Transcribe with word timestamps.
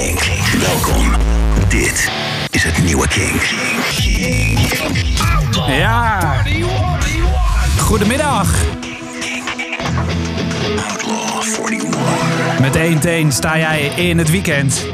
Kink. 0.00 0.22
Welkom. 0.58 1.12
Dit 1.68 2.10
is 2.50 2.64
het 2.64 2.84
nieuwe 2.84 3.08
Kink. 3.08 3.42
Ja. 5.68 6.42
Goedemiddag. 7.78 8.54
Outlaw 11.32 11.66
41. 11.66 12.60
Met 12.60 13.04
1 13.04 13.32
sta 13.32 13.58
jij 13.58 13.80
in 13.86 14.18
het 14.18 14.30
weekend. 14.30 14.86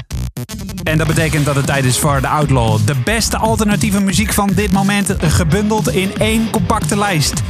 En 0.82 0.98
dat 0.98 1.06
betekent 1.06 1.44
dat 1.44 1.56
het 1.56 1.66
tijd 1.66 1.84
is 1.84 1.98
voor 1.98 2.20
de 2.20 2.28
Outlaw. 2.28 2.78
De 2.84 2.96
beste 3.04 3.36
alternatieve 3.36 4.00
muziek 4.00 4.32
van 4.32 4.50
dit 4.54 4.72
moment 4.72 5.14
gebundeld 5.20 5.88
in 5.88 6.10
één 6.18 6.50
compacte 6.50 6.98
lijst. 6.98 7.42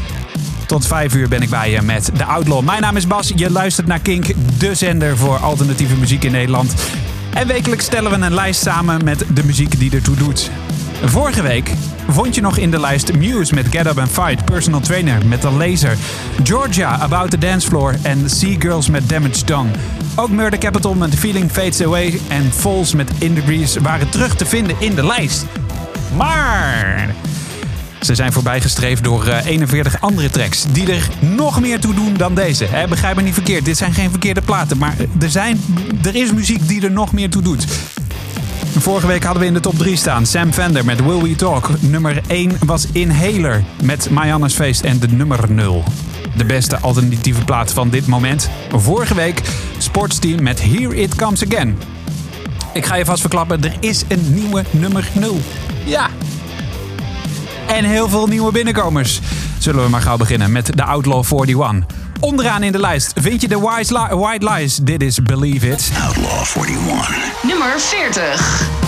Tot 0.67 0.87
5 0.87 1.15
uur 1.15 1.29
ben 1.29 1.43
ik 1.43 1.51
bij 1.51 1.71
je 1.71 1.83
met 1.83 2.11
de 2.17 2.25
Outlaw. 2.25 2.65
Mijn 2.65 2.81
naam 2.81 2.97
is 2.97 3.07
Bas, 3.07 3.33
je 3.37 3.51
luistert 3.51 3.87
naar 3.87 4.01
Kink, 4.01 4.27
de 4.59 4.75
zender 4.75 5.17
voor 5.17 5.37
alternatieve 5.37 5.97
muziek 5.97 6.25
in 6.25 6.33
Nederland. 6.33 6.75
En 7.37 7.47
wekelijks 7.47 7.85
stellen 7.85 8.11
we 8.11 8.27
een 8.27 8.35
lijst 8.35 8.63
samen 8.63 9.05
met 9.05 9.25
de 9.35 9.45
muziek 9.45 9.79
die 9.79 9.95
ertoe 9.95 10.17
doet. 10.17 10.51
Vorige 11.05 11.43
week 11.43 11.73
vond 12.09 12.35
je 12.35 12.41
nog 12.41 12.57
in 12.57 12.71
de 12.71 12.81
lijst 12.81 13.17
Muse 13.17 13.55
met 13.55 13.67
Get 13.71 13.87
Up 13.87 13.99
and 13.99 14.11
Fight, 14.11 14.45
Personal 14.45 14.81
Trainer 14.81 15.27
met 15.27 15.41
The 15.41 15.51
Laser, 15.51 15.97
Georgia 16.43 16.99
About 17.01 17.31
the 17.31 17.39
Dance 17.39 17.69
Floor 17.69 17.95
en 18.03 18.31
Sea 18.31 18.57
Girls 18.59 18.89
met 18.89 19.09
Damage 19.09 19.45
Done. 19.45 19.71
Ook 20.15 20.31
Murder 20.31 20.59
Capital 20.59 20.95
met 20.95 21.15
Feeling 21.15 21.51
Fades 21.51 21.83
Away 21.83 22.21
en 22.29 22.53
Falls 22.53 22.95
met 22.95 23.11
In 23.19 23.43
Breeze 23.45 23.83
waren 23.83 24.09
terug 24.09 24.37
te 24.37 24.47
vinden 24.47 24.77
in 24.79 24.95
de 24.95 25.07
lijst. 25.07 25.45
Maar 26.17 27.15
ze 28.01 28.15
zijn 28.15 28.33
voorbijgestreefd 28.33 29.05
door 29.05 29.27
eh, 29.27 29.47
41 29.47 30.01
andere 30.01 30.31
tracks 30.31 30.65
die 30.73 30.93
er 30.93 31.09
nog 31.19 31.61
meer 31.61 31.81
toe 31.81 31.95
doen 31.95 32.15
dan 32.15 32.35
deze. 32.35 32.69
Begrijp 32.89 33.17
me 33.17 33.23
niet 33.23 33.35
verkeerd, 33.35 33.65
dit 33.65 33.77
zijn 33.77 33.93
geen 33.93 34.11
verkeerde 34.11 34.41
platen, 34.41 34.79
maar 34.79 34.97
er, 35.21 35.31
zijn, 35.31 35.61
er 36.05 36.15
is 36.15 36.33
muziek 36.33 36.69
die 36.69 36.83
er 36.83 36.91
nog 36.91 37.13
meer 37.13 37.31
toe 37.31 37.43
doet. 37.43 37.67
Vorige 38.79 39.07
week 39.07 39.23
hadden 39.23 39.43
we 39.43 39.49
in 39.49 39.55
de 39.55 39.61
top 39.61 39.79
3 39.79 39.97
staan 39.97 40.27
Sam 40.27 40.53
Fender 40.53 40.85
met 40.85 41.05
Will 41.05 41.23
We 41.23 41.37
Talk. 41.37 41.71
Nummer 41.81 42.21
1 42.27 42.53
was 42.65 42.87
Inhaler 42.93 43.65
met 43.83 44.11
Marianne's 44.11 44.55
Feest 44.55 44.81
en 44.81 44.99
de 44.99 45.09
nummer 45.09 45.53
0. 45.53 45.85
De 46.37 46.45
beste 46.45 46.79
alternatieve 46.79 47.45
plaat 47.45 47.73
van 47.73 47.91
dit 47.91 48.07
moment. 48.07 48.51
Vorige 48.71 49.15
week 49.15 49.43
Sportsteam 49.79 50.43
met 50.43 50.63
Here 50.63 50.97
It 50.97 51.15
Comes 51.15 51.45
Again. 51.47 51.79
Ik 52.73 52.87
ga 52.87 52.95
je 52.95 53.05
vast 53.05 53.21
verklappen, 53.21 53.65
er 53.65 53.77
is 53.81 54.05
een 54.09 54.35
nieuwe 54.35 54.65
nummer 54.71 55.09
0. 55.13 55.41
Ja, 55.85 56.11
en 57.67 57.85
heel 57.85 58.09
veel 58.09 58.27
nieuwe 58.27 58.53
binnenkomers. 58.53 59.21
Zullen 59.59 59.83
we 59.85 59.89
maar 59.91 60.03
gauw 60.03 60.17
beginnen 60.17 60.53
met 60.53 60.71
de 60.77 60.85
Outlaw 60.85 61.25
41. 61.41 61.85
Onderaan 62.21 62.63
in 62.63 62.73
de 62.73 62.79
lijst 62.79 63.13
vind 63.21 63.41
je 63.41 63.49
de 63.49 63.61
Wise 63.61 63.93
Li- 63.99 64.17
White 64.17 64.51
Lies. 64.51 64.77
Dit 64.77 65.03
is 65.03 65.23
Believe 65.23 65.69
It. 65.69 65.91
Outlaw 66.07 66.45
41. 66.67 67.43
Nummer 67.43 67.81
40. 67.81 68.86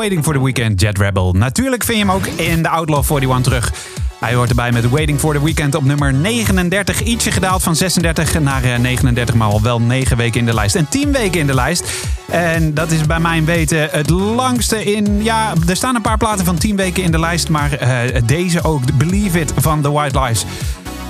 Waiting 0.00 0.24
for 0.24 0.34
the 0.34 0.42
Weekend, 0.42 0.80
Jet 0.80 0.98
Rebel. 0.98 1.32
Natuurlijk 1.32 1.84
vind 1.84 1.98
je 1.98 2.04
hem 2.04 2.14
ook 2.14 2.26
in 2.26 2.62
de 2.62 2.68
Outlaw 2.68 3.04
41 3.04 3.42
terug. 3.42 3.72
Hij 4.20 4.34
hoort 4.34 4.48
erbij 4.48 4.72
met 4.72 4.88
Waiting 4.88 5.18
for 5.18 5.34
the 5.34 5.44
Weekend 5.44 5.74
op 5.74 5.84
nummer 5.84 6.14
39. 6.14 7.02
Ietsje 7.02 7.30
gedaald 7.30 7.62
van 7.62 7.76
36 7.76 8.40
naar 8.40 8.64
eh, 8.64 8.78
39, 8.78 9.34
maar 9.34 9.48
al 9.48 9.62
wel 9.62 9.80
9 9.80 10.16
weken 10.16 10.40
in 10.40 10.46
de 10.46 10.54
lijst. 10.54 10.74
En 10.74 10.88
10 10.88 11.12
weken 11.12 11.40
in 11.40 11.46
de 11.46 11.54
lijst. 11.54 11.92
En 12.30 12.74
dat 12.74 12.90
is 12.90 13.06
bij 13.06 13.20
mijn 13.20 13.44
weten 13.44 13.88
het 13.90 14.10
langste 14.10 14.84
in... 14.84 15.22
Ja, 15.22 15.52
er 15.68 15.76
staan 15.76 15.94
een 15.94 16.02
paar 16.02 16.16
platen 16.16 16.44
van 16.44 16.58
10 16.58 16.76
weken 16.76 17.02
in 17.02 17.10
de 17.10 17.18
lijst. 17.18 17.48
Maar 17.48 17.72
eh, 17.72 18.22
deze 18.24 18.64
ook, 18.64 18.82
Believe 18.94 19.40
It 19.40 19.52
van 19.56 19.80
The 19.80 19.92
White 19.92 20.20
Lies. 20.20 20.44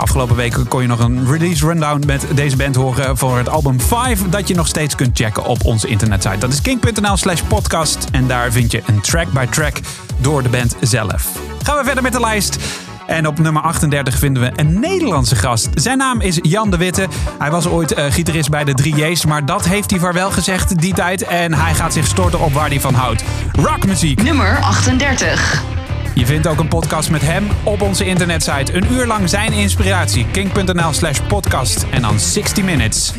Afgelopen 0.00 0.36
weken 0.36 0.68
kon 0.68 0.82
je 0.82 0.88
nog 0.88 1.00
een 1.00 1.26
release 1.30 1.66
rundown 1.66 2.02
met 2.06 2.26
deze 2.34 2.56
band 2.56 2.76
horen 2.76 3.16
voor 3.16 3.36
het 3.36 3.48
album 3.48 3.80
5. 3.80 4.28
Dat 4.28 4.48
je 4.48 4.54
nog 4.54 4.66
steeds 4.66 4.94
kunt 4.94 5.18
checken 5.18 5.44
op 5.44 5.64
onze 5.64 5.88
internetsite. 5.88 6.38
Dat 6.38 6.52
is 6.52 6.60
king.nl 6.60 7.16
slash 7.16 7.40
podcast. 7.40 8.06
En 8.12 8.26
daar 8.26 8.52
vind 8.52 8.72
je 8.72 8.82
een 8.86 9.00
track 9.00 9.32
by 9.32 9.46
track 9.46 9.76
door 10.20 10.42
de 10.42 10.48
band 10.48 10.76
zelf. 10.80 11.28
Gaan 11.62 11.76
we 11.76 11.84
verder 11.84 12.02
met 12.02 12.12
de 12.12 12.20
lijst. 12.20 12.58
En 13.06 13.26
op 13.26 13.38
nummer 13.38 13.62
38 13.62 14.18
vinden 14.18 14.42
we 14.42 14.52
een 14.54 14.80
Nederlandse 14.80 15.36
gast. 15.36 15.68
Zijn 15.74 15.98
naam 15.98 16.20
is 16.20 16.38
Jan 16.42 16.70
de 16.70 16.76
Witte. 16.76 17.08
Hij 17.38 17.50
was 17.50 17.66
ooit 17.66 17.98
uh, 17.98 18.04
gitarist 18.10 18.50
bij 18.50 18.64
de 18.64 18.74
3J's, 18.82 19.26
maar 19.26 19.46
dat 19.46 19.64
heeft 19.64 19.90
hij 19.90 20.00
vaarwel 20.00 20.30
gezegd 20.30 20.80
die 20.80 20.94
tijd. 20.94 21.22
En 21.22 21.54
hij 21.54 21.74
gaat 21.74 21.92
zich 21.92 22.06
storten 22.06 22.40
op 22.40 22.52
waar 22.52 22.68
hij 22.68 22.80
van 22.80 22.94
houdt. 22.94 23.24
Rockmuziek. 23.52 24.22
Nummer 24.22 24.58
38. 24.60 25.79
Je 26.20 26.26
vindt 26.26 26.46
ook 26.46 26.58
een 26.58 26.68
podcast 26.68 27.10
met 27.10 27.22
hem 27.22 27.46
op 27.64 27.80
onze 27.80 28.04
internetsite. 28.04 28.74
Een 28.74 28.92
uur 28.92 29.06
lang 29.06 29.28
zijn 29.28 29.52
inspiratie. 29.52 30.26
King.nl 30.32 30.92
slash 30.92 31.20
podcast. 31.28 31.86
En 31.90 32.02
dan 32.02 32.20
60 32.20 32.64
minutes. 32.64 33.12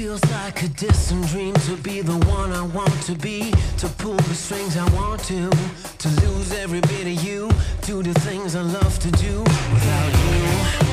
To 5.97 6.09
lose 6.09 6.61
every 6.63 6.79
bit 6.79 7.17
of 7.17 7.23
you. 7.23 7.49
Do 7.87 8.01
the 8.01 8.19
things 8.19 8.53
I 8.53 8.61
love 8.61 8.99
to 8.99 9.09
do 9.09 9.43
without 9.73 10.11
you. 10.11 10.90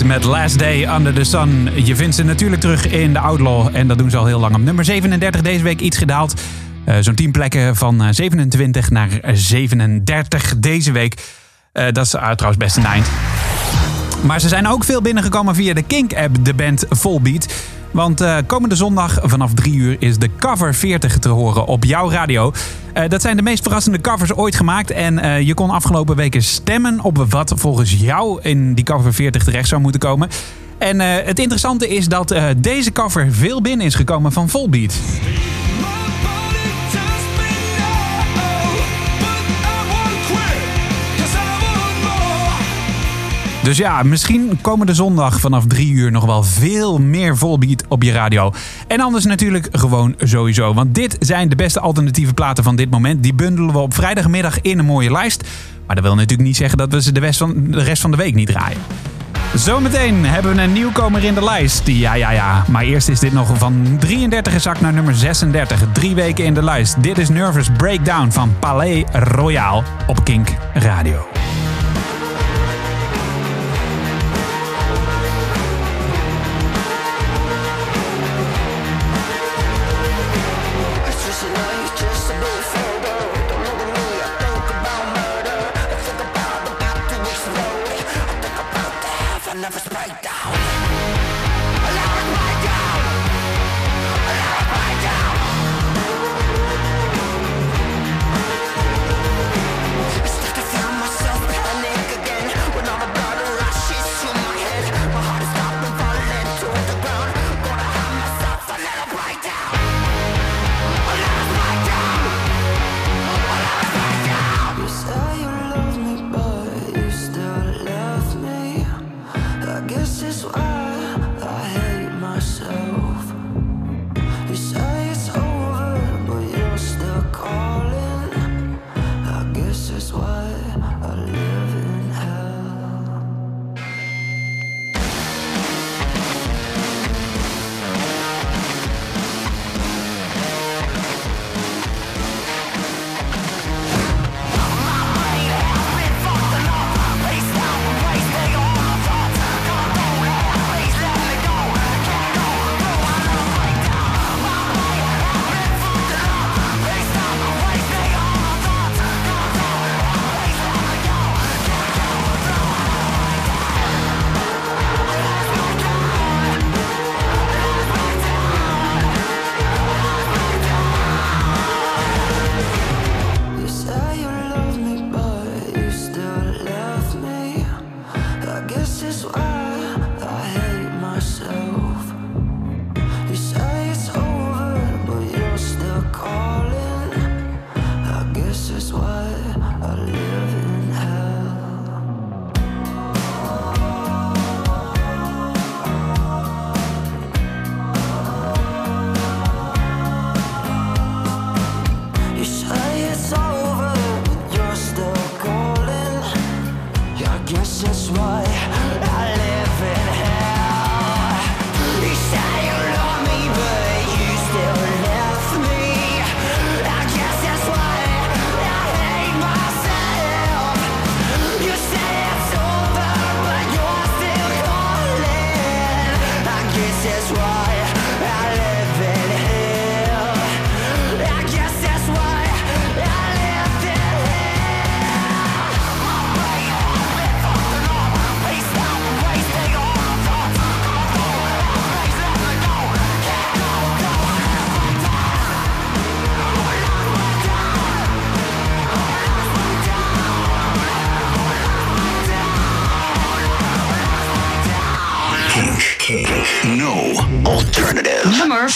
Met 0.00 0.24
Last 0.24 0.58
Day 0.58 0.94
Under 0.96 1.14
the 1.14 1.24
Sun. 1.24 1.68
Je 1.84 1.96
vindt 1.96 2.14
ze 2.14 2.22
natuurlijk 2.24 2.60
terug 2.60 2.86
in 2.86 3.12
de 3.12 3.18
Outlaw. 3.18 3.68
En 3.72 3.88
dat 3.88 3.98
doen 3.98 4.10
ze 4.10 4.16
al 4.16 4.26
heel 4.26 4.40
lang. 4.40 4.54
Op 4.54 4.60
nummer 4.60 4.84
37 4.84 5.40
deze 5.42 5.62
week 5.62 5.80
iets 5.80 5.96
gedaald. 5.98 6.40
Eh, 6.84 6.96
Zo'n 7.00 7.14
10 7.14 7.32
plekken 7.32 7.76
van 7.76 8.02
eh, 8.02 8.08
27 8.10 8.90
naar 8.90 9.08
37 9.32 10.58
deze 10.58 10.92
week. 10.92 11.14
Eh, 11.72 11.84
dat 11.92 12.04
is 12.04 12.10
trouwens 12.10 12.56
best 12.56 12.76
een 12.76 12.84
eind. 12.84 13.06
Maar 14.22 14.40
ze 14.40 14.48
zijn 14.48 14.68
ook 14.68 14.84
veel 14.84 15.02
binnengekomen 15.02 15.54
via 15.54 15.74
de 15.74 15.82
Kink-app, 15.82 16.44
de 16.44 16.54
band 16.54 16.84
Volbeat. 16.88 17.46
Want 17.90 18.20
eh, 18.20 18.36
komende 18.46 18.76
zondag 18.76 19.18
vanaf 19.22 19.54
3 19.54 19.74
uur 19.74 19.96
is 19.98 20.18
de 20.18 20.28
cover 20.38 20.74
40 20.74 21.18
te 21.18 21.28
horen 21.28 21.66
op 21.66 21.84
jouw 21.84 22.10
radio. 22.10 22.52
Eh, 22.92 23.08
dat 23.08 23.22
zijn 23.22 23.36
de 23.36 23.42
meest 23.42 23.62
verrassende 23.62 24.00
covers 24.00 24.34
ooit 24.34 24.56
gemaakt. 24.56 24.90
En 24.90 25.18
eh, 25.18 25.40
je 25.40 25.54
kon 25.54 25.70
afgelopen 25.70 26.16
weken 26.16 26.42
stemmen 26.42 27.00
op 27.00 27.26
wat 27.28 27.52
volgens 27.56 27.92
jou 27.92 28.40
in 28.42 28.74
die 28.74 28.84
cover 28.84 29.14
40 29.14 29.44
terecht 29.44 29.68
zou 29.68 29.80
moeten 29.80 30.00
komen. 30.00 30.28
En 30.78 31.00
eh, 31.00 31.26
het 31.26 31.38
interessante 31.38 31.88
is 31.88 32.08
dat 32.08 32.34
deze 32.56 32.92
cover 32.92 33.32
veel 33.32 33.62
binnen 33.62 33.86
is 33.86 33.94
gekomen 33.94 34.32
van 34.32 34.48
Volbeat. 34.48 34.94
Dus 43.62 43.76
ja, 43.76 44.02
misschien 44.02 44.58
komende 44.60 44.94
zondag 44.94 45.40
vanaf 45.40 45.66
3 45.66 45.92
uur 45.92 46.10
nog 46.10 46.24
wel 46.24 46.42
veel 46.42 46.98
meer 46.98 47.36
volbeat 47.36 47.84
op 47.88 48.02
je 48.02 48.12
radio. 48.12 48.52
En 48.86 49.00
anders 49.00 49.24
natuurlijk 49.24 49.68
gewoon 49.72 50.14
sowieso. 50.18 50.74
Want 50.74 50.94
dit 50.94 51.16
zijn 51.20 51.48
de 51.48 51.56
beste 51.56 51.80
alternatieve 51.80 52.34
platen 52.34 52.64
van 52.64 52.76
dit 52.76 52.90
moment. 52.90 53.22
Die 53.22 53.34
bundelen 53.34 53.72
we 53.72 53.78
op 53.78 53.94
vrijdagmiddag 53.94 54.60
in 54.60 54.78
een 54.78 54.84
mooie 54.84 55.10
lijst. 55.10 55.48
Maar 55.86 55.96
dat 55.96 56.04
wil 56.04 56.14
natuurlijk 56.14 56.48
niet 56.48 56.56
zeggen 56.56 56.78
dat 56.78 56.92
we 56.92 57.02
ze 57.02 57.12
de 57.12 57.20
rest 57.20 57.38
van 57.38 57.54
de, 57.70 57.82
rest 57.82 58.02
van 58.02 58.10
de 58.10 58.16
week 58.16 58.34
niet 58.34 58.46
draaien. 58.46 58.78
Zometeen 59.54 60.24
hebben 60.24 60.54
we 60.54 60.62
een 60.62 60.72
nieuwkomer 60.72 61.24
in 61.24 61.34
de 61.34 61.44
lijst. 61.44 61.86
Ja, 61.86 62.14
ja, 62.14 62.30
ja. 62.30 62.64
Maar 62.68 62.82
eerst 62.82 63.08
is 63.08 63.18
dit 63.18 63.32
nog 63.32 63.58
van 63.58 63.96
33 63.98 64.52
gezakt 64.52 64.80
naar 64.80 64.92
nummer 64.92 65.14
36. 65.14 65.84
Drie 65.92 66.14
weken 66.14 66.44
in 66.44 66.54
de 66.54 66.64
lijst. 66.64 67.02
Dit 67.02 67.18
is 67.18 67.28
Nervous 67.28 67.68
Breakdown 67.76 68.30
van 68.30 68.54
Palais 68.58 69.04
Royal 69.12 69.82
op 70.06 70.24
Kink 70.24 70.48
Radio. 70.74 71.26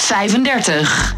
35. 0.07 1.16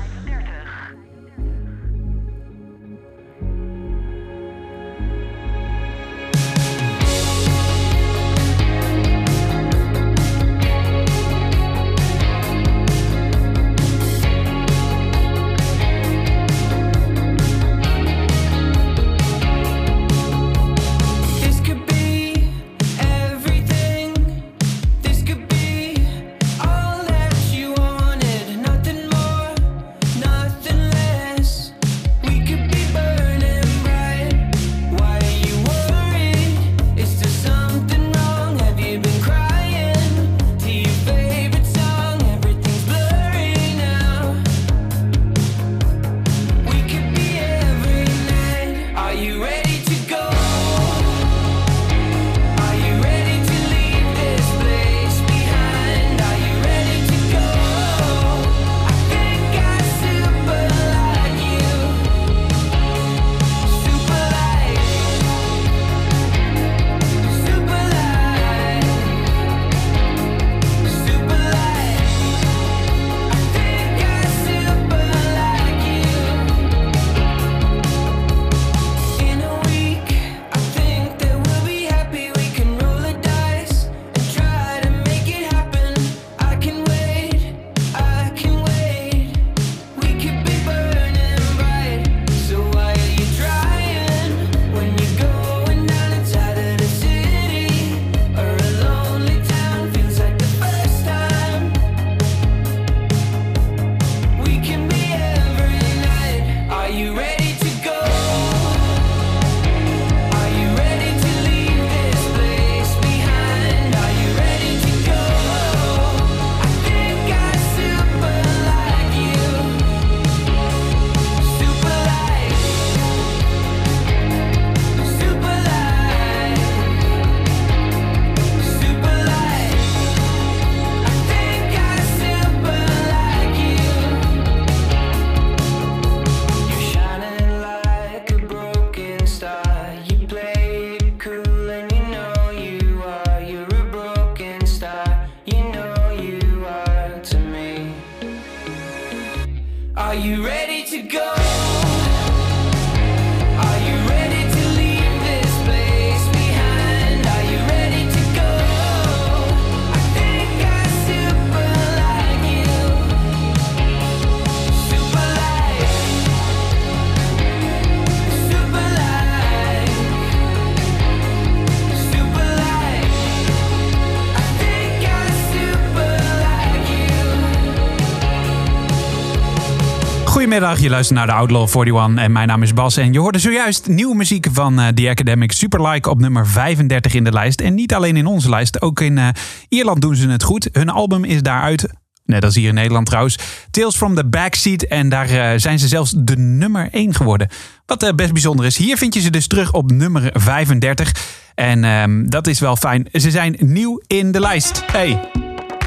Goedemiddag, 180.38 180.80
je 180.80 180.88
luistert 180.88 181.18
naar 181.18 181.26
de 181.26 181.32
Outlaw 181.32 181.68
41 181.68 182.24
en 182.24 182.32
mijn 182.32 182.48
naam 182.48 182.62
is 182.62 182.74
Bas. 182.74 182.96
En 182.96 183.12
je 183.12 183.18
hoorde 183.18 183.38
zojuist 183.38 183.88
nieuwe 183.88 184.14
muziek 184.14 184.46
van 184.52 184.80
eh, 184.80 184.88
The 184.88 185.08
Academic 185.08 185.52
Superlike 185.52 186.10
op 186.10 186.20
nummer 186.20 186.46
35 186.46 187.14
in 187.14 187.24
de 187.24 187.32
lijst. 187.32 187.60
En 187.60 187.74
niet 187.74 187.94
alleen 187.94 188.16
in 188.16 188.26
onze 188.26 188.48
lijst, 188.48 188.82
ook 188.82 189.00
in 189.00 189.18
eh, 189.18 189.28
Ierland 189.68 190.00
doen 190.00 190.16
ze 190.16 190.28
het 190.28 190.42
goed. 190.42 190.68
Hun 190.72 190.88
album 190.88 191.24
is 191.24 191.42
daaruit, 191.42 191.88
net 192.24 192.44
als 192.44 192.54
hier 192.54 192.68
in 192.68 192.74
Nederland 192.74 193.06
trouwens, 193.06 193.38
Tales 193.70 193.96
from 193.96 194.14
the 194.14 194.24
Backseat. 194.24 194.82
En 194.82 195.08
daar 195.08 195.30
eh, 195.30 195.58
zijn 195.58 195.78
ze 195.78 195.88
zelfs 195.88 196.12
de 196.16 196.36
nummer 196.36 196.88
1 196.92 197.14
geworden. 197.14 197.48
Wat 197.86 198.12
best 198.16 198.32
bijzonder 198.32 198.66
is. 198.66 198.76
Hier 198.76 198.96
vind 198.96 199.14
je 199.14 199.20
ze 199.20 199.30
dus 199.30 199.46
terug 199.46 199.72
op 199.72 199.90
nummer 199.90 200.30
35. 200.32 201.12
En 201.54 201.84
ehm, 201.84 202.26
dat 202.26 202.46
is 202.46 202.60
wel 202.60 202.76
fijn. 202.76 203.08
Ze 203.12 203.30
zijn 203.30 203.56
nieuw 203.58 204.02
in 204.06 204.32
de 204.32 204.40
lijst. 204.40 204.82
Hey, 204.92 205.30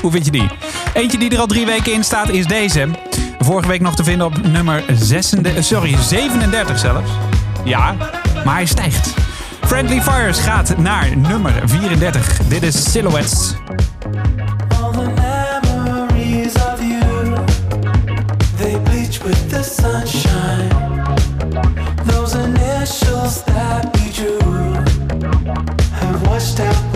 hoe 0.01 0.11
vind 0.11 0.25
je 0.25 0.31
die? 0.31 0.47
Eentje 0.93 1.17
die 1.17 1.29
er 1.29 1.39
al 1.39 1.47
drie 1.47 1.65
weken 1.65 1.93
in 1.93 2.03
staat 2.03 2.29
is 2.29 2.45
deze. 2.45 2.89
Vorige 3.43 3.67
week 3.67 3.82
nog 3.82 3.95
te 3.95 4.04
vinden 4.04 4.27
op 4.27 4.45
nummer 4.45 4.84
36, 4.93 5.63
sorry, 5.63 5.97
37 6.01 6.80
zelfs. 6.80 7.12
Ja, 7.63 7.95
maar 8.45 8.54
hij 8.54 8.65
stijgt. 8.65 9.13
Friendly 9.62 10.01
Fires 10.01 10.39
gaat 10.39 10.77
naar 10.77 11.17
nummer 11.17 11.54
34. 11.65 12.38
Dit 12.47 12.63
is 12.63 12.91
Silhouettes. 12.91 13.56
With 19.23 19.49
the 19.51 19.62
sunshine. 19.63 20.69
Those 22.06 22.34
initials 22.34 23.43
that 23.43 23.93
we 23.93 24.10
drew 24.10 24.73
have 25.91 26.27
washed 26.27 26.60
out 26.60 26.90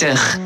33. 0.00 0.39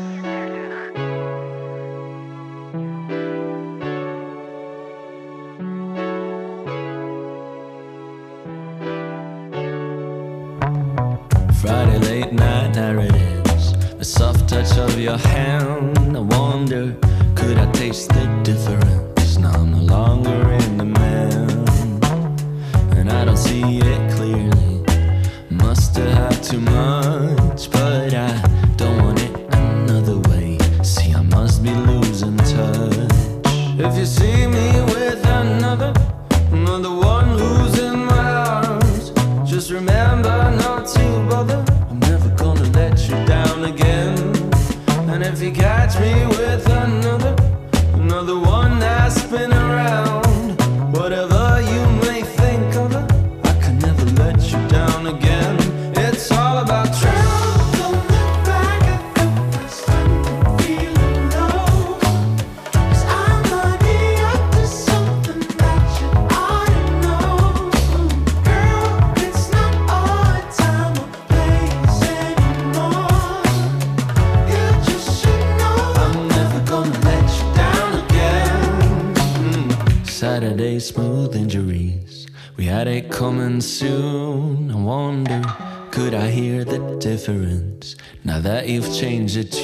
another 48.15 48.39
one. 48.39 48.64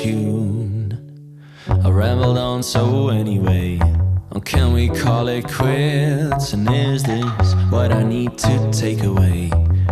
Tune? 0.02 1.00
I 1.68 1.90
rambled 1.90 2.38
on 2.38 2.64
so 2.64 3.10
anyway. 3.10 3.80
Or 4.32 4.42
can 4.42 4.74
we 4.74 4.90
call 4.90 5.28
it 5.28 5.48
quits? 5.48 6.54
And 6.54 6.68
is 6.74 7.04
this 7.04 7.54
what 7.70 7.92
I 7.92 8.04
need 8.04 8.38
to 8.40 8.72
take 8.72 9.04
away? 9.04 9.52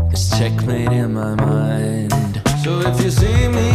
This 0.10 0.30
checkmate 0.38 0.92
in 0.92 1.14
my 1.14 1.36
mind. 1.36 2.42
So 2.64 2.80
if 2.80 3.04
you 3.04 3.12
see 3.12 3.48
me 3.50 3.69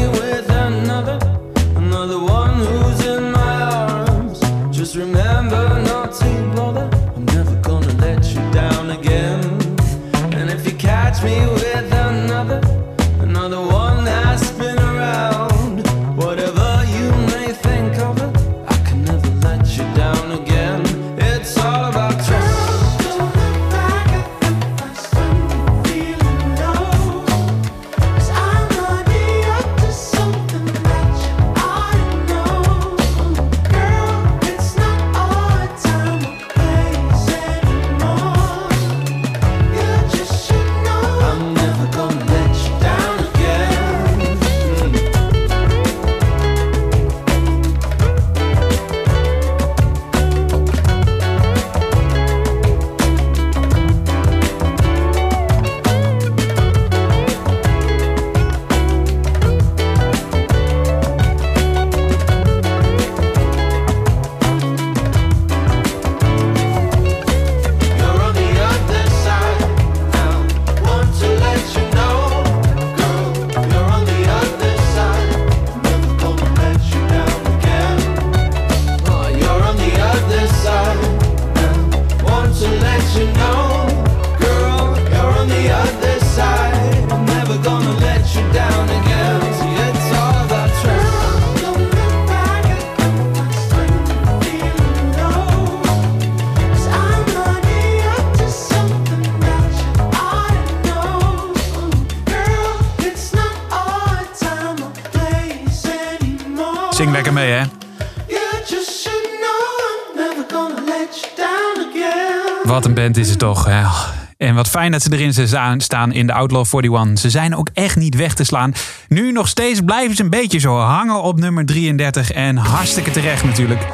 dat 114.94 115.12
ze 115.12 115.18
erin 115.18 115.80
staan- 115.80 116.12
in 116.12 116.26
de 116.26 116.32
Outlaw 116.32 116.64
41. 116.70 117.18
Ze 117.18 117.30
zijn 117.30 117.56
ook 117.56 117.68
echt 117.72 117.96
niet 117.96 118.14
weg 118.14 118.34
te 118.34 118.44
slaan. 118.44 118.74
Nu 119.08 119.32
nog 119.32 119.48
steeds 119.48 119.80
blijven 119.80 120.16
ze 120.16 120.22
een 120.22 120.30
beetje 120.30 120.58
zo 120.58 120.78
hangen 120.78 121.22
op 121.22 121.38
nummer 121.38 121.66
33. 121.66 122.30
En 122.30 122.56
hartstikke 122.56 123.10
terecht 123.10 123.44
natuurlijk. 123.44 123.86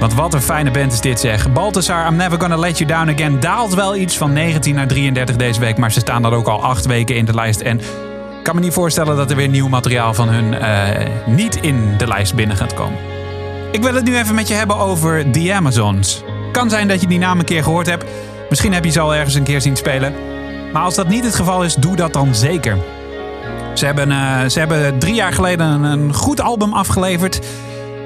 Want 0.00 0.14
wat 0.14 0.34
een 0.34 0.42
fijne 0.42 0.70
band 0.70 0.92
is 0.92 1.00
dit 1.00 1.20
zeg. 1.20 1.52
Balthazar, 1.52 2.06
I'm 2.06 2.16
Never 2.16 2.40
Gonna 2.40 2.56
Let 2.56 2.78
You 2.78 2.90
Down 2.90 3.10
Again 3.10 3.40
daalt 3.40 3.74
wel 3.74 3.96
iets 3.96 4.16
van 4.16 4.32
19 4.32 4.74
naar 4.74 4.86
33 4.86 5.36
deze 5.36 5.60
week. 5.60 5.76
Maar 5.76 5.92
ze 5.92 6.00
staan 6.00 6.22
dan 6.22 6.32
ook 6.32 6.46
al 6.46 6.62
acht 6.62 6.86
weken 6.86 7.16
in 7.16 7.24
de 7.24 7.34
lijst. 7.34 7.60
En 7.60 7.78
ik 7.78 7.84
kan 8.42 8.54
me 8.54 8.60
niet 8.60 8.72
voorstellen 8.72 9.16
dat 9.16 9.30
er 9.30 9.36
weer 9.36 9.48
nieuw 9.48 9.68
materiaal 9.68 10.14
van 10.14 10.28
hun 10.28 10.54
eh, 10.54 11.06
niet 11.26 11.56
in 11.56 11.94
de 11.96 12.06
lijst 12.06 12.34
binnen 12.34 12.56
gaat 12.56 12.74
komen. 12.74 12.98
Ik 13.72 13.82
wil 13.82 13.94
het 13.94 14.04
nu 14.04 14.16
even 14.16 14.34
met 14.34 14.48
je 14.48 14.54
hebben 14.54 14.76
over 14.76 15.30
The 15.30 15.52
Amazons. 15.54 16.22
Kan 16.52 16.70
zijn 16.70 16.88
dat 16.88 17.00
je 17.00 17.06
die 17.06 17.18
naam 17.18 17.38
een 17.38 17.44
keer 17.44 17.62
gehoord 17.62 17.86
hebt. 17.86 18.04
Misschien 18.48 18.72
heb 18.72 18.84
je 18.84 18.90
ze 18.90 19.00
al 19.00 19.14
ergens 19.14 19.34
een 19.34 19.42
keer 19.42 19.60
zien 19.60 19.76
spelen. 19.76 20.12
Maar 20.72 20.82
als 20.82 20.94
dat 20.94 21.08
niet 21.08 21.24
het 21.24 21.34
geval 21.34 21.64
is, 21.64 21.74
doe 21.74 21.96
dat 21.96 22.12
dan 22.12 22.34
zeker. 22.34 22.76
Ze 23.78 23.84
hebben, 23.84 24.10
eh, 24.10 24.44
ze 24.48 24.58
hebben 24.58 24.98
drie 24.98 25.14
jaar 25.14 25.32
geleden 25.32 25.82
een, 25.82 26.14
goed 26.14 26.40
album 26.40 26.72
afgeleverd. 26.72 27.40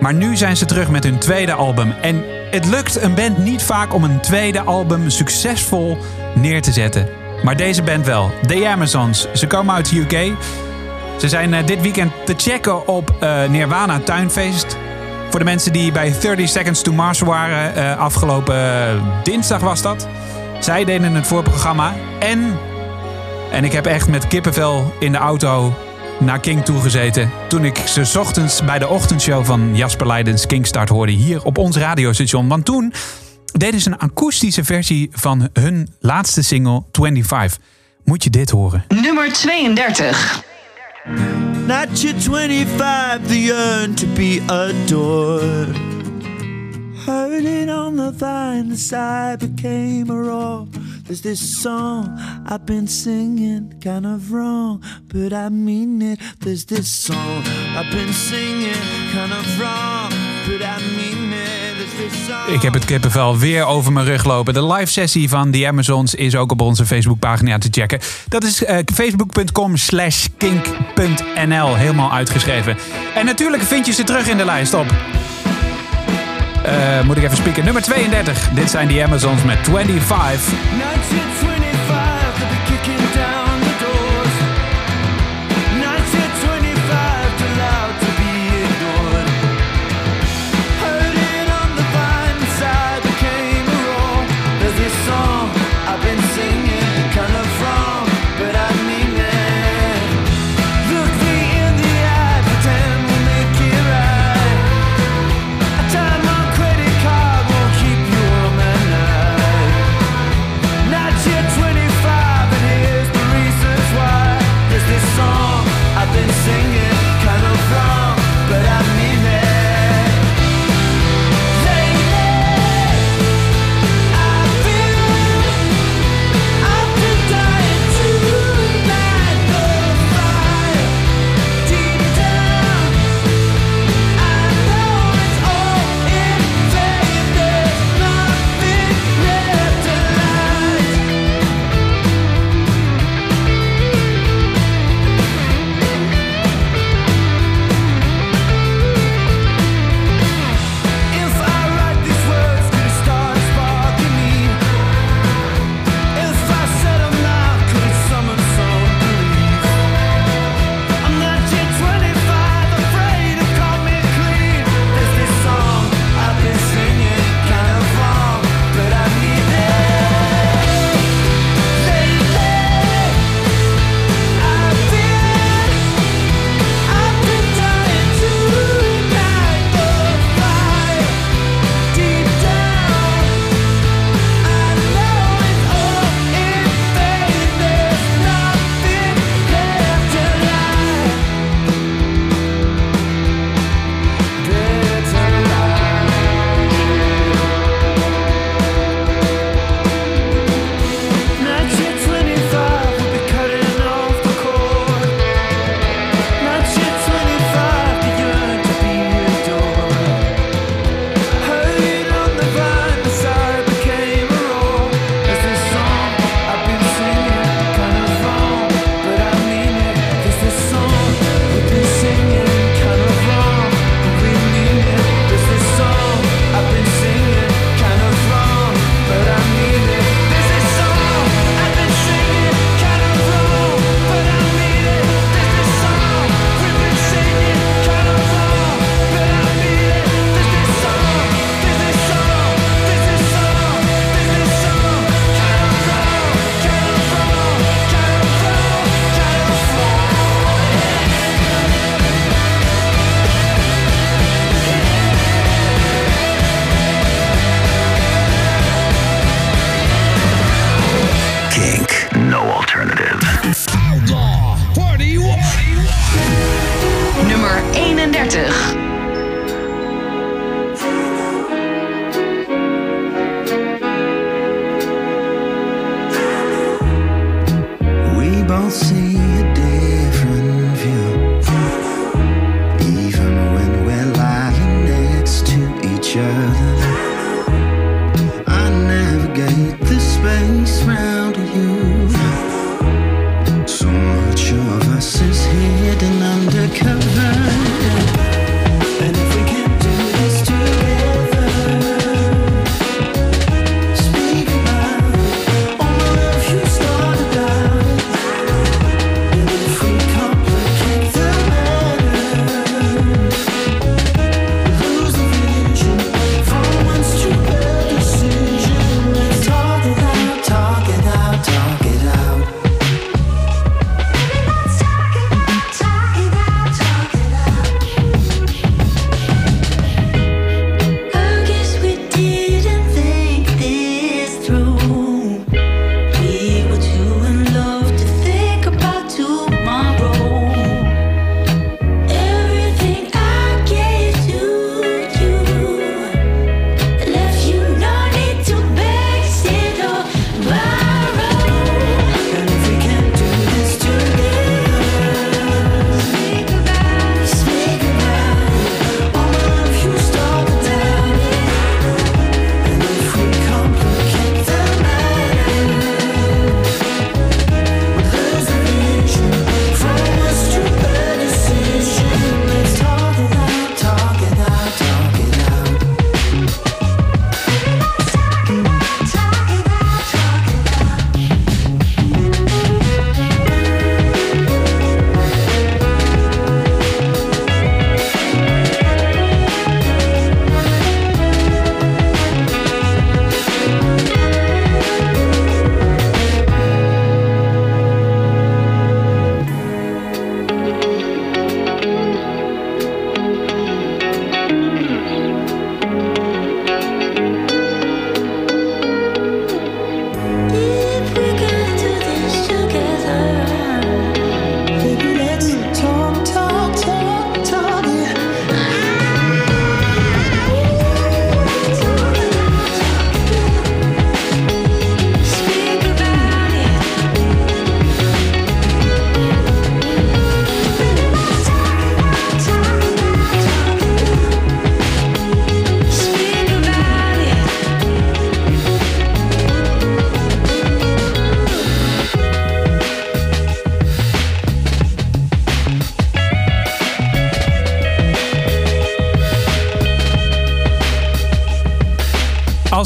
Maar 0.01 0.15
nu 0.15 0.37
zijn 0.37 0.57
ze 0.57 0.65
terug 0.65 0.89
met 0.89 1.05
hun 1.05 1.19
tweede 1.19 1.53
album. 1.53 1.95
En 2.01 2.25
het 2.51 2.67
lukt 2.67 3.03
een 3.03 3.15
band 3.15 3.39
niet 3.39 3.63
vaak 3.63 3.95
om 3.95 4.05
een 4.05 4.21
tweede 4.21 4.61
album 4.61 5.11
succesvol 5.11 5.99
neer 6.35 6.63
te 6.63 6.73
zetten. 6.73 7.09
Maar 7.43 7.57
deze 7.57 7.83
band 7.83 8.07
wel. 8.07 8.31
The 8.47 8.69
Amazons. 8.69 9.29
Ze 9.33 9.47
komen 9.47 9.75
uit 9.75 9.91
de 9.91 9.99
UK. 10.01 10.33
Ze 11.19 11.29
zijn 11.29 11.55
eh, 11.55 11.67
dit 11.67 11.81
weekend 11.81 12.13
te 12.25 12.35
checken 12.37 12.89
op 12.89 13.15
eh, 13.21 13.49
Nirvana 13.49 14.01
Tuinfeest. 14.01 14.77
Voor 15.31 15.39
de 15.39 15.47
mensen 15.47 15.73
die 15.73 15.93
bij 15.93 16.15
30 16.21 16.49
Seconds 16.49 16.83
to 16.83 16.93
Mars 16.93 17.21
waren, 17.21 17.99
afgelopen 17.99 19.01
dinsdag 19.23 19.61
was 19.61 19.83
dat. 19.83 20.09
Zij 20.61 20.85
deden 20.85 21.15
het 21.15 21.27
voorprogramma. 21.27 21.95
En, 22.23 22.59
en 23.53 23.65
ik 23.65 23.73
heb 23.73 23.87
echt 23.87 24.09
met 24.09 24.27
kippenvel 24.27 24.93
in 24.99 25.13
de 25.13 25.19
auto 25.19 25.75
naar 26.19 26.41
King 26.41 26.65
toegezeten. 26.65 27.31
Toen 27.49 27.65
ik 27.65 27.77
ze 27.77 28.05
's 28.05 28.17
ochtends 28.17 28.65
bij 28.65 28.79
de 28.79 28.89
ochtendshow 28.89 29.45
van 29.45 29.77
Jasper 29.77 30.07
Leidens 30.07 30.47
Kingstart 30.47 30.89
hoorde 30.89 31.13
hier 31.13 31.45
op 31.45 31.59
ons 31.59 31.77
radiostation. 31.77 32.49
Want 32.49 32.65
toen 32.65 32.93
deden 33.53 33.81
ze 33.81 33.91
een 33.91 33.99
akoestische 33.99 34.65
versie 34.65 35.09
van 35.13 35.49
hun 35.53 35.89
laatste 36.01 36.43
single 36.43 36.83
25. 36.93 37.59
Moet 38.05 38.25
je 38.25 38.31
dit 38.31 38.51
horen. 38.51 38.85
Nummer 38.89 39.33
32. 39.33 40.45
Not 41.67 42.01
your 42.01 42.21
25, 42.21 43.27
the 43.27 43.43
yearn 43.43 43.95
to 43.95 44.07
be 44.07 44.43
adored. 44.47 45.77
It 47.45 47.69
on 47.69 47.97
the 47.97 48.13
vine, 48.17 48.69
the 48.69 48.77
side 48.77 49.37
became 49.39 50.11
a 50.11 50.15
roar. 50.15 50.67
There's 51.13 51.37
this 51.37 51.61
song 51.61 52.19
I've 52.49 52.65
been 52.65 52.89
singing, 52.89 53.75
kind 53.81 54.07
of 54.07 54.33
wrong, 54.33 54.83
but 55.09 55.33
I 55.33 55.49
mean 55.51 56.01
it. 56.01 56.19
There's 56.39 56.65
this 56.65 57.05
song 57.05 57.43
I've 57.77 57.91
been 57.91 58.13
singing, 58.15 58.73
kind 59.13 59.33
of 59.33 59.61
wrong, 59.61 60.11
but 60.47 60.63
I 60.63 60.79
mean 60.97 61.33
it. 61.33 62.55
Ik 62.55 62.63
heb 62.63 62.73
het 62.73 62.85
kippenvel 62.85 63.39
weer 63.39 63.65
over 63.65 63.93
mijn 63.93 64.07
rug 64.07 64.25
lopen. 64.25 64.55
De 64.55 64.67
live 64.67 64.93
sessie 64.93 65.29
van 65.29 65.51
The 65.51 65.67
Amazons 65.67 66.15
is 66.15 66.37
ook 66.37 66.53
op 66.53 66.61
onze 66.61 66.87
Facebookpagina 66.87 67.59
te 67.59 67.69
checken. 67.71 67.99
Dat 68.29 68.45
is 68.45 68.65
eh, 68.65 68.79
facebook.com 68.95 69.77
slash 69.77 70.27
kink.nl. 70.37 71.75
Helemaal 71.75 72.13
uitgeschreven. 72.13 72.77
En 73.15 73.25
natuurlijk 73.25 73.63
vind 73.63 73.87
je 73.87 73.93
ze 73.93 74.05
terug 74.05 74.29
in 74.29 74.37
de 74.37 74.45
lijst 74.45 74.75
op. 74.75 74.87
Eh, 76.63 77.01
moet 77.05 77.17
ik 77.17 77.23
even 77.23 77.37
spieken. 77.37 77.65
Nummer 77.65 77.83
32. 77.83 78.49
Dit 78.55 78.71
zijn 78.71 78.89
The 78.89 79.03
Amazons 79.05 79.43
met 79.43 79.59
25. 80.01 81.62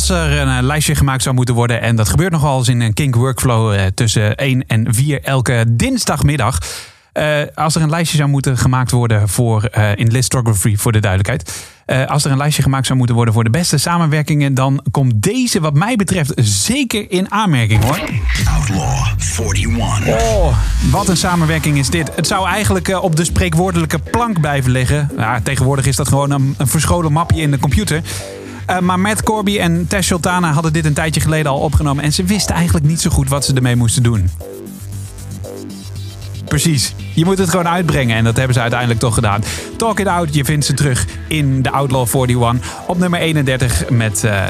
Als 0.09 0.19
er 0.19 0.41
een 0.41 0.57
eh, 0.57 0.63
lijstje 0.63 0.95
gemaakt 0.95 1.23
zou 1.23 1.35
moeten 1.35 1.55
worden, 1.55 1.81
en 1.81 1.97
dat 1.97 2.09
gebeurt 2.09 2.33
nogal 2.33 2.59
eens 2.59 2.69
in 2.69 2.81
een 2.81 2.95
Kink 2.95 3.15
Workflow 3.15 3.73
eh, 3.73 3.87
tussen 3.95 4.37
1 4.37 4.67
en 4.67 4.95
4 4.95 5.23
elke 5.23 5.65
dinsdagmiddag. 5.69 6.59
Eh, 7.13 7.41
als 7.55 7.75
er 7.75 7.83
een 7.83 7.91
lijstje 7.91 8.17
zou 8.17 8.29
moeten 8.29 8.59
gemaakt 8.59 8.91
worden 8.91 9.29
voor, 9.29 9.69
in 9.95 10.11
listography 10.11 10.77
voor 10.77 10.93
de 10.93 11.01
duidelijkheid. 11.01 11.67
Als 12.09 12.25
er 12.25 12.31
een 12.31 12.37
lijstje 12.37 12.63
gemaakt 12.63 12.87
zou 12.87 12.99
moeten 12.99 13.17
worden 13.17 13.35
voor 13.35 13.45
de 13.45 13.51
beste 13.51 13.79
samenwerkingen, 13.79 14.55
dan 14.55 14.85
komt 14.91 15.23
deze 15.23 15.61
wat 15.61 15.75
mij 15.75 15.97
betreft 15.97 16.33
zeker 16.37 17.11
in 17.11 17.31
aanmerking 17.31 17.85
hoor. 17.85 18.01
Outlaw 18.59 19.07
41. 19.55 20.23
Oh, 20.23 20.57
wat 20.91 21.09
een 21.09 21.17
samenwerking 21.17 21.79
is 21.79 21.91
dit. 21.91 22.11
Het 22.17 22.27
zou 22.27 22.49
eigenlijk 22.49 23.03
op 23.03 23.17
de 23.17 23.25
spreekwoordelijke 23.25 23.99
plank 23.99 24.41
blijven 24.41 24.71
liggen. 24.71 25.11
Tegenwoordig 25.43 25.87
is 25.87 25.97
dat 25.97 26.09
gewoon 26.09 26.31
een, 26.31 26.55
een 26.59 26.69
verscholen 26.69 27.13
mapje 27.13 27.41
in 27.41 27.51
de 27.51 27.59
computer. 27.59 28.03
Eh, 28.67 28.79
maar 28.79 29.01
Matt 29.01 29.23
Corby 29.23 29.59
en 29.59 29.87
Tash 29.87 30.07
Sultana 30.07 30.53
hadden 30.53 30.73
dit 30.73 30.85
een 30.85 30.95
tijdje 30.95 31.21
geleden 31.21 31.53
al 31.53 31.59
opgenomen. 31.59 32.05
En 32.05 32.12
ze 32.12 32.25
wisten 32.25 32.55
eigenlijk 32.55 32.87
niet 32.87 33.01
zo 33.01 33.11
goed 33.11 33.29
wat 33.29 33.45
ze 33.45 33.55
ermee 33.55 33.77
moesten 33.77 34.03
doen. 34.03 34.31
Precies. 36.45 36.95
Je 37.14 37.25
moet 37.25 37.39
het 37.39 37.51
gewoon 37.51 37.69
uitbrengen. 37.69 38.17
En 38.17 38.25
dat 38.25 38.37
hebben 38.37 38.55
ze 38.55 38.61
uiteindelijk 38.61 39.01
toch 39.01 39.14
gedaan. 39.14 39.43
Talk 39.77 40.01
It 40.01 40.07
Out, 40.07 40.35
je 40.35 40.45
vindt 40.45 40.64
ze 40.64 40.75
terug 40.75 41.07
in 41.29 41.62
de 41.62 41.71
Outlaw 41.71 42.07
41. 42.14 42.85
Op 42.87 42.99
nummer 42.99 43.21
31 43.21 43.91
met 43.91 44.25
eh 44.25 44.45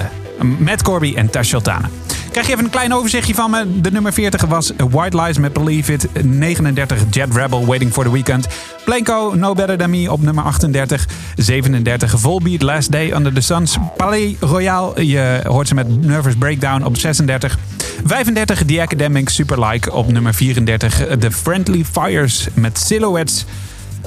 Matt 0.59 0.83
Corby 0.83 1.15
en 1.17 1.31
Tash 1.31 1.49
Sultana. 1.49 1.91
Krijg 2.37 2.51
je 2.51 2.57
even 2.57 2.67
een 2.67 2.79
klein 2.79 2.95
overzichtje 2.95 3.35
van 3.35 3.51
me. 3.51 3.81
De 3.81 3.91
nummer 3.91 4.13
40 4.13 4.45
was 4.45 4.73
White 4.91 5.23
Lies 5.23 5.39
met 5.39 5.53
Believe 5.53 5.93
It. 5.93 6.25
39 6.25 7.03
Jet 7.11 7.35
Rebel 7.35 7.67
Waiting 7.67 7.93
for 7.93 8.05
the 8.05 8.13
Weekend. 8.13 8.47
Blanco 8.85 9.35
No 9.35 9.55
Better 9.55 9.79
Than 9.79 9.91
Me 9.91 10.13
op 10.13 10.23
nummer 10.23 10.45
38. 10.45 11.07
37 11.37 12.21
Volbeat 12.21 12.63
Last 12.63 12.93
Day 12.93 13.13
Under 13.13 13.33
the 13.33 13.41
Suns. 13.41 13.77
Palais 13.97 14.35
Royale, 14.41 15.07
je 15.07 15.41
hoort 15.47 15.69
ze 15.69 15.75
met 15.75 16.05
Nervous 16.05 16.35
Breakdown 16.35 16.85
op 16.85 16.97
36. 16.97 17.59
35 18.05 18.65
The 18.65 18.81
Academic 18.81 19.29
Super 19.29 19.67
Like 19.67 19.93
op 19.93 20.13
nummer 20.13 20.35
34. 20.35 21.07
The 21.19 21.31
Friendly 21.31 21.85
Fires 21.85 22.49
met 22.55 22.79
Silhouettes. 22.79 23.45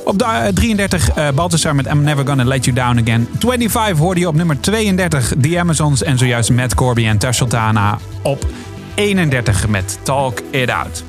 Op 0.10 0.18
de 0.20 0.26
eh, 0.26 0.48
33 0.54 1.10
eh 1.10 1.28
Balthasar 1.36 1.76
met 1.76 1.86
I'm 1.86 2.02
Never 2.02 2.28
Gonna 2.28 2.44
Let 2.44 2.66
You 2.66 2.76
Down 2.76 3.00
Again. 3.00 3.28
25 3.40 3.98
hoorde 3.98 4.20
je 4.20 4.28
op 4.28 4.36
nummer 4.36 4.60
32 4.60 5.34
The 5.42 5.60
Amazons. 5.60 6.04
En 6.04 6.18
zojuist 6.18 6.50
Matt 6.50 6.76
Corby 6.76 7.06
en 7.06 7.18
Tash 7.18 7.38
Sultana 7.38 7.98
op 8.22 8.46
31 8.96 9.68
met 9.68 10.00
Talk 10.04 10.42
It 10.52 10.70
Out. 10.70 11.04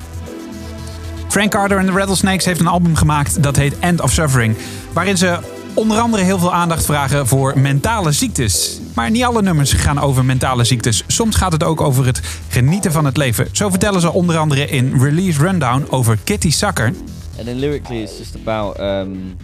Frank 1.29 1.51
Carter 1.51 1.79
en 1.79 1.87
de 1.87 1.93
Rattlesnakes 1.93 2.45
heeft 2.45 2.61
een 2.61 2.67
album 2.67 2.97
gemaakt 2.97 3.43
dat 3.43 3.57
heet 3.57 3.79
End 3.79 4.01
of 4.01 4.13
Suffering. 4.13 4.57
Waarin 4.93 5.17
ze 5.17 5.39
onder 5.75 5.99
andere 5.99 6.23
heel 6.23 6.39
veel 6.39 6.53
aandacht 6.53 6.85
vragen 6.85 7.27
voor 7.27 7.59
mentale 7.59 8.13
ziektes. 8.13 8.81
Maar 8.95 9.11
niet 9.11 9.25
alle 9.25 9.43
nummers 9.43 9.73
gaan 9.73 10.01
over 10.01 10.25
mentale 10.25 10.65
ziektes. 10.65 11.05
Soms 11.07 11.37
gaat 11.37 11.53
het 11.53 11.65
ook 11.65 11.81
over 11.81 12.07
het 12.07 12.21
genieten 12.49 12.93
van 12.93 13.05
het 13.05 13.17
leven. 13.17 13.49
Zo 13.53 13.71
vertellen 13.71 14.01
ze 14.01 14.13
onder 14.13 14.37
andere 14.37 14.69
in 14.69 15.03
Release 15.03 15.43
Rundown 15.43 15.87
over 15.89 16.19
Kitty 16.25 16.51
Sucker. 16.51 16.93
And 17.41 17.49
then 17.49 17.59
lyrically, 17.59 18.03
it's 18.03 18.19
just 18.19 18.37
about 18.37 18.79
um, 18.79 19.39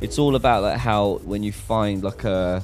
it's 0.00 0.20
all 0.20 0.36
about 0.36 0.62
like 0.62 0.78
how 0.78 1.20
when 1.24 1.42
you 1.42 1.50
find 1.50 2.00
like 2.04 2.22
a 2.22 2.62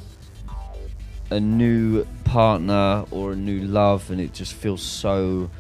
a 1.31 1.41
new 1.41 2.05
partner 2.23 3.05
or 3.11 3.33
a 3.33 3.37
new 3.37 3.63
love, 3.67 4.09
and 4.13 4.21
it 4.21 4.33
just 4.33 4.55
feels 4.55 4.81
so 4.81 5.51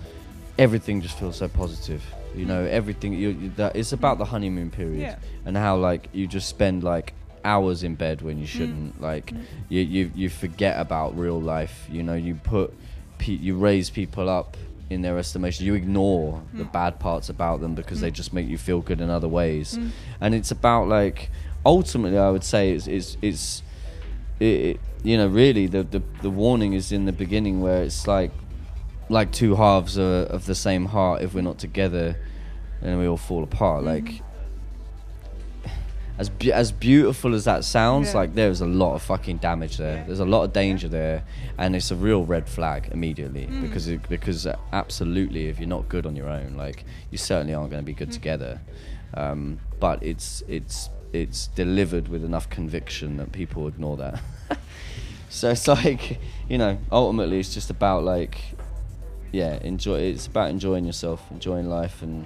everything 0.59 1.01
just 1.03 1.19
feels 1.19 1.35
so 1.39 1.49
positive. 1.49 2.05
You 2.37 2.45
know, 2.47 2.65
everything. 2.67 3.15
You, 3.15 3.31
you, 3.31 3.51
that 3.57 3.75
it's 3.75 3.91
about 3.93 4.19
the 4.19 4.25
honeymoon 4.27 4.71
period 4.71 5.01
Yeah. 5.01 5.17
and 5.45 5.57
how 5.57 5.77
like 5.77 6.09
you 6.13 6.29
just 6.29 6.49
spend 6.49 6.85
like 6.85 7.13
hours 7.45 7.83
in 7.83 7.97
bed 7.97 8.23
when 8.23 8.39
you 8.39 8.47
shouldn't. 8.47 9.01
Like 9.01 9.33
you, 9.69 9.81
you 9.81 10.13
you 10.15 10.29
forget 10.31 10.79
about 10.79 11.19
real 11.19 11.41
life. 11.41 11.89
You 11.91 12.05
know, 12.05 12.15
you 12.15 12.37
put 12.37 12.73
pe- 13.19 13.33
you 13.33 13.57
raise 13.57 13.91
people 13.91 14.29
up 14.29 14.57
in 14.89 15.03
their 15.03 15.19
estimation. 15.19 15.67
You 15.67 15.75
ignore 15.75 16.43
the 16.53 16.65
mm. 16.65 16.73
bad 16.73 16.99
parts 17.01 17.29
about 17.29 17.61
them 17.61 17.75
because 17.75 18.01
they 18.01 18.11
mm. 18.11 18.15
just 18.15 18.33
make 18.33 18.47
you 18.47 18.59
feel 18.59 18.81
good 18.81 19.01
in 19.01 19.11
other 19.11 19.29
ways. 19.29 19.77
Mm. 19.77 19.91
And 20.21 20.35
it's 20.35 20.51
about 20.51 20.89
like 20.89 21.31
ultimately, 21.65 22.19
I 22.19 22.31
would 22.31 22.45
say 22.45 22.73
it's 22.73 22.87
it's 22.87 23.17
it's 23.23 23.63
it, 24.39 24.45
it, 24.45 24.81
you 25.03 25.17
know 25.17 25.27
really 25.27 25.67
the, 25.67 25.83
the 25.83 26.03
the 26.23 26.31
warning 26.31 26.73
is 26.73 26.93
in 26.93 27.05
the 27.05 27.13
beginning 27.13 27.61
where 27.61 27.83
it's 27.83 28.07
like 28.07 28.31
like 29.09 29.33
two 29.33 29.55
halves 29.55 29.97
of, 29.97 30.05
of 30.05 30.47
the 30.47 30.55
same 30.55 30.87
heart. 30.87 31.23
If 31.23 31.35
we're 31.35 31.43
not 31.43 31.59
together, 31.59 32.17
then 32.81 32.99
we 32.99 33.07
all 33.07 33.17
fall 33.17 33.43
apart. 33.43 33.85
Like 33.85 34.05
mm-hmm. 34.05 34.26
As 36.19 36.31
be- 36.31 36.53
as 36.53 36.73
beautiful 36.73 37.35
as 37.35 37.45
that 37.45 37.65
sounds, 37.65 38.09
Yeah. 38.13 38.21
like 38.21 38.35
there's 38.35 38.61
a 38.61 38.67
lot 38.67 38.95
of 38.95 39.03
fucking 39.03 39.37
damage 39.39 39.77
there. 39.77 40.03
There's 40.07 40.21
a 40.21 40.25
lot 40.25 40.45
of 40.45 40.53
danger 40.53 40.89
there, 40.89 41.25
and 41.59 41.77
it's 41.77 41.91
a 41.91 41.97
real 41.97 42.25
red 42.25 42.49
flag 42.49 42.89
immediately 42.93 43.47
because 43.47 43.87
it, 43.89 44.09
because 44.09 44.47
uh, 44.47 44.57
absolutely, 44.73 45.49
if 45.49 45.59
you're 45.59 45.69
not 45.69 45.89
good 45.89 46.07
on 46.07 46.17
your 46.17 46.29
own, 46.29 46.57
like 46.57 46.85
you 47.11 47.19
certainly 47.19 47.53
aren't 47.55 47.71
going 47.71 47.83
to 47.83 47.87
be 47.87 47.93
good 47.93 48.13
together. 48.13 48.61
Um, 49.15 49.59
but 49.79 50.03
it's 50.03 50.43
it's 50.49 50.89
it's 51.13 51.49
delivered 51.49 52.09
with 52.09 52.25
enough 52.25 52.49
conviction 52.51 53.17
that 53.19 53.33
people 53.33 53.69
ignore 53.69 53.97
that. 53.99 54.21
so 55.29 55.51
it's 55.51 55.69
like 55.69 56.19
you 56.49 56.59
know, 56.59 56.79
ultimately, 56.91 57.39
it's 57.39 57.53
just 57.53 57.71
about 57.71 58.05
like 58.05 58.39
yeah, 59.33 59.59
enjoy. 59.63 59.99
It's 60.01 60.27
about 60.27 60.49
enjoying 60.51 60.87
yourself, 60.87 61.23
enjoying 61.31 61.69
life, 61.69 62.01
and 62.03 62.25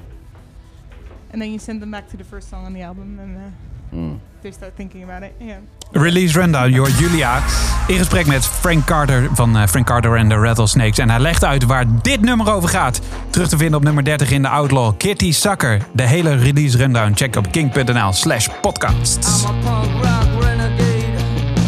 And 1.32 1.40
then 1.42 1.50
you 1.52 1.58
send 1.58 1.82
them 1.82 1.90
back 1.90 2.08
to 2.10 2.16
the 2.16 2.24
first 2.24 2.48
song 2.48 2.66
on 2.66 2.72
the 2.72 2.82
album 2.82 3.18
and 3.18 3.36
uh, 3.36 3.50
mm. 3.90 4.18
start 4.52 4.72
thinking 4.76 5.02
about 5.02 5.22
it. 5.22 5.32
Yeah. 5.38 5.56
Release 5.92 6.38
Rundown, 6.38 6.70
your 6.70 6.90
Julia. 6.90 7.42
In 7.86 7.98
gesprek 7.98 8.26
met 8.26 8.46
Frank 8.46 8.84
Carter 8.84 9.28
van 9.32 9.56
eh, 9.56 9.66
Frank 9.66 9.86
Carter 9.86 10.16
en 10.16 10.28
de 10.28 10.34
Rattlesnakes. 10.34 10.98
En 10.98 11.10
hij 11.10 11.20
legt 11.20 11.44
uit 11.44 11.64
waar 11.64 11.84
dit 12.02 12.20
nummer 12.20 12.52
over 12.52 12.68
gaat. 12.68 13.00
Terug 13.30 13.48
te 13.48 13.56
vinden 13.56 13.76
op 13.76 13.84
nummer 13.84 14.04
30 14.04 14.30
in 14.30 14.42
de 14.42 14.48
Outlaw. 14.48 14.96
Kitty 14.96 15.32
Sucker. 15.32 15.82
De 15.92 16.02
hele 16.02 16.34
Release 16.34 16.76
Rundown. 16.76 17.12
Check 17.14 17.36
op 17.36 17.52
king.nl 17.52 18.12
slash 18.12 18.48
podcasts. 18.60 19.42
I'm 19.42 19.48
a 19.48 19.52
punk 19.52 20.04
rock 20.04 20.42
renegade, 20.42 21.18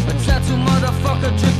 a 0.09 0.25
tattoo 0.25 0.57
motherfucker 0.57 1.52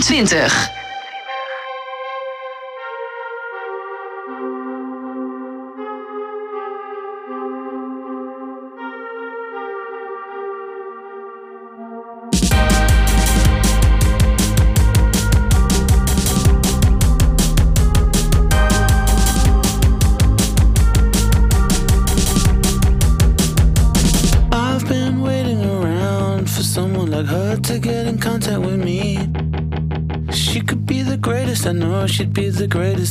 20 0.00 0.73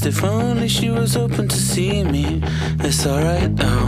the 0.04 0.10
if 0.10 0.24
only 0.24 0.68
she 0.68 0.90
was 0.90 1.16
open 1.16 1.48
to 1.48 1.56
see 1.56 2.04
me. 2.04 2.42
It's 2.80 3.06
alright 3.06 3.56
though, 3.56 3.88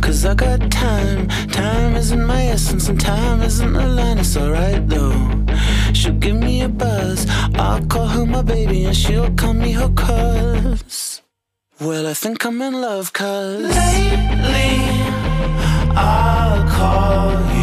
cause 0.00 0.24
I 0.24 0.34
got 0.34 0.70
time. 0.70 1.28
Time 1.48 1.94
isn't 1.96 2.24
my 2.24 2.42
essence, 2.44 2.88
and 2.88 2.98
time 2.98 3.42
isn't 3.42 3.76
a 3.76 3.86
line. 3.86 4.18
It's 4.18 4.36
alright 4.36 4.88
though. 4.88 5.18
She'll 5.92 6.18
give 6.26 6.36
me 6.36 6.62
a 6.62 6.68
buzz, 6.68 7.26
I'll 7.54 7.84
call 7.86 8.06
her 8.06 8.26
my 8.26 8.42
baby, 8.42 8.84
and 8.84 8.96
she'll 8.96 9.30
call 9.34 9.54
me 9.54 9.72
her 9.72 9.90
cuz. 9.90 11.22
Well, 11.80 12.06
I 12.06 12.14
think 12.14 12.44
I'm 12.46 12.62
in 12.62 12.74
love, 12.80 13.12
cuz 13.12 13.76
lately 13.84 14.74
I'll 15.94 16.62
call 16.78 17.32
you 17.52 17.55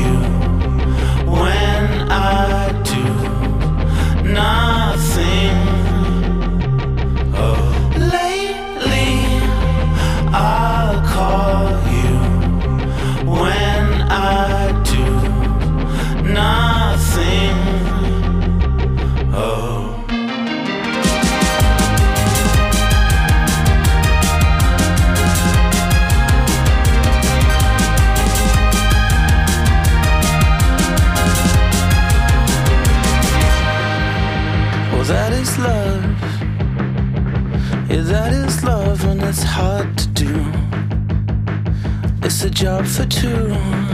job 42.64 42.86
for 42.88 43.05
two. 43.05 43.92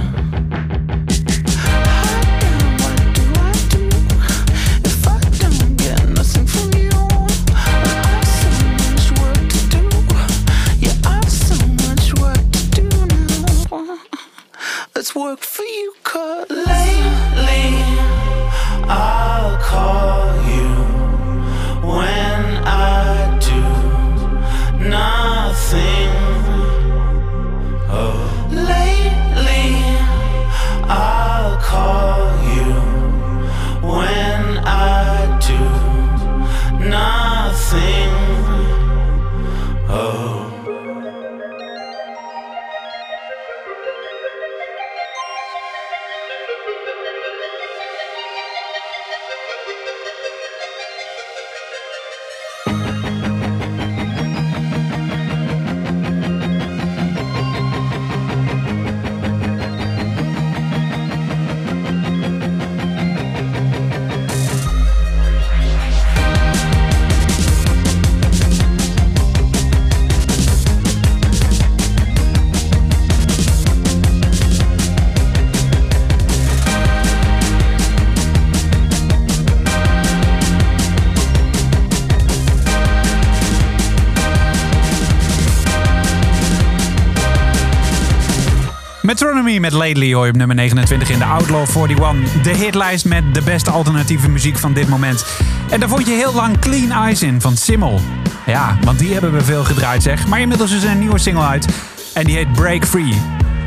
Met 89.72 89.88
Lately 89.88 90.13
hoor 90.13 90.26
je 90.26 90.32
op 90.32 90.38
nummer 90.38 90.55
29 90.55 91.09
in 91.09 91.20
de 91.20 91.26
Outlaw 91.26 91.67
41. 91.76 92.41
De 92.41 92.49
hitlijst 92.49 93.05
met 93.05 93.34
de 93.34 93.41
beste 93.41 93.72
alternatieve 93.72 94.30
muziek 94.30 94.57
van 94.57 94.74
dit 94.74 94.88
moment. 94.88 95.26
En 95.70 95.80
daar 95.80 95.89
vond 95.89 96.07
je 96.07 96.13
heel 96.13 96.34
lang 96.34 96.59
Clean 96.59 96.91
Eyes 96.91 97.22
in 97.22 97.41
van 97.41 97.57
Simmel. 97.57 97.99
Ja, 98.45 98.78
want 98.82 98.99
die 98.99 99.13
hebben 99.13 99.32
we 99.32 99.41
veel 99.41 99.63
gedraaid 99.63 100.03
zeg. 100.03 100.28
Maar 100.28 100.39
inmiddels 100.39 100.72
is 100.72 100.84
er 100.84 100.89
een 100.89 100.99
nieuwe 100.99 101.17
single 101.17 101.43
uit. 101.43 101.67
En 102.13 102.26
die 102.26 102.36
heet 102.36 102.53
Break 102.53 102.86
Free. 102.86 103.22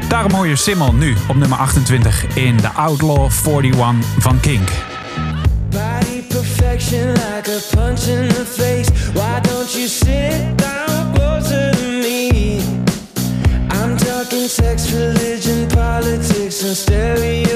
Daarom 0.08 0.32
hoor 0.32 0.46
je 0.46 0.56
Simmel 0.56 0.92
nu 0.92 1.16
op 1.28 1.36
nummer 1.36 1.58
28 1.58 2.26
in 2.34 2.56
de 2.56 2.68
Outlaw 2.68 3.30
41 3.46 3.94
van 4.18 4.40
Kink. 4.40 4.68
Perfection 6.28 7.08
like 7.08 7.48
a 7.48 7.60
punch 7.76 8.06
in 8.08 8.28
the 8.28 8.44
face. 8.46 8.90
Why 9.12 9.40
don't 9.40 9.74
you 9.74 9.86
sit 9.86 10.81
sex, 14.32 14.90
religion, 14.92 15.68
politics, 15.68 16.62
and 16.64 16.74
stereotypes. 16.74 17.51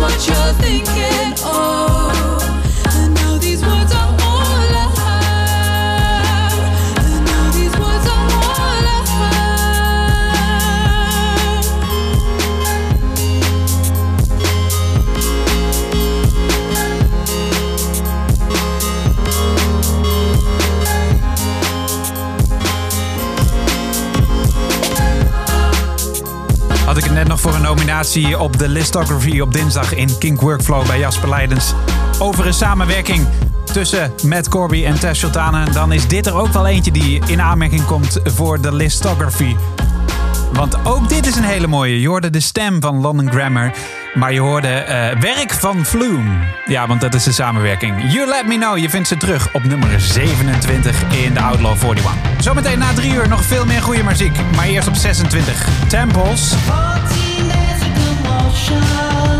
what 0.00 0.26
you're 0.26 0.52
thinking. 0.54 0.99
op 28.38 28.58
de 28.58 28.68
Listography 28.68 29.40
op 29.40 29.52
dinsdag 29.52 29.94
in 29.94 30.18
Kink 30.18 30.40
Workflow 30.40 30.86
bij 30.86 30.98
Jasper 30.98 31.28
Leidens. 31.28 31.74
Over 32.18 32.46
een 32.46 32.54
samenwerking 32.54 33.26
tussen 33.72 34.12
Matt 34.26 34.48
Corby 34.48 34.84
en 34.84 35.00
Tess 35.00 35.20
Sultana. 35.20 35.64
Dan 35.64 35.92
is 35.92 36.08
dit 36.08 36.26
er 36.26 36.34
ook 36.34 36.52
wel 36.52 36.66
eentje 36.66 36.92
die 36.92 37.22
in 37.26 37.40
aanmerking 37.40 37.84
komt 37.84 38.20
voor 38.24 38.60
de 38.60 38.74
Listography. 38.74 39.56
Want 40.52 40.84
ook 40.84 41.08
dit 41.08 41.26
is 41.26 41.36
een 41.36 41.44
hele 41.44 41.66
mooie. 41.66 42.00
Je 42.00 42.08
hoorde 42.08 42.30
de 42.30 42.40
stem 42.40 42.80
van 42.80 43.00
London 43.00 43.30
Grammar. 43.30 43.72
Maar 44.14 44.32
je 44.32 44.40
hoorde 44.40 44.68
eh, 44.68 45.20
werk 45.20 45.52
van 45.52 45.86
Flume. 45.86 46.30
Ja, 46.66 46.86
want 46.86 47.00
dat 47.00 47.14
is 47.14 47.24
de 47.24 47.32
samenwerking. 47.32 48.12
You 48.12 48.28
Let 48.28 48.46
Me 48.46 48.56
Know, 48.56 48.78
je 48.78 48.90
vindt 48.90 49.08
ze 49.08 49.16
terug 49.16 49.54
op 49.54 49.64
nummer 49.64 50.00
27 50.00 51.02
in 51.24 51.34
de 51.34 51.40
Outlaw 51.40 51.76
41. 51.82 52.12
Zometeen 52.38 52.78
na 52.78 52.92
drie 52.92 53.12
uur 53.12 53.28
nog 53.28 53.44
veel 53.44 53.66
meer 53.66 53.82
goede 53.82 54.04
muziek. 54.04 54.36
Maar 54.56 54.66
eerst 54.66 54.88
op 54.88 54.94
26, 54.94 55.68
Temples. 55.88 56.54
shine. 58.52 59.39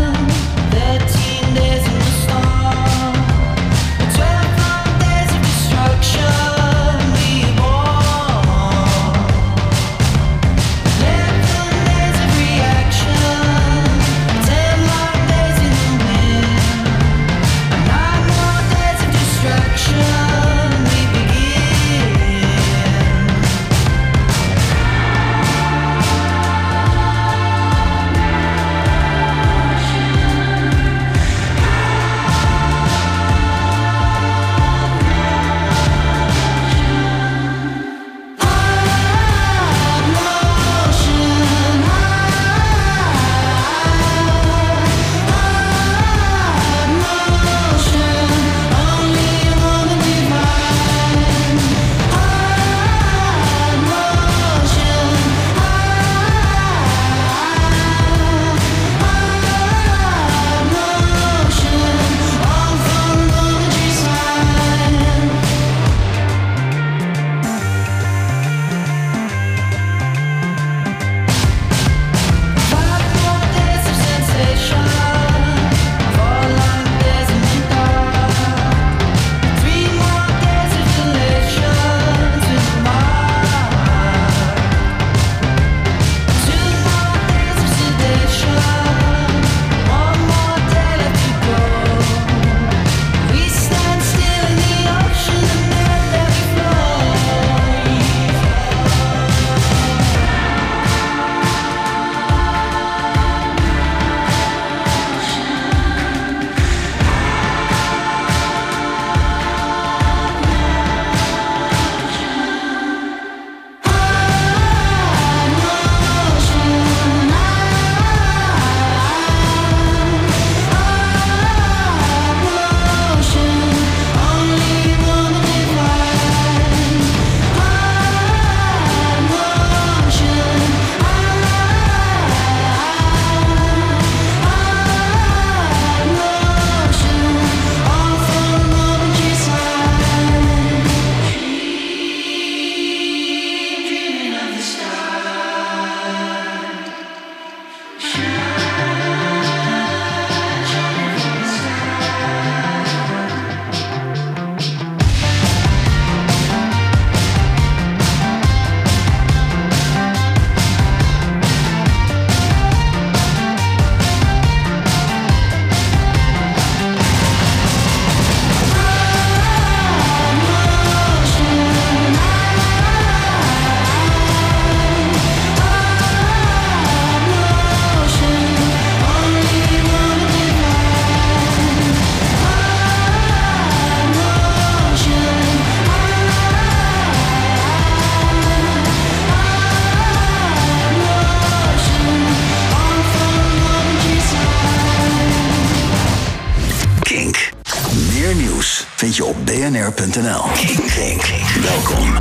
bnr.nl. 200.11 200.41
Kink, 200.53 200.87
Kink. 200.87 201.23
Welkom. 201.61 202.13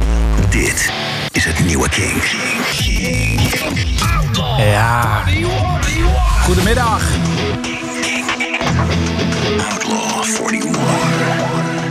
Dit 0.51 0.93
is 1.33 1.45
het 1.45 1.65
nieuwe 1.65 1.89
Kink. 1.89 2.23
Ja. 4.59 5.23
Goedemiddag. 6.43 7.03
Outlaw 9.71 10.51
41. 10.51 10.79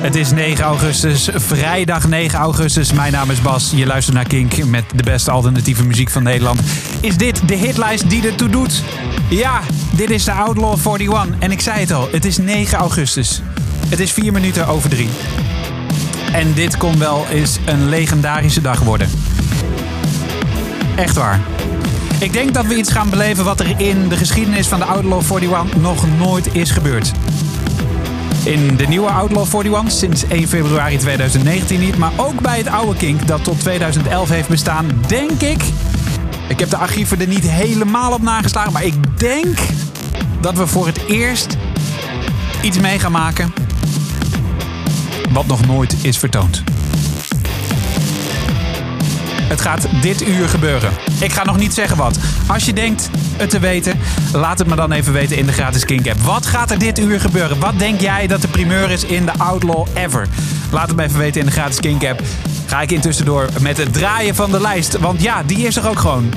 Het 0.02 0.16
is 0.16 0.32
9 0.32 0.64
augustus, 0.64 1.30
vrijdag 1.34 2.08
9 2.08 2.40
augustus. 2.40 2.94
Mijn 2.94 3.12
naam 3.12 3.32
is 3.32 3.42
Bas. 3.42 3.72
Je 3.76 3.86
luistert 3.86 4.16
naar 4.16 4.28
Kink 4.28 4.66
met 4.66 4.84
de 4.96 5.04
beste 5.04 5.32
alternatieve 5.32 5.84
muziek 5.84 6.10
van 6.10 6.24
Nederland. 6.24 6.60
Is 7.02 7.18
dit 7.18 7.48
de 7.48 7.56
hitlijst 7.56 8.10
die 8.10 8.28
ertoe 8.28 8.50
doet? 8.50 8.84
Ja, 9.30 9.62
dit 9.92 10.10
is 10.10 10.24
de 10.24 10.32
Outlaw 10.32 10.78
41. 10.86 11.40
En 11.40 11.52
ik 11.52 11.62
zei 11.62 11.80
het 11.80 11.92
al, 11.92 12.08
het 12.12 12.26
is 12.26 12.38
9 12.38 12.78
augustus. 12.78 13.42
Het 13.88 14.00
is 14.00 14.12
4 14.12 14.32
minuten 14.32 14.68
over 14.68 14.90
3. 14.90 15.10
En 16.32 16.54
dit 16.54 16.78
kon 16.78 16.98
wel 16.98 17.26
eens 17.28 17.58
een 17.66 17.90
legendarische 17.90 18.62
dag 18.62 18.80
worden. 18.80 19.10
Echt 20.96 21.16
waar. 21.16 21.40
Ik 22.20 22.34
denk 22.34 22.54
dat 22.54 22.66
we 22.66 22.76
iets 22.76 22.92
gaan 22.92 23.10
beleven 23.10 23.44
wat 23.44 23.60
er 23.60 23.80
in 23.80 24.08
de 24.08 24.18
geschiedenis 24.18 24.68
van 24.68 24.80
de 24.80 24.86
Outlaw 24.86 25.22
41 25.22 25.82
nog 25.82 26.06
nooit 26.18 26.56
is 26.56 26.72
gebeurd. 26.72 27.12
In 28.44 28.76
de 28.76 28.88
nieuwe 28.88 29.10
Outlaw 29.10 29.46
41 29.54 29.92
sinds 29.92 30.28
1 30.28 30.48
februari 30.48 30.98
2019 30.98 31.80
niet, 31.80 31.98
maar 31.98 32.12
ook 32.16 32.42
bij 32.42 32.58
het 32.58 32.68
oude 32.68 32.96
Kink 32.98 33.28
dat 33.28 33.44
tot 33.44 33.60
2011 33.60 34.30
heeft 34.30 34.50
bestaan, 34.50 34.86
denk 35.08 35.42
ik. 35.42 35.64
Ik 36.48 36.60
heb 36.60 36.70
de 36.70 36.78
archieven 36.78 37.20
er 37.20 37.28
niet 37.28 37.50
helemaal 37.50 38.14
op 38.14 38.22
nageslagen, 38.22 38.72
maar 38.72 38.86
ik 38.86 39.20
denk 39.20 39.58
dat 40.42 40.58
we 40.58 40.68
voor 40.68 40.86
het 40.86 41.06
eerst 41.08 41.58
iets 42.62 42.80
mee 42.80 43.00
gaan 43.00 43.12
maken 43.12 43.54
wat 45.32 45.48
nog 45.48 45.66
nooit 45.66 45.89
is 46.02 46.18
vertoond. 46.18 46.64
Het 49.50 49.62
gaat 49.62 49.88
dit 50.02 50.28
uur 50.28 50.50
gebeuren. 50.50 50.92
Ik 51.20 51.32
ga 51.32 51.44
nog 51.44 51.58
niet 51.58 51.74
zeggen 51.74 51.98
wat. 51.98 52.20
Als 52.48 52.66
je 52.66 52.74
denkt 52.74 53.10
het 53.38 53.50
te 53.50 53.60
weten, 53.60 54.00
laat 54.34 54.60
het 54.60 54.68
me 54.68 54.76
dan 54.76 54.92
even 54.92 55.14
weten 55.14 55.38
in 55.38 55.46
de 55.46 55.52
gratis 55.52 55.86
Kink 55.86 56.08
app. 56.08 56.20
Wat 56.20 56.46
gaat 56.46 56.72
er 56.72 56.80
dit 56.80 57.00
uur 57.00 57.20
gebeuren? 57.20 57.60
Wat 57.60 57.80
denk 57.80 58.02
jij 58.02 58.28
dat 58.28 58.42
de 58.42 58.48
primeur 58.48 58.92
is 58.92 59.04
in 59.04 59.26
de 59.26 59.32
Outlaw 59.38 59.88
Ever? 59.94 60.28
Laat 60.72 60.88
het 60.88 60.96
me 60.96 61.04
even 61.04 61.20
weten 61.20 61.40
in 61.40 61.46
de 61.46 61.52
gratis 61.52 61.80
Kink 61.80 62.06
app. 62.06 62.22
Ga 62.66 62.82
ik 62.82 62.92
intussen 62.92 63.26
door 63.26 63.50
met 63.62 63.78
het 63.78 63.94
draaien 63.94 64.36
van 64.36 64.52
de 64.52 64.62
lijst. 64.62 65.00
Want 65.00 65.22
ja, 65.22 65.44
die 65.44 65.68
is 65.68 65.76
er 65.76 65.90
ook 65.90 66.00
gewoon. 66.00 66.34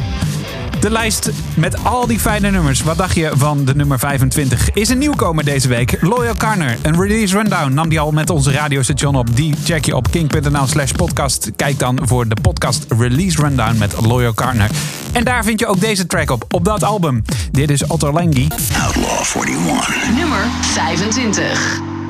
De 0.82 0.90
lijst 0.90 1.30
met 1.54 1.84
al 1.84 2.06
die 2.06 2.18
fijne 2.18 2.50
nummers. 2.50 2.82
Wat 2.82 2.96
dacht 2.96 3.14
je 3.14 3.30
van 3.34 3.64
de 3.64 3.74
nummer 3.74 3.98
25? 3.98 4.70
Is 4.72 4.88
een 4.88 4.98
nieuwkomer 4.98 5.44
deze 5.44 5.68
week. 5.68 5.96
Loyal 6.00 6.34
Carner, 6.34 6.78
een 6.82 7.00
release 7.00 7.36
rundown. 7.36 7.74
Nam 7.74 7.88
die 7.88 8.00
al 8.00 8.10
met 8.10 8.30
onze 8.30 8.52
radiostation 8.52 9.14
op. 9.14 9.36
Die 9.36 9.54
check 9.64 9.84
je 9.84 9.96
op 9.96 10.10
king.nl 10.10 10.66
slash 10.66 10.92
podcast. 10.92 11.50
Kijk 11.56 11.78
dan 11.78 11.98
voor 12.02 12.28
de 12.28 12.36
podcast 12.42 12.84
release 12.88 13.42
rundown 13.42 13.78
met 13.78 13.94
Loyal 14.00 14.34
Carner. 14.34 14.70
En 15.12 15.24
daar 15.24 15.44
vind 15.44 15.60
je 15.60 15.66
ook 15.66 15.80
deze 15.80 16.06
track 16.06 16.30
op, 16.30 16.44
op 16.50 16.64
dat 16.64 16.82
album. 16.82 17.22
Dit 17.50 17.70
is 17.70 17.86
Otto 17.86 18.12
Lengi. 18.12 18.48
Outlaw 18.82 19.46
41. 19.46 20.14
Nummer 20.14 20.46
25. 20.60 22.01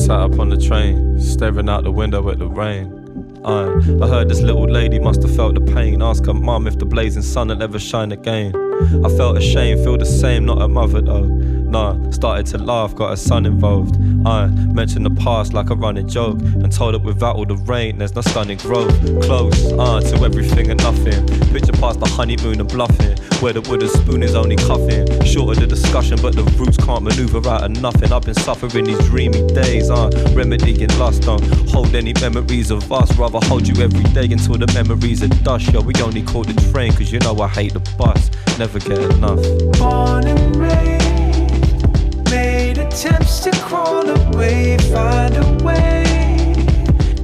Sat 0.00 0.18
up 0.18 0.38
on 0.38 0.48
the 0.48 0.56
train, 0.56 1.20
staring 1.20 1.68
out 1.68 1.84
the 1.84 1.92
window 1.92 2.28
at 2.30 2.38
the 2.38 2.46
rain. 2.46 2.96
I 3.44 4.06
heard 4.08 4.28
this 4.28 4.40
little 4.40 4.68
lady 4.68 4.98
must 4.98 5.22
have 5.22 5.34
felt 5.34 5.54
the 5.54 5.60
pain. 5.60 6.02
Ask 6.02 6.26
her 6.26 6.34
mum 6.34 6.66
if 6.66 6.78
the 6.78 6.84
blazing 6.86 7.22
sun 7.22 7.48
will 7.48 7.62
ever 7.62 7.78
shine 7.78 8.12
again. 8.12 8.54
I 9.04 9.08
felt 9.10 9.36
ashamed, 9.36 9.84
feel 9.84 9.98
the 9.98 10.06
same, 10.06 10.46
not 10.46 10.62
a 10.62 10.68
mother 10.68 11.00
though. 11.02 11.26
Nah, 11.26 12.10
started 12.10 12.46
to 12.46 12.58
laugh, 12.58 12.94
got 12.94 13.10
her 13.10 13.16
son 13.16 13.46
involved. 13.46 13.96
I 14.26 14.46
mentioned 14.46 15.06
the 15.06 15.14
past 15.22 15.52
like 15.52 15.70
a 15.70 15.74
running 15.74 16.08
joke 16.08 16.40
and 16.40 16.72
told 16.72 16.94
her 16.94 16.98
without 16.98 17.36
all 17.36 17.44
the 17.46 17.56
rain, 17.56 17.98
there's 17.98 18.14
no 18.14 18.22
stunning 18.22 18.58
growth. 18.58 18.92
Close, 19.22 19.72
uh, 19.72 20.00
to 20.00 20.24
everything 20.24 20.70
and 20.70 20.82
nothing. 20.82 21.26
Picture 21.52 21.72
past 21.72 22.00
the 22.00 22.06
honeymoon 22.06 22.58
and 22.58 22.68
bluffing, 22.68 23.16
where 23.40 23.52
the 23.54 23.60
wooden 23.62 23.88
spoon 23.88 24.22
is 24.22 24.34
only 24.34 24.56
cuffing. 24.56 25.08
of 25.10 25.56
the 25.56 25.66
discussion, 25.66 26.18
but 26.20 26.34
the 26.34 26.42
roots 26.58 26.76
can't 26.76 27.02
maneuver 27.02 27.48
out 27.48 27.64
of 27.64 27.70
nothing. 27.80 28.12
I've 28.12 28.22
been 28.22 28.34
suffering 28.34 28.84
these 28.84 28.98
dreamy 29.08 29.46
days, 29.54 29.90
uh, 29.90 30.10
remedying 30.34 30.90
lust. 30.98 31.22
Don't 31.22 31.42
hold 31.70 31.94
any 31.94 32.12
memories 32.20 32.70
of 32.70 32.92
us, 32.92 33.16
rather 33.16 33.38
hold 33.46 33.66
you 33.66 33.82
every 33.82 34.04
day 34.12 34.24
until 34.24 34.58
the 34.58 34.70
memories 34.74 35.22
are 35.22 35.28
dust. 35.42 35.72
Yo, 35.72 35.80
we 35.80 35.94
only 36.02 36.22
call 36.22 36.44
the 36.44 36.54
train, 36.70 36.92
cause 36.92 37.10
you 37.10 37.18
know 37.20 37.38
I 37.40 37.48
hate 37.48 37.72
the 37.72 37.80
bus. 37.96 38.30
Never 38.58 38.78
get 38.78 38.98
enough. 38.98 39.40
Born 39.78 40.26
and 40.26 40.56
raised, 40.56 42.30
made 42.30 42.78
attempts 42.78 43.40
to 43.40 43.50
crawl 43.62 44.08
away, 44.08 44.76
find 44.92 45.36
a 45.36 45.64
way 45.64 46.04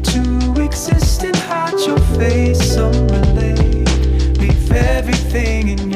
to 0.02 0.62
exist 0.62 1.24
and 1.24 1.36
hide 1.36 1.78
your 1.86 1.98
face. 2.16 2.74
Some 2.74 3.08
relate, 3.08 4.38
leave 4.38 4.72
everything 4.72 5.68
in 5.68 5.78
yesterday. 5.78 5.95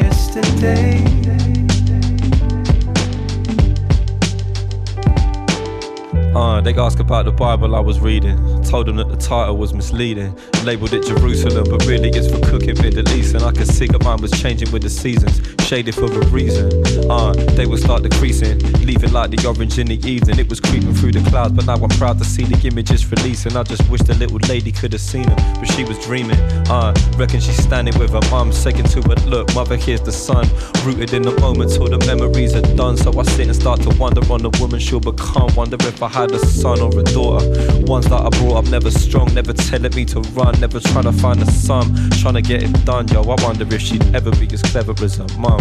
Uh, 6.34 6.60
they 6.62 6.74
ask 6.74 6.98
about 7.00 7.24
the 7.24 7.32
Bible 7.32 7.74
I 7.74 7.80
was 7.80 8.00
reading. 8.00 8.36
Told 8.62 8.86
them 8.86 8.96
that 8.96 9.08
the 9.08 9.16
title 9.16 9.56
was 9.56 9.74
misleading. 9.74 10.38
Labeled 10.64 10.92
it 10.92 11.04
Jerusalem, 11.04 11.64
but 11.68 11.84
really 11.86 12.10
it's 12.10 12.30
for 12.30 12.40
cooking 12.40 12.80
Middle 12.80 13.08
East. 13.10 13.34
And 13.34 13.42
I 13.44 13.52
could 13.52 13.66
see 13.66 13.86
that 13.86 14.02
mine 14.04 14.20
was 14.20 14.30
changing 14.40 14.70
with 14.70 14.82
the 14.82 14.90
seasons, 14.90 15.40
shaded 15.70 15.94
for 15.94 16.06
a 16.06 16.26
reason. 16.30 16.66
Uh, 17.08 17.32
they 17.54 17.64
would 17.64 17.78
start 17.78 18.02
decreasing, 18.02 18.58
leaving 18.84 19.12
like 19.12 19.30
the 19.30 19.46
orange 19.46 19.78
in 19.78 19.86
the 19.86 20.04
evening. 20.04 20.36
It 20.40 20.48
was 20.48 20.58
creeping 20.58 20.92
through 20.94 21.12
the 21.12 21.22
clouds, 21.30 21.52
but 21.52 21.64
now 21.64 21.76
I'm 21.76 21.90
proud 21.90 22.18
to 22.18 22.24
see 22.24 22.42
the 22.42 22.58
images 22.66 23.08
releasing. 23.08 23.56
I 23.56 23.62
just 23.62 23.88
wish 23.88 24.00
the 24.00 24.14
little 24.14 24.40
lady 24.48 24.72
could 24.72 24.92
have 24.92 25.00
seen 25.00 25.22
them, 25.22 25.36
but 25.60 25.66
she 25.66 25.84
was 25.84 25.96
dreaming. 26.04 26.40
Uh, 26.66 26.92
reckon 27.16 27.38
she's 27.38 27.62
standing 27.62 27.96
with 28.00 28.10
her 28.10 28.30
mum, 28.32 28.50
saying 28.50 28.82
to 28.82 29.00
her, 29.02 29.14
Look, 29.30 29.54
mother, 29.54 29.76
here's 29.76 30.00
the 30.00 30.10
sun. 30.10 30.44
Rooted 30.84 31.14
in 31.14 31.22
the 31.22 31.38
moment 31.40 31.70
till 31.70 31.86
the 31.86 32.04
memories 32.04 32.56
are 32.56 32.66
done. 32.74 32.96
So 32.96 33.16
I 33.20 33.22
sit 33.22 33.46
and 33.46 33.54
start 33.54 33.80
to 33.82 33.90
wonder 33.90 34.22
on 34.32 34.42
the 34.42 34.50
woman 34.58 34.80
she'll 34.80 34.98
become. 34.98 35.54
Wonder 35.54 35.76
if 35.86 36.02
I 36.02 36.08
had 36.08 36.32
a 36.32 36.40
son 36.40 36.80
or 36.80 36.90
a 36.98 37.04
daughter. 37.04 37.46
Ones 37.86 38.06
that 38.06 38.20
I 38.20 38.28
brought 38.40 38.56
up 38.58 38.66
never 38.66 38.90
strong, 38.90 39.32
never 39.34 39.52
telling 39.52 39.94
me 39.94 40.04
to 40.06 40.20
run, 40.34 40.58
never 40.58 40.80
trying 40.80 41.04
to 41.04 41.12
find 41.12 41.40
a 41.40 41.46
sum, 41.46 41.94
trying 42.18 42.34
to 42.34 42.42
get 42.42 42.64
it 42.64 42.84
done. 42.84 43.06
Yo, 43.06 43.22
I 43.22 43.36
wonder 43.44 43.72
if 43.72 43.80
she'd 43.80 44.02
ever 44.16 44.32
be 44.32 44.48
as 44.52 44.62
clever 44.62 44.94
as 45.04 45.14
her 45.14 45.28
mum. 45.38 45.59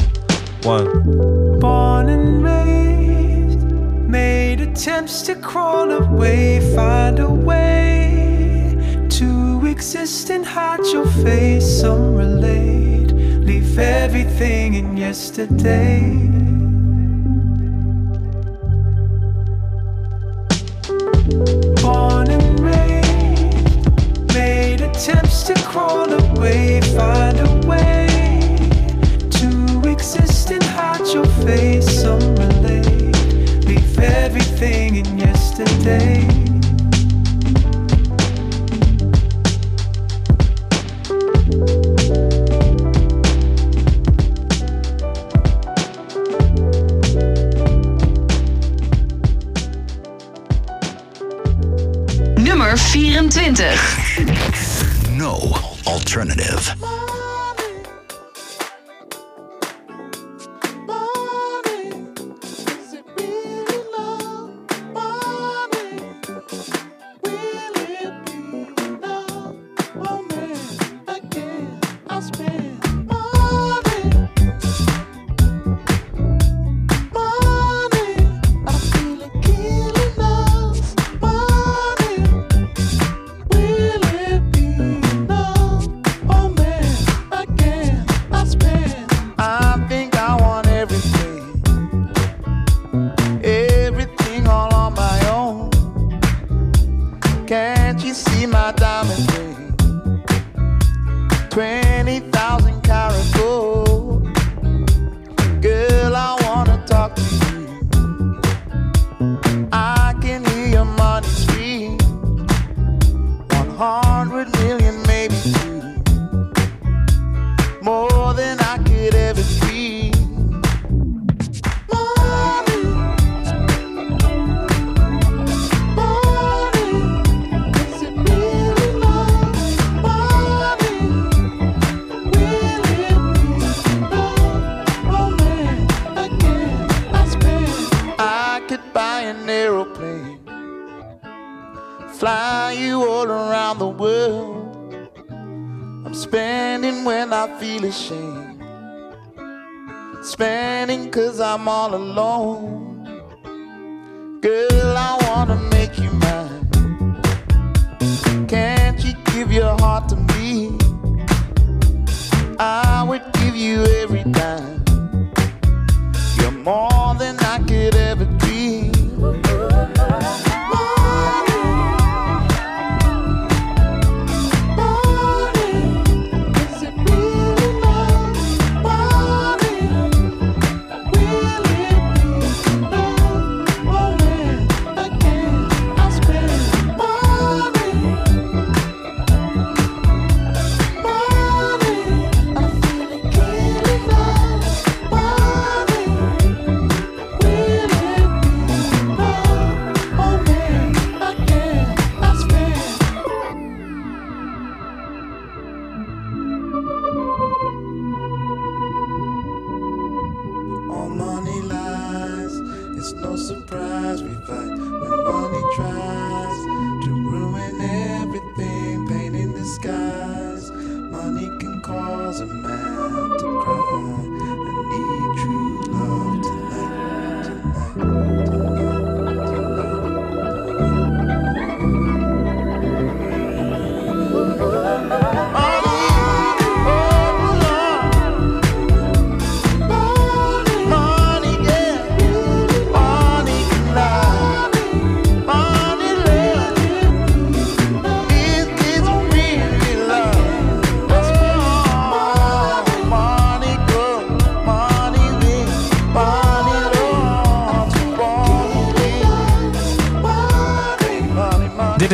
One. 0.64 1.60
Born 1.60 2.10
and 2.10 2.44
raised, 2.44 3.62
made 4.08 4.60
attempts 4.62 5.22
to 5.24 5.36
crawl 5.36 5.92
away, 5.92 6.60
find 6.76 7.20
a 7.20 7.30
way 7.30 9.08
to 9.10 9.66
exist 9.66 10.30
and 10.30 10.46
hide 10.46 10.86
your 10.94 11.08
face. 11.24 11.66
Some 11.82 12.14
relate, 12.16 13.12
leave 13.14 13.80
everything 13.80 14.74
in 14.74 14.98
yesterday. 14.98 16.02
Born 21.82 22.30
and 22.30 22.60
raised, 22.60 24.34
made 24.34 24.82
attempts 24.82 25.44
to 25.44 25.54
crawl 25.56 26.12
away, 26.12 26.82
find 26.82 27.40
a 27.40 27.68
way 27.68 27.99
exist 30.00 30.50
and 30.50 30.64
hide 30.64 31.06
your 31.14 31.26
face. 31.44 32.02
Some 32.04 32.22
relate, 32.36 33.66
leave 33.66 34.00
everything 34.00 34.96
in 34.96 35.18
yesterday. 35.18 36.26
Nummer 52.38 52.78
24. 52.78 53.76
No 55.18 55.34
alternative. 55.86 56.99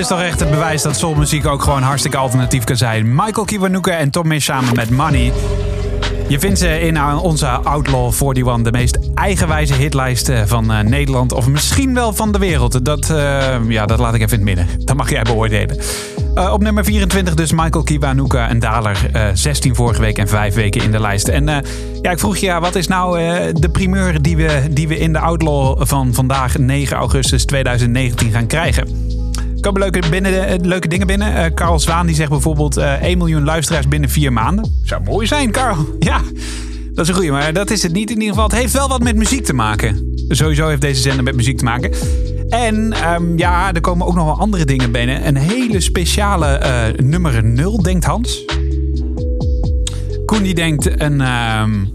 Is 0.05 0.11
toch 0.11 0.21
echt 0.21 0.39
het 0.39 0.49
bewijs 0.49 0.81
dat 0.81 0.97
soulmuziek 0.97 1.45
ook 1.45 1.61
gewoon 1.61 1.81
hartstikke 1.81 2.17
alternatief 2.17 2.63
kan 2.63 2.77
zijn. 2.77 3.15
Michael 3.15 3.45
Kiwanuka 3.45 3.91
en 3.91 4.09
Tom 4.09 4.39
samen 4.39 4.75
met 4.75 4.89
Money. 4.89 5.33
Je 6.27 6.39
vindt 6.39 6.59
ze 6.59 6.79
in 6.79 7.03
onze 7.03 7.47
Outlaw 7.47 8.13
41, 8.13 8.61
de 8.61 8.71
meest 8.71 8.99
eigenwijze 9.15 9.73
hitlijst 9.73 10.29
eh, 10.29 10.41
van 10.45 10.71
eh, 10.71 10.79
Nederland. 10.79 11.31
Of 11.31 11.47
misschien 11.47 11.93
wel 11.93 12.13
van 12.13 12.31
de 12.31 12.37
wereld. 12.37 12.85
Dat, 12.85 13.09
eh, 13.09 13.55
ja, 13.67 13.85
dat 13.85 13.99
laat 13.99 14.13
ik 14.13 14.21
even 14.21 14.39
in 14.39 14.47
het 14.47 14.55
midden. 14.57 14.85
Dat 14.85 14.95
mag 14.95 15.09
jij 15.09 15.21
beoordelen. 15.21 15.77
Eh, 16.35 16.53
op 16.53 16.61
nummer 16.61 16.83
24 16.83 17.33
dus 17.33 17.51
Michael 17.51 17.83
Kiwanuka, 17.83 18.49
een 18.49 18.59
daler. 18.59 19.09
Eh, 19.11 19.27
16 19.33 19.75
vorige 19.75 20.01
week 20.01 20.17
en 20.17 20.27
5 20.27 20.55
weken 20.55 20.81
in 20.81 20.91
de 20.91 20.99
lijst. 20.99 21.27
En 21.27 21.49
eh, 21.49 21.57
ja, 22.01 22.11
ik 22.11 22.19
vroeg 22.19 22.37
je, 22.37 22.59
wat 22.59 22.75
is 22.75 22.87
nou 22.87 23.19
eh, 23.19 23.53
de 23.53 23.69
primeur 23.69 24.21
die 24.21 24.37
we, 24.37 24.67
die 24.69 24.87
we 24.87 24.97
in 24.97 25.13
de 25.13 25.19
Outlaw 25.19 25.85
van 25.85 26.13
vandaag 26.13 26.57
9 26.57 26.97
augustus 26.97 27.45
2019 27.45 28.31
gaan 28.31 28.47
krijgen? 28.47 28.94
Komen 29.65 29.81
leuke, 29.81 30.09
binnen, 30.09 30.47
eh, 30.47 30.55
leuke 30.61 30.87
dingen 30.87 31.07
binnen. 31.07 31.35
Eh 31.35 31.53
Carl 31.53 31.79
Zwaan 31.79 32.05
die 32.05 32.15
zegt 32.15 32.29
bijvoorbeeld 32.29 32.77
eh 32.77 33.01
1 33.01 33.17
miljoen 33.17 33.43
luisteraars 33.43 33.87
binnen 33.87 34.09
4 34.09 34.33
maanden. 34.33 34.73
Zou 34.83 35.03
mooi 35.03 35.27
zijn, 35.27 35.51
Carl. 35.51 35.77
Ja, 35.99 36.21
dat 36.93 37.03
is 37.03 37.07
een 37.07 37.15
goeie. 37.15 37.31
Maar 37.31 37.53
dat 37.53 37.71
is 37.71 37.83
het 37.83 37.93
niet 37.93 38.09
in 38.09 38.15
ieder 38.15 38.29
geval. 38.29 38.43
Het 38.43 38.57
heeft 38.57 38.73
wel 38.73 38.87
wat 38.87 39.03
met 39.03 39.15
muziek 39.15 39.45
te 39.45 39.53
maken. 39.53 40.13
Sowieso 40.27 40.67
heeft 40.67 40.81
deze 40.81 41.01
zender 41.01 41.23
met 41.23 41.35
muziek 41.35 41.57
te 41.57 41.63
maken. 41.63 41.91
En 42.49 42.93
ehm, 42.93 43.37
ja, 43.37 43.73
er 43.73 43.81
komen 43.81 44.07
ook 44.07 44.15
nog 44.15 44.25
wel 44.25 44.39
andere 44.39 44.65
dingen 44.65 44.91
binnen. 44.91 45.27
Een 45.27 45.37
hele 45.37 45.79
speciale 45.79 46.45
eh, 46.45 47.05
nummer 47.05 47.43
0, 47.43 47.81
denkt 47.81 48.05
Hans. 48.05 48.45
Koen 50.25 50.43
die 50.43 50.55
denkt 50.55 51.01
een, 51.01 51.21
ehm, 51.21 51.85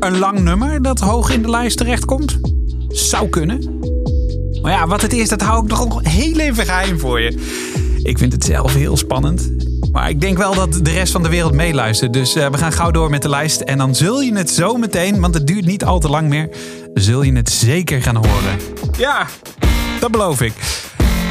een 0.00 0.18
lang 0.18 0.40
nummer 0.40 0.82
dat 0.82 1.00
hoog 1.00 1.30
in 1.30 1.42
de 1.42 1.50
lijst 1.50 1.76
terechtkomt. 1.76 2.38
Zou 2.88 3.28
kunnen. 3.28 3.71
Maar 4.62 4.72
ja, 4.72 4.86
wat 4.86 5.02
het 5.02 5.12
is, 5.12 5.28
dat 5.28 5.40
hou 5.40 5.64
ik 5.64 5.70
nog 5.70 5.98
heel 6.02 6.38
even 6.38 6.64
geheim 6.64 6.98
voor 6.98 7.20
je. 7.20 7.34
Ik 8.02 8.18
vind 8.18 8.32
het 8.32 8.44
zelf 8.44 8.74
heel 8.74 8.96
spannend. 8.96 9.50
Maar 9.92 10.08
ik 10.08 10.20
denk 10.20 10.38
wel 10.38 10.54
dat 10.54 10.72
de 10.82 10.90
rest 10.90 11.12
van 11.12 11.22
de 11.22 11.28
wereld 11.28 11.52
meeluistert. 11.52 12.12
Dus 12.12 12.34
eh, 12.34 12.50
we 12.50 12.58
gaan 12.58 12.72
gauw 12.72 12.90
door 12.90 13.10
met 13.10 13.22
de 13.22 13.28
lijst. 13.28 13.60
En 13.60 13.78
dan 13.78 13.94
zul 13.94 14.20
je 14.20 14.34
het 14.34 14.50
zo 14.50 14.76
meteen, 14.76 15.20
want 15.20 15.34
het 15.34 15.46
duurt 15.46 15.64
niet 15.64 15.84
al 15.84 15.98
te 15.98 16.08
lang 16.08 16.28
meer, 16.28 16.48
zul 16.94 17.22
je 17.22 17.32
het 17.32 17.50
zeker 17.50 18.02
gaan 18.02 18.16
horen. 18.16 18.58
Ja, 18.98 19.26
dat 20.00 20.10
beloof 20.10 20.40
ik. 20.40 20.52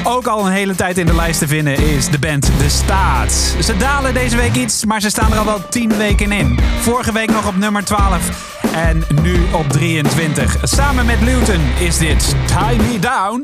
Ook 0.03 0.27
al 0.27 0.45
een 0.45 0.51
hele 0.51 0.75
tijd 0.75 0.97
in 0.97 1.05
de 1.05 1.15
lijst 1.15 1.39
te 1.39 1.47
vinden 1.47 1.77
is 1.77 2.09
de 2.09 2.19
band 2.19 2.45
De 2.45 2.69
Staat. 2.69 3.55
Ze 3.63 3.77
dalen 3.77 4.13
deze 4.13 4.38
week 4.38 4.55
iets, 4.55 4.86
maar 4.86 5.01
ze 5.01 5.09
staan 5.09 5.32
er 5.32 5.38
al 5.38 5.45
wel 5.45 5.69
10 5.69 5.97
weken 5.97 6.32
in. 6.32 6.59
Vorige 6.79 7.13
week 7.13 7.32
nog 7.32 7.47
op 7.47 7.57
nummer 7.57 7.84
12 7.84 8.51
en 8.74 9.03
nu 9.22 9.36
op 9.53 9.69
23. 9.69 10.57
Samen 10.63 11.05
met 11.05 11.22
Luton 11.22 11.61
is 11.80 11.97
dit 11.97 12.36
Tie 12.47 12.78
Me 12.78 12.99
Down. 12.99 13.43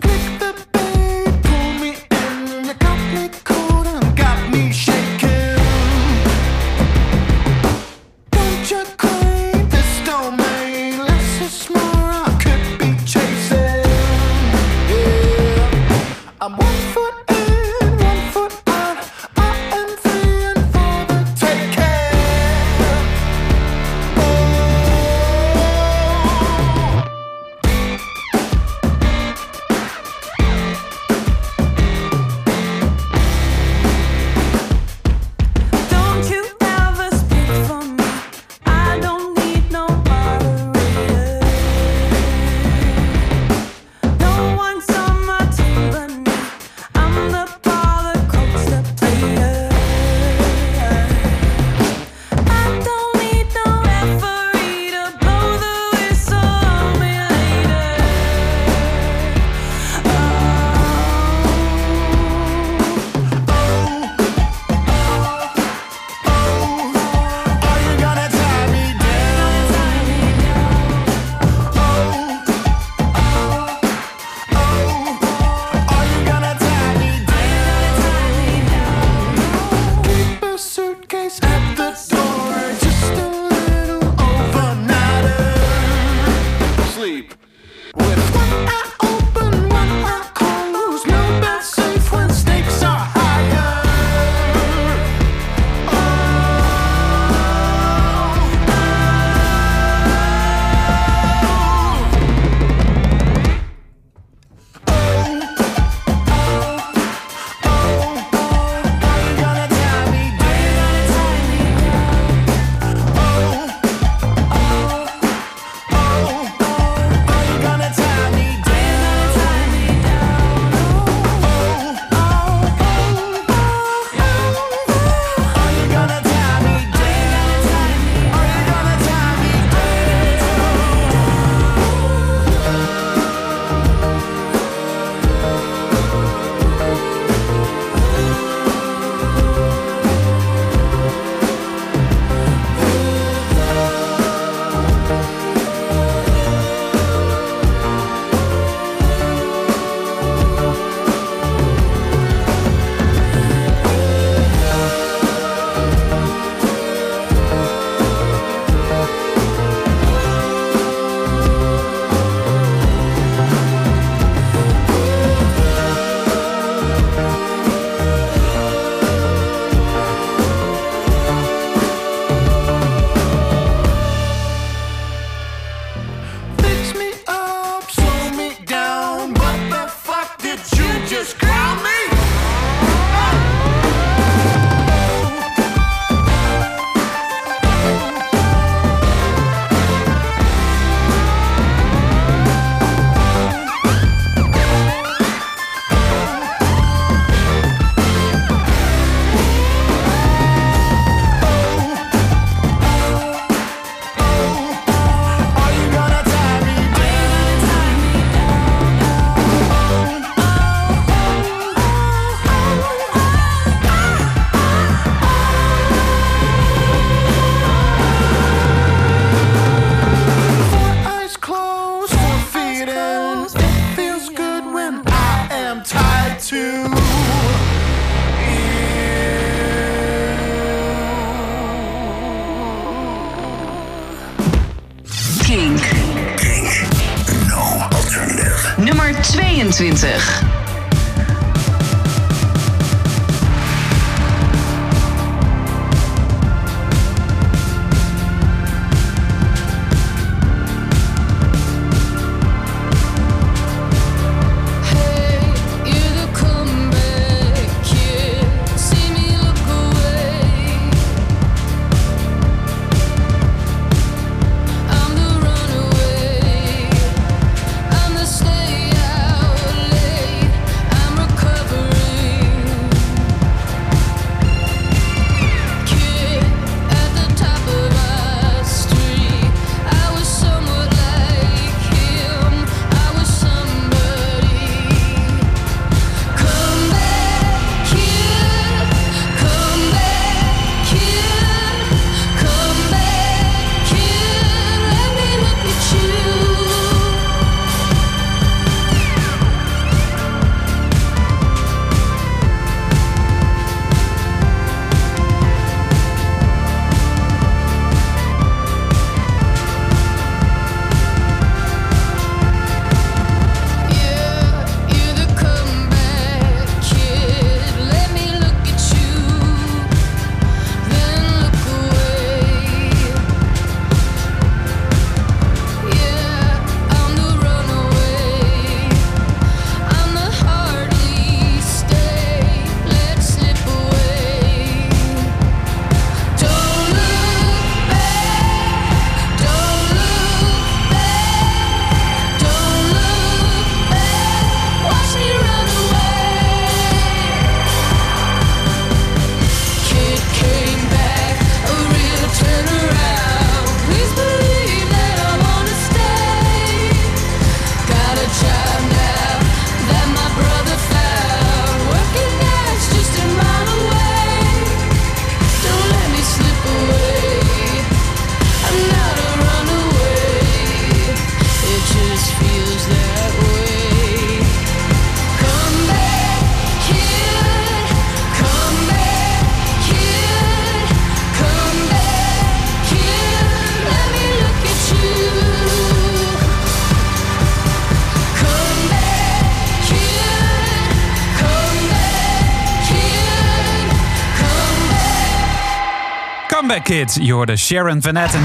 Comeback 396.83 397.07
Kid, 397.07 397.25
je 397.25 397.33
hoorde 397.33 397.55
Sharon 397.55 398.01
Van 398.01 398.15
Etten. 398.15 398.41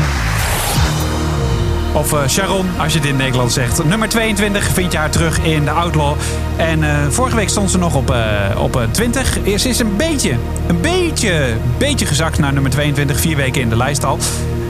Of 1.92 2.12
eh, 2.12 2.28
Sharon, 2.28 2.66
als 2.78 2.92
je 2.92 2.98
het 2.98 3.08
in 3.08 3.14
het 3.14 3.22
Nederlands 3.22 3.54
zegt. 3.54 3.84
Nummer 3.84 4.08
22 4.08 4.64
vind 4.64 4.92
je 4.92 4.98
haar 4.98 5.10
terug 5.10 5.38
in 5.38 5.64
de 5.64 5.70
Outlaw. 5.70 6.16
En 6.56 6.82
eh, 6.82 7.08
vorige 7.08 7.36
week 7.36 7.48
stond 7.48 7.70
ze 7.70 7.78
nog 7.78 7.94
op, 7.94 8.10
eh, 8.10 8.62
op 8.62 8.76
eh, 8.76 8.82
20. 8.90 9.38
Ze 9.56 9.68
is 9.68 9.78
een 9.78 9.96
beetje, 9.96 10.36
een 10.66 10.80
beetje, 10.80 11.56
beetje 11.78 12.06
gezakt 12.06 12.38
naar 12.38 12.52
nummer 12.52 12.70
22. 12.70 13.20
Vier 13.20 13.36
weken 13.36 13.60
in 13.60 13.68
de 13.68 13.76
lijst 13.76 14.04
al. 14.04 14.18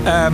Ehm, 0.05 0.33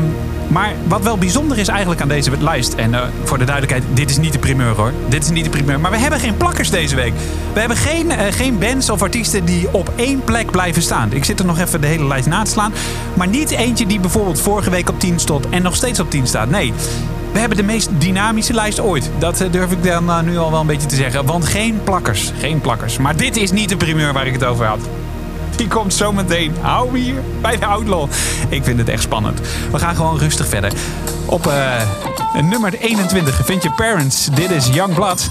maar 0.49 0.73
wat 0.87 1.03
wel 1.03 1.19
bijzonder 1.19 1.59
is 1.59 1.69
eigenlijk 1.69 2.01
aan 2.01 2.09
deze 2.09 2.31
lijst... 2.39 2.75
en 2.75 2.95
eh, 2.95 3.01
voor 3.25 3.39
de 3.39 3.45
duidelijkheid, 3.45 3.97
dit 3.97 4.11
is 4.11 4.19
niet 4.19 4.33
de 4.33 4.39
primeur 4.39 4.75
hoor. 4.75 4.93
Dit 5.09 5.25
is 5.25 5.31
niet 5.31 5.45
de 5.45 5.51
primeur. 5.51 5.81
Maar 5.81 5.91
we 5.91 5.97
hebben 5.97 6.21
geen 6.21 6.37
plakkers 6.37 6.71
deze 6.71 6.95
week. 6.95 7.13
We 7.53 7.61
hebben 7.61 7.77
geen, 7.77 8.11
eh, 8.11 8.33
geen 8.33 8.59
bands 8.59 8.91
of 8.91 9.03
artiesten 9.03 9.45
die 9.45 9.69
op 9.73 9.93
één 9.97 10.25
plek 10.25 10.51
blijven 10.51 10.83
staan. 10.83 11.13
Ik 11.13 11.25
zit 11.25 11.39
er 11.39 11.47
nog 11.47 11.59
even 11.59 11.81
de 11.81 11.87
hele 11.87 12.07
lijst 12.07 12.27
na 12.27 12.43
te 12.43 12.51
slaan. 12.51 12.73
Maar 13.15 13.29
niet 13.29 13.51
eentje 13.51 13.87
die 13.87 14.01
bijvoorbeeld 14.01 14.41
vorige 14.41 14.71
week 14.71 14.89
op 14.89 15.01
10 15.01 15.19
stond... 15.19 15.49
en 15.49 15.63
nog 15.63 15.77
steeds 15.77 16.01
op 16.01 16.11
10 16.11 16.27
staat. 16.27 16.51
Nee, 16.51 16.73
we 17.33 17.39
hebben 17.39 17.57
de 17.57 17.65
meest 17.65 17.91
dynamische 17.99 18.55
lijst 18.55 18.81
ooit. 18.81 19.11
Dat 19.19 19.41
eh, 19.41 19.53
durf 19.53 19.73
ik 19.73 19.83
dan 19.83 20.25
nu 20.25 20.39
al 20.39 20.51
wel 20.51 20.61
een 20.61 20.67
beetje 20.67 20.89
te 20.89 20.97
zeggen. 20.97 21.25
Want 21.25 21.45
geen 21.45 21.81
plakkers. 21.85 22.33
Geen 22.39 22.61
plakkers. 22.61 22.99
Maar 22.99 23.17
dit 23.17 23.37
is 23.37 23.51
niet 23.51 23.69
de 23.69 23.77
primeur 23.77 24.13
waar 24.13 24.27
ik 24.27 24.33
het 24.33 24.45
over 24.45 24.67
had. 24.67 24.81
Die 25.59 25.69
komt 25.69 25.95
zometeen. 25.95 26.55
Hou 26.61 26.93
me 26.93 26.99
hier 26.99 27.23
bij 27.41 27.57
de 27.57 27.67
Outlaw. 27.67 28.09
Ik 28.49 28.65
vind 28.65 28.79
het 28.79 28.89
echt 28.89 29.03
spannend. 29.03 29.41
We 29.71 29.79
gaan 29.79 29.97
gewoon 29.97 30.19
rustig 30.19 30.49
verder. 30.49 30.73
Op 31.27 31.47
eh, 31.47 31.83
nummer 32.43 32.75
21 32.75 33.41
vind 33.45 33.63
je 33.63 33.71
Parents. 33.71 34.29
Dit 34.35 34.51
is 34.51 34.67
Young 34.67 34.95
Blood. 34.95 35.31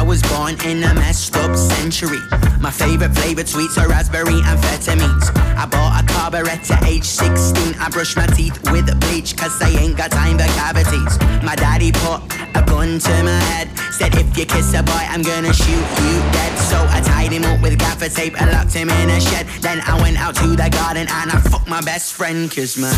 I 0.00 0.04
was 0.04 0.20
born 0.20 0.58
in 0.64 0.84
a 0.84 0.92
messed 0.92 1.36
up 1.36 1.56
century. 1.56 2.20
My 2.60 2.70
favorite 2.70 3.14
flavored 3.20 3.48
sweets 3.48 3.78
are 3.78 3.88
raspberry 3.88 4.34
and 4.34 4.58
amphetamines. 4.58 5.30
I 5.56 5.66
bought 5.68 6.00
a 6.00 6.04
carburet 6.04 6.70
at 6.70 6.84
age 6.84 7.04
16. 7.04 7.74
I 7.80 7.88
brushed 7.90 8.16
my 8.16 8.26
teeth 8.26 8.70
with 8.70 9.00
bleach 9.00 9.36
cause 9.36 9.62
I 9.62 9.70
ain't 9.78 9.96
got 9.96 10.10
time 10.10 10.38
for 10.38 10.48
cavities. 10.58 11.18
My 11.42 11.54
daddy 11.54 11.92
put 11.92 12.41
gun 12.72 12.98
to 12.98 13.14
my 13.22 13.40
head. 13.52 13.68
Said 13.92 14.14
if 14.14 14.28
you 14.38 14.46
kiss 14.46 14.72
a 14.74 14.82
boy, 14.82 15.04
I'm 15.12 15.22
gonna 15.22 15.52
shoot 15.52 15.86
you 16.04 16.14
dead. 16.36 16.52
So 16.70 16.78
I 16.96 17.00
tied 17.04 17.32
him 17.36 17.44
up 17.44 17.60
with 17.60 17.78
gaffer 17.78 18.08
tape 18.08 18.40
and 18.40 18.50
locked 18.50 18.72
him 18.72 18.88
in 18.88 19.10
a 19.10 19.20
shed. 19.20 19.46
Then 19.60 19.78
I 19.92 20.00
went 20.00 20.16
out 20.18 20.34
to 20.36 20.48
the 20.62 20.68
garden 20.80 21.06
and 21.18 21.28
I 21.30 21.38
fucked 21.50 21.68
my 21.68 21.82
best 21.82 22.14
friend 22.14 22.50
cause 22.54 22.76
my 22.78 22.92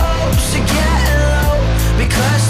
hopes 0.00 0.48
are 0.58 0.66
getting 0.74 1.20
low 1.34 1.58
because 2.02 2.44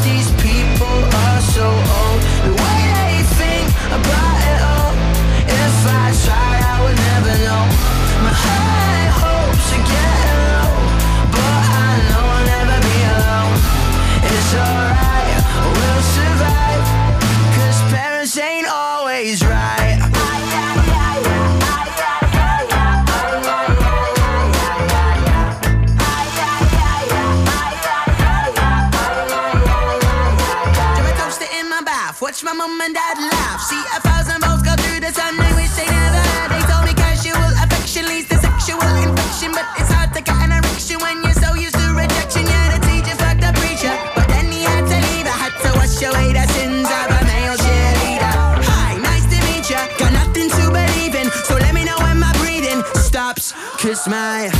Cause 54.01 54.60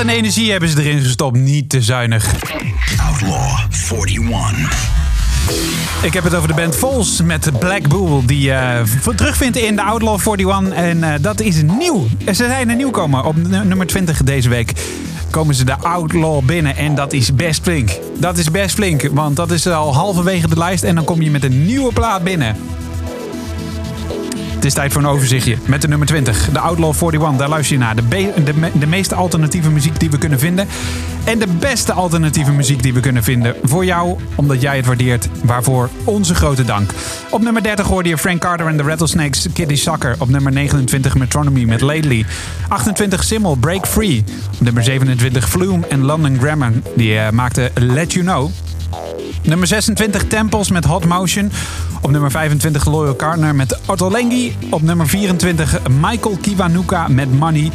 Een 0.00 0.08
energie 0.08 0.50
hebben 0.50 0.68
ze 0.68 0.82
erin 0.82 1.00
gestopt. 1.02 1.36
Niet 1.36 1.68
te 1.68 1.82
zuinig. 1.82 2.34
Outlaw 3.08 3.58
41. 4.06 4.88
Ik 6.02 6.14
heb 6.14 6.24
het 6.24 6.34
over 6.34 6.48
de 6.48 6.54
band 6.54 6.76
Vols 6.76 7.22
met 7.22 7.58
Black 7.58 7.88
Bull. 7.88 8.22
Die 8.26 8.40
je 8.40 8.82
terugvindt 9.16 9.56
in 9.56 9.76
de 9.76 9.82
Outlaw 9.82 10.20
41. 10.38 10.74
En 10.74 11.04
eh, 11.04 11.12
dat 11.20 11.40
is 11.40 11.62
nieuw. 11.62 12.06
Ze 12.26 12.34
zijn 12.34 12.70
een 12.70 12.76
nieuwkomer. 12.76 13.24
Op 13.24 13.36
nu- 13.36 13.64
nummer 13.64 13.86
20 13.86 14.22
deze 14.22 14.48
week 14.48 14.72
komen 15.30 15.54
ze 15.54 15.64
de 15.64 15.76
Outlaw 15.78 16.44
binnen. 16.44 16.76
En 16.76 16.94
dat 16.94 17.12
is 17.12 17.34
best 17.34 17.62
flink. 17.62 17.90
Dat 18.18 18.38
is 18.38 18.50
best 18.50 18.74
flink. 18.74 19.08
Want 19.12 19.36
dat 19.36 19.50
is 19.50 19.66
al 19.66 19.94
halverwege 19.94 20.48
de 20.48 20.58
lijst. 20.58 20.82
En 20.82 20.94
dan 20.94 21.04
kom 21.04 21.22
je 21.22 21.30
met 21.30 21.44
een 21.44 21.64
nieuwe 21.66 21.92
plaat 21.92 22.22
binnen. 22.24 22.56
Het 24.60 24.68
is 24.68 24.74
tijd 24.74 24.92
voor 24.92 25.02
een 25.02 25.08
overzichtje 25.08 25.56
met 25.66 25.82
de 25.82 25.88
nummer 25.88 26.06
20. 26.06 26.50
De 26.52 26.58
Outlaw 26.58 26.94
41, 26.94 27.36
daar 27.36 27.48
luister 27.48 27.76
je 27.76 27.82
naar. 27.82 27.96
De, 27.96 28.32
de, 28.44 28.70
de 28.78 28.86
meeste 28.86 29.14
alternatieve 29.14 29.70
muziek 29.70 30.00
die 30.00 30.10
we 30.10 30.18
kunnen 30.18 30.38
vinden. 30.38 30.68
En 31.24 31.38
de 31.38 31.46
beste 31.58 31.92
alternatieve 31.92 32.52
muziek 32.52 32.82
die 32.82 32.94
we 32.94 33.00
kunnen 33.00 33.22
vinden. 33.22 33.54
Voor 33.62 33.84
jou, 33.84 34.18
omdat 34.34 34.60
jij 34.60 34.76
het 34.76 34.86
waardeert. 34.86 35.28
Waarvoor 35.44 35.88
onze 36.04 36.34
grote 36.34 36.64
dank. 36.64 36.90
Op 37.30 37.42
nummer 37.42 37.62
30 37.62 37.86
hoorde 37.86 38.08
je 38.08 38.18
Frank 38.18 38.40
Carter 38.40 38.66
en 38.66 38.76
de 38.76 38.82
Rattlesnakes, 38.82 39.46
Kitty 39.52 39.76
Sucker. 39.76 40.16
Op 40.18 40.28
nummer 40.28 40.52
29 40.52 41.14
Metronomy 41.14 41.64
met 41.64 41.80
Lately. 41.80 42.26
28 42.68 43.24
Simmel, 43.24 43.54
Break 43.54 43.86
Free. 43.86 44.24
Op 44.52 44.60
nummer 44.60 44.84
27 44.84 45.48
Flume 45.48 45.86
en 45.86 46.00
London 46.00 46.38
Grammar. 46.38 46.72
Die 46.96 47.18
eh, 47.18 47.30
maakte 47.30 47.70
Let 47.74 48.12
You 48.12 48.24
Know. 48.24 48.50
Nummer 49.42 49.66
26 49.66 50.24
Temples 50.24 50.70
met 50.70 50.84
Hot 50.84 51.04
Motion. 51.04 51.52
Op 52.00 52.10
nummer 52.10 52.30
25 52.30 52.86
Loyal 52.86 53.14
Partner 53.14 53.54
met 53.54 53.78
Ottolenghi. 53.86 54.56
Op 54.70 54.82
nummer 54.82 55.08
24 55.08 55.78
Michael 56.00 56.38
Kiwanuka 56.40 57.08
met 57.08 57.32
Money. 57.38 57.70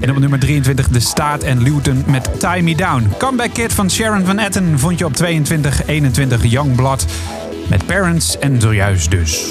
En 0.00 0.10
op 0.10 0.18
nummer 0.18 0.38
23 0.38 0.88
De 0.88 1.00
Staat 1.00 1.42
en 1.42 1.62
Luton 1.62 2.04
met 2.06 2.40
Tie 2.40 2.62
Me 2.62 2.74
Down. 2.76 3.08
Comeback 3.18 3.52
Kid 3.52 3.72
van 3.72 3.90
Sharon 3.90 4.24
Van 4.24 4.38
Etten 4.38 4.78
vond 4.78 4.98
je 4.98 5.04
op 5.04 5.12
22. 5.12 5.86
21 5.86 6.44
Young 6.44 6.76
Blood 6.76 7.06
met 7.68 7.86
Parents 7.86 8.38
en 8.38 8.60
zojuist 8.60 9.10
dus. 9.10 9.44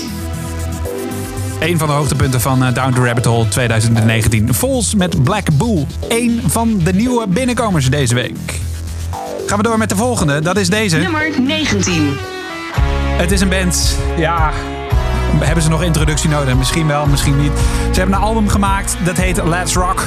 Een 1.59 1.77
van 1.77 1.87
de 1.87 1.93
hoogtepunten 1.93 2.41
van 2.41 2.63
eh, 2.63 2.73
Down 2.73 2.93
the 2.93 3.05
Rabbit 3.05 3.25
Hole 3.25 3.47
2019. 3.47 4.53
Vols 4.53 4.95
met 4.95 5.23
Black 5.23 5.47
Bull. 5.53 5.85
Een 6.09 6.41
van 6.45 6.79
de 6.83 6.93
nieuwe 6.93 7.27
binnenkomers 7.27 7.89
deze 7.89 8.15
week. 8.15 8.59
Gaan 9.47 9.57
we 9.57 9.63
door 9.63 9.77
met 9.77 9.89
de 9.89 9.95
volgende. 9.95 10.39
Dat 10.39 10.57
is 10.57 10.69
deze. 10.69 10.97
Nummer 10.97 11.41
19. 11.41 12.17
Het 13.17 13.31
is 13.31 13.41
een 13.41 13.49
band. 13.49 13.97
Ja. 14.17 14.51
Hebben 15.39 15.63
ze 15.63 15.69
nog 15.69 15.83
introductie 15.83 16.29
nodig? 16.29 16.55
Misschien 16.55 16.87
wel, 16.87 17.05
misschien 17.05 17.37
niet. 17.37 17.51
Ze 17.91 17.99
hebben 17.99 18.15
een 18.15 18.21
album 18.21 18.49
gemaakt. 18.49 18.97
Dat 19.03 19.17
heet 19.17 19.43
Let's 19.43 19.73
Rock. 19.73 20.03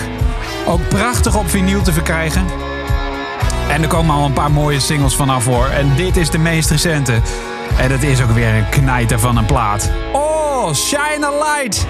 Ook 0.67 0.89
prachtig 0.89 1.37
op 1.37 1.51
vinyl 1.51 1.83
te 1.83 1.93
verkrijgen. 1.93 2.45
En 3.69 3.83
er 3.83 3.89
komen 3.89 4.15
al 4.15 4.25
een 4.25 4.33
paar 4.33 4.51
mooie 4.51 4.81
singles 4.81 5.15
vanaf 5.17 5.45
hoor. 5.45 5.67
En 5.67 5.95
dit 5.97 6.17
is 6.17 6.31
de 6.31 6.39
meest 6.39 6.71
recente. 6.71 7.21
En 7.79 7.91
het 7.91 8.03
is 8.03 8.23
ook 8.23 8.31
weer 8.31 8.55
een 8.55 8.69
knijter 8.69 9.21
van 9.21 9.37
een 9.37 9.47
plaat. 9.47 9.91
Oh, 10.13 10.75
Shine 10.75 11.27
a 11.27 11.31
Light. 11.31 11.87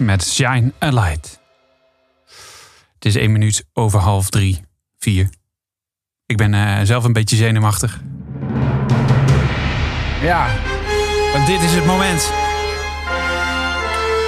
Met 0.00 0.28
Shine 0.28 0.72
a 0.82 0.88
Light. 0.88 1.40
Het 2.94 3.04
is 3.04 3.14
één 3.14 3.32
minuut 3.32 3.64
over 3.72 4.00
half 4.00 4.30
drie, 4.30 4.60
vier. 4.98 5.28
Ik 6.26 6.36
ben 6.36 6.54
eh, 6.54 6.80
zelf 6.82 7.04
een 7.04 7.12
beetje 7.12 7.36
zenuwachtig. 7.36 8.00
Ja, 10.22 10.46
want 11.32 11.46
dit 11.46 11.62
is 11.62 11.74
het 11.74 11.86
moment. 11.86 12.32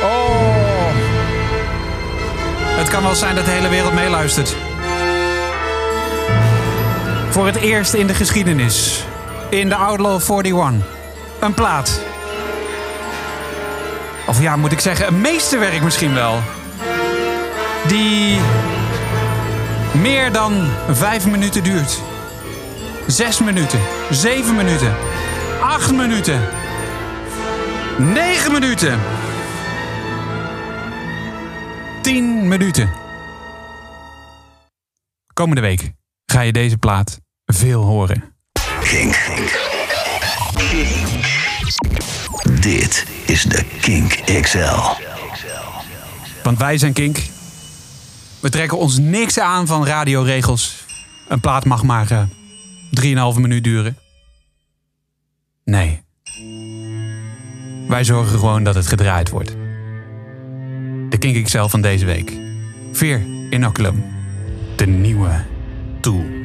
Oh. 0.02 0.90
Het 2.78 2.88
kan 2.88 3.02
wel 3.02 3.14
zijn 3.14 3.34
dat 3.34 3.44
de 3.44 3.50
hele 3.50 3.68
wereld 3.68 3.92
meeluistert. 3.92 4.56
Voor 7.30 7.46
het 7.46 7.56
eerst 7.56 7.94
in 7.94 8.06
de 8.06 8.14
geschiedenis. 8.14 9.04
In 9.50 9.68
de 9.68 9.74
Outlaw 9.74 10.20
41. 10.44 10.86
Een 11.40 11.54
plaat. 11.54 11.99
Of 14.30 14.40
ja, 14.40 14.56
moet 14.56 14.72
ik 14.72 14.80
zeggen, 14.80 15.06
een 15.06 15.20
meesterwerk 15.20 15.82
misschien 15.82 16.14
wel. 16.14 16.42
Die 17.88 18.38
meer 19.92 20.32
dan 20.32 20.68
vijf 20.90 21.26
minuten 21.26 21.62
duurt. 21.62 22.02
Zes 23.06 23.40
minuten. 23.40 23.80
Zeven 24.10 24.56
minuten. 24.56 24.94
Acht 25.60 25.92
minuten. 25.92 26.40
Negen 27.98 28.52
minuten. 28.52 29.00
Tien 32.02 32.48
minuten. 32.48 32.90
Komende 35.34 35.60
week 35.60 35.92
ga 36.26 36.40
je 36.40 36.52
deze 36.52 36.76
plaat 36.76 37.20
veel 37.44 37.82
horen. 37.82 38.34
Dit 42.60 43.06
is 43.26 43.42
de 43.42 43.64
Kink 43.80 44.20
XL. 44.40 44.80
Want 46.42 46.58
wij 46.58 46.78
zijn 46.78 46.92
Kink. 46.92 47.18
We 48.40 48.50
trekken 48.50 48.78
ons 48.78 48.98
niks 48.98 49.38
aan 49.38 49.66
van 49.66 49.86
radioregels. 49.86 50.84
Een 51.28 51.40
plaat 51.40 51.64
mag 51.64 51.82
maar 51.82 52.10
eh 52.10 52.22
3,5 53.34 53.40
minuut 53.40 53.64
duren. 53.64 53.96
Nee. 55.64 56.02
Wij 57.88 58.04
zorgen 58.04 58.38
gewoon 58.38 58.64
dat 58.64 58.74
het 58.74 58.86
gedraaid 58.86 59.30
wordt. 59.30 59.50
De 61.08 61.16
Kink 61.18 61.44
XL 61.44 61.66
van 61.66 61.80
deze 61.80 62.04
week. 62.04 62.32
Veer 62.92 63.20
Inoculum. 63.50 64.04
De 64.76 64.86
nieuwe 64.86 65.44
tool. 66.00 66.39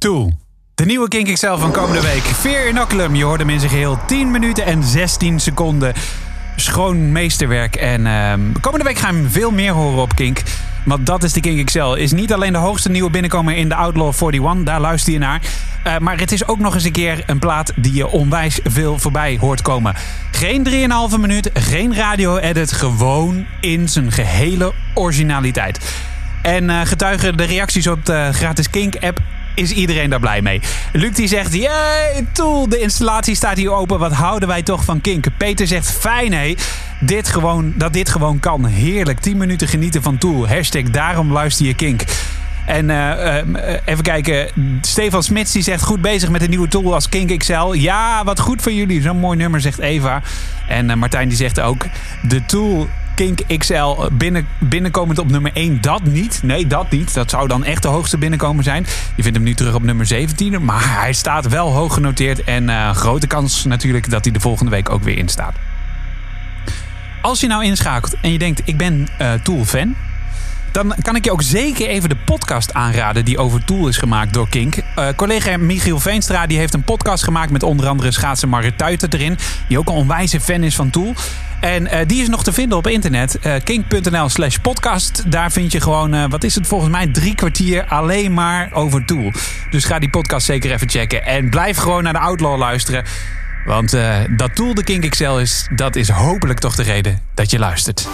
De 0.00 0.84
nieuwe 0.84 1.08
Kink 1.08 1.32
XL 1.32 1.56
van 1.56 1.72
komende 1.72 2.00
week. 2.00 2.22
Fear 2.22 2.68
Inoculum. 2.68 3.14
Je 3.14 3.24
hoorde 3.24 3.44
hem 3.44 3.52
in 3.52 3.58
zijn 3.58 3.70
geheel 3.70 3.98
10 4.06 4.30
minuten 4.30 4.64
en 4.64 4.84
16 4.84 5.40
seconden. 5.40 5.94
Schoon 6.56 7.12
meesterwerk. 7.12 7.76
En 7.76 8.06
ehm, 8.06 8.40
komende 8.60 8.84
week 8.84 8.98
gaan 8.98 9.22
we 9.22 9.30
veel 9.30 9.50
meer 9.50 9.72
horen 9.72 10.02
op 10.02 10.14
Kink. 10.14 10.42
Want 10.84 11.06
dat 11.06 11.22
is 11.22 11.32
de 11.32 11.40
Kink 11.40 11.66
XL. 11.66 11.92
Is 11.92 12.12
niet 12.12 12.32
alleen 12.32 12.52
de 12.52 12.58
hoogste 12.58 12.90
nieuwe 12.90 13.10
binnenkomer 13.10 13.56
in 13.56 13.68
de 13.68 13.74
Outlaw 13.74 14.12
41. 14.32 14.64
Daar 14.64 14.80
luister 14.80 15.12
je 15.12 15.18
naar. 15.18 15.40
Eh, 15.84 15.98
maar 15.98 16.18
het 16.18 16.32
is 16.32 16.48
ook 16.48 16.58
nog 16.58 16.74
eens 16.74 16.84
een 16.84 16.92
keer 16.92 17.22
een 17.26 17.38
plaat 17.38 17.72
die 17.76 17.94
je 17.94 18.08
onwijs 18.08 18.60
veel 18.64 18.98
voorbij 18.98 19.38
hoort 19.40 19.62
komen. 19.62 19.94
Geen 20.30 20.64
3,5 21.10 21.18
minuut. 21.18 21.50
Geen 21.54 21.94
radio-edit. 21.94 22.72
Gewoon 22.72 23.46
in 23.60 23.88
zijn 23.88 24.12
gehele 24.12 24.72
originaliteit. 24.94 25.94
En 26.42 26.70
eh, 26.70 26.80
getuigen 26.84 27.36
de 27.36 27.44
reacties 27.44 27.86
op 27.86 28.06
de 28.06 28.28
gratis 28.32 28.70
Kink-app 28.70 29.20
is 29.60 29.70
iedereen 29.70 30.10
daar 30.10 30.20
blij 30.20 30.42
mee. 30.42 30.60
Luc 30.92 31.14
die 31.14 31.28
zegt, 31.28 31.52
jee, 31.52 32.26
Tool, 32.32 32.68
de 32.68 32.78
installatie 32.78 33.34
staat 33.34 33.56
hier 33.56 33.72
open. 33.72 33.98
Wat 33.98 34.12
houden 34.12 34.48
wij 34.48 34.62
toch 34.62 34.84
van 34.84 35.00
Kink? 35.00 35.26
Peter 35.36 35.66
zegt, 35.66 35.90
fijn 35.90 36.32
hé, 36.32 36.54
dit 37.00 37.28
gewoon, 37.28 37.72
dat 37.76 37.92
dit 37.92 38.08
gewoon 38.08 38.40
kan. 38.40 38.66
Heerlijk, 38.66 39.20
10 39.20 39.36
minuten 39.36 39.68
genieten 39.68 40.02
van 40.02 40.18
Tool. 40.18 40.48
Hashtag 40.48 40.82
daarom 40.82 41.32
luister 41.32 41.66
je 41.66 41.74
Kink. 41.74 42.02
En 42.66 42.90
eh, 42.90 43.38
eh, 43.38 43.80
even 43.84 44.04
kijken, 44.04 44.48
Stefan 44.80 45.22
Smits 45.22 45.52
die 45.52 45.62
zegt 45.62 45.82
goed 45.82 46.00
bezig 46.00 46.28
met 46.28 46.42
een 46.42 46.50
nieuwe 46.50 46.68
tool 46.68 46.94
als 46.94 47.08
Kink 47.08 47.38
XL. 47.38 47.72
Ja, 47.72 48.24
wat 48.24 48.40
goed 48.40 48.62
voor 48.62 48.72
jullie. 48.72 49.02
Zo'n 49.02 49.18
mooi 49.18 49.36
nummer, 49.36 49.60
zegt 49.60 49.78
Eva. 49.78 50.22
En 50.68 50.90
eh, 50.90 50.96
Martijn 50.96 51.28
die 51.28 51.36
zegt 51.36 51.60
ook, 51.60 51.86
de 52.22 52.44
tool 52.46 52.88
Kink 53.20 53.58
XL 53.58 54.06
binnen, 54.12 54.46
binnenkomend 54.58 55.18
op 55.18 55.30
nummer 55.30 55.50
1, 55.54 55.80
dat 55.80 56.02
niet. 56.02 56.42
Nee, 56.42 56.66
dat 56.66 56.90
niet. 56.90 57.14
Dat 57.14 57.30
zou 57.30 57.48
dan 57.48 57.64
echt 57.64 57.82
de 57.82 57.88
hoogste 57.88 58.18
binnenkomen 58.18 58.64
zijn. 58.64 58.86
Je 59.16 59.22
vindt 59.22 59.36
hem 59.36 59.46
nu 59.46 59.54
terug 59.54 59.74
op 59.74 59.82
nummer 59.82 60.06
17, 60.06 60.64
maar 60.64 61.00
hij 61.00 61.12
staat 61.12 61.48
wel 61.48 61.72
hoog 61.72 61.94
genoteerd. 61.94 62.44
En 62.44 62.68
eh, 62.68 62.94
grote 62.94 63.26
kans 63.26 63.64
natuurlijk 63.64 64.10
dat 64.10 64.24
hij 64.24 64.32
de 64.32 64.40
volgende 64.40 64.70
week 64.70 64.90
ook 64.90 65.02
weer 65.02 65.18
in 65.18 65.28
staat. 65.28 65.54
Als 67.22 67.40
je 67.40 67.46
nou 67.46 67.64
inschakelt 67.64 68.14
en 68.20 68.32
je 68.32 68.38
denkt, 68.38 68.62
ik 68.64 68.76
ben 68.76 69.08
eh, 69.18 69.32
Tool-fan... 69.32 69.96
Dan 70.72 70.94
kan 71.02 71.16
ik 71.16 71.24
je 71.24 71.32
ook 71.32 71.42
zeker 71.42 71.88
even 71.88 72.08
de 72.08 72.16
podcast 72.24 72.74
aanraden 72.74 73.24
die 73.24 73.38
over 73.38 73.64
Tool 73.64 73.88
is 73.88 73.96
gemaakt 73.96 74.34
door 74.34 74.48
Kink. 74.48 74.76
Eh, 74.76 75.08
collega 75.16 75.56
Michiel 75.56 76.00
Veenstra 76.00 76.46
die 76.46 76.58
heeft 76.58 76.74
een 76.74 76.84
podcast 76.84 77.24
gemaakt 77.24 77.50
met 77.50 77.62
onder 77.62 77.86
andere 77.86 78.10
schaatser 78.10 78.48
Marit 78.48 78.78
Tuiter 78.78 79.08
erin. 79.14 79.38
Die 79.68 79.78
ook 79.78 79.88
een 79.88 79.94
onwijze 79.94 80.40
fan 80.40 80.62
is 80.62 80.74
van 80.74 80.90
Tool. 80.90 81.14
En 81.60 81.86
eh, 81.86 82.06
die 82.06 82.22
is 82.22 82.28
nog 82.28 82.44
te 82.44 82.52
vinden 82.52 82.78
op 82.78 82.86
internet. 82.86 83.38
eh, 83.38 83.54
kink.nl 83.64 84.28
slash 84.28 84.56
podcast. 84.56 85.30
Daar 85.30 85.52
vind 85.52 85.72
je 85.72 85.80
gewoon, 85.80 86.28
wat 86.28 86.44
is 86.44 86.54
het 86.54 86.66
volgens 86.66 86.90
mij, 86.90 87.06
drie 87.06 87.34
kwartier 87.34 87.84
alleen 87.84 88.34
maar 88.34 88.72
over 88.72 89.04
Tool. 89.04 89.32
Dus 89.70 89.84
ga 89.84 89.98
die 89.98 90.10
podcast 90.10 90.46
zeker 90.46 90.72
even 90.72 90.88
checken. 90.88 91.24
En 91.24 91.50
blijf 91.50 91.76
gewoon 91.76 92.02
naar 92.02 92.12
de 92.12 92.18
Outlaw 92.18 92.58
luisteren. 92.58 93.04
Want 93.64 93.96
dat 94.36 94.54
Tool 94.54 94.74
de 94.74 94.84
Kink 94.84 95.08
XL 95.08 95.36
is, 95.36 95.68
dat 95.74 95.96
is 95.96 96.08
hopelijk 96.08 96.58
toch 96.58 96.74
de 96.74 96.82
reden 96.82 97.20
dat 97.34 97.50
je 97.50 97.58
luistert. 97.58 98.08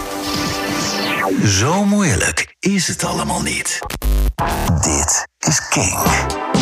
Zo 1.45 1.85
moeilijk 1.85 2.55
is 2.59 2.87
het 2.87 3.03
allemaal 3.03 3.41
niet. 3.41 3.79
Dit 4.81 5.27
is 5.39 5.67
Kink. 5.67 6.56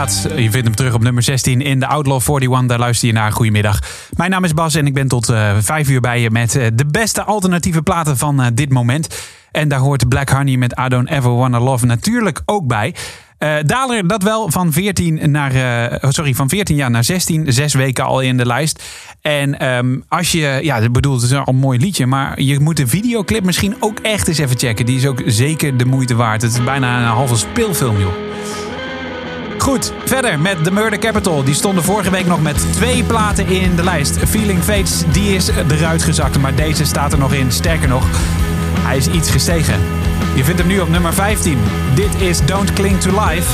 Je 0.00 0.50
vindt 0.50 0.66
hem 0.66 0.74
terug 0.74 0.94
op 0.94 1.02
nummer 1.02 1.22
16 1.22 1.60
in 1.60 1.80
de 1.80 1.86
Outlaw 1.86 2.20
41. 2.20 2.66
Daar 2.66 2.78
luister 2.78 3.08
je 3.08 3.14
naar. 3.14 3.32
Goedemiddag. 3.32 3.78
Mijn 4.16 4.30
naam 4.30 4.44
is 4.44 4.54
Bas 4.54 4.74
en 4.74 4.86
ik 4.86 4.94
ben 4.94 5.08
tot 5.08 5.28
eh 5.28 5.56
5 5.60 5.88
uur 5.88 6.00
bij 6.00 6.20
je 6.20 6.30
met 6.30 6.56
eh, 6.56 6.66
de 6.74 6.86
beste 6.86 7.22
alternatieve 7.22 7.82
platen 7.82 8.16
van 8.16 8.40
eh, 8.40 8.46
dit 8.54 8.70
moment. 8.70 9.08
En 9.52 9.68
daar 9.68 9.78
hoort 9.78 10.08
Black 10.08 10.28
Honey 10.28 10.56
met 10.56 10.78
I 10.78 10.88
Don't 10.88 11.08
Ever 11.08 11.34
Wanna 11.34 11.60
Love 11.60 11.86
natuurlijk 11.86 12.42
ook 12.44 12.66
bij. 12.66 12.94
Eh 13.38 13.54
daler 13.66 14.06
dat 14.08 14.22
wel 14.22 14.50
van 14.50 14.72
14, 14.72 15.30
naar, 15.30 15.52
oh, 16.00 16.10
sorry, 16.10 16.34
van 16.34 16.48
14 16.48 16.76
jaar 16.76 16.90
naar 16.90 17.04
16. 17.04 17.52
Zes 17.52 17.74
weken 17.74 18.04
al 18.04 18.20
in 18.20 18.36
de 18.36 18.46
lijst. 18.46 18.82
En 19.20 19.58
ehm, 19.58 19.98
als 20.08 20.32
je, 20.32 20.58
ja, 20.62 20.76
ik 20.76 20.92
bedoel, 20.92 21.14
het 21.14 21.22
is 21.22 21.34
al 21.34 21.42
een 21.46 21.56
mooi 21.56 21.78
liedje. 21.78 22.06
Maar 22.06 22.40
je 22.40 22.60
moet 22.60 22.76
de 22.76 22.86
videoclip 22.86 23.44
misschien 23.44 23.74
ook 23.80 23.98
echt 23.98 24.28
eens 24.28 24.38
even 24.38 24.58
checken. 24.58 24.86
Die 24.86 24.96
is 24.96 25.06
ook 25.06 25.22
zeker 25.26 25.76
de 25.76 25.84
moeite 25.84 26.14
waard. 26.14 26.42
Het 26.42 26.52
is 26.52 26.64
bijna 26.64 26.98
een 26.98 27.04
halve 27.06 27.36
speelfilm, 27.36 27.98
joh. 27.98 28.59
Goed, 29.60 29.92
verder 30.04 30.40
met 30.40 30.64
The 30.64 30.70
Murder 30.70 30.98
Capital. 30.98 31.44
Die 31.44 31.54
stonden 31.54 31.84
vorige 31.84 32.10
week 32.10 32.26
nog 32.26 32.42
met 32.42 32.72
twee 32.72 33.04
platen 33.04 33.46
in 33.46 33.76
de 33.76 33.84
lijst. 33.84 34.18
Feeling 34.18 34.62
Fates, 34.62 35.02
die 35.12 35.34
is 35.34 35.48
eruit 35.48 36.02
gezakt. 36.02 36.38
Maar 36.38 36.54
deze 36.54 36.84
staat 36.84 37.12
er 37.12 37.18
nog 37.18 37.32
in. 37.32 37.52
Sterker 37.52 37.88
nog, 37.88 38.04
hij 38.78 38.96
is 38.96 39.06
iets 39.06 39.30
gestegen. 39.30 39.80
Je 40.34 40.44
vindt 40.44 40.60
hem 40.60 40.68
nu 40.68 40.80
op 40.80 40.88
nummer 40.88 41.14
15. 41.14 41.58
Dit 41.94 42.20
is 42.20 42.44
Don't 42.44 42.72
Cling 42.72 43.00
to 43.00 43.10
Life. 43.10 43.48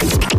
Sister 0.00 0.29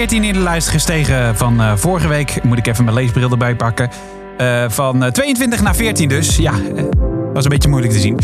14 0.00 0.24
in 0.24 0.32
de 0.32 0.40
lijst 0.40 0.68
gestegen 0.68 1.36
van 1.36 1.60
eh, 1.60 1.72
vorige 1.76 2.08
week. 2.08 2.42
Moet 2.42 2.58
ik 2.58 2.66
even 2.66 2.84
mijn 2.84 2.96
leesbril 2.96 3.30
erbij 3.30 3.56
pakken. 3.56 3.90
Eh, 4.36 4.64
van 4.68 5.04
eh, 5.04 5.10
22 5.10 5.62
naar 5.62 5.74
14 5.74 6.08
dus. 6.08 6.36
Ja, 6.36 6.52
eh, 6.52 6.84
was 7.32 7.44
een 7.44 7.50
beetje 7.50 7.68
moeilijk 7.68 7.92
te 7.92 8.00
zien. 8.00 8.18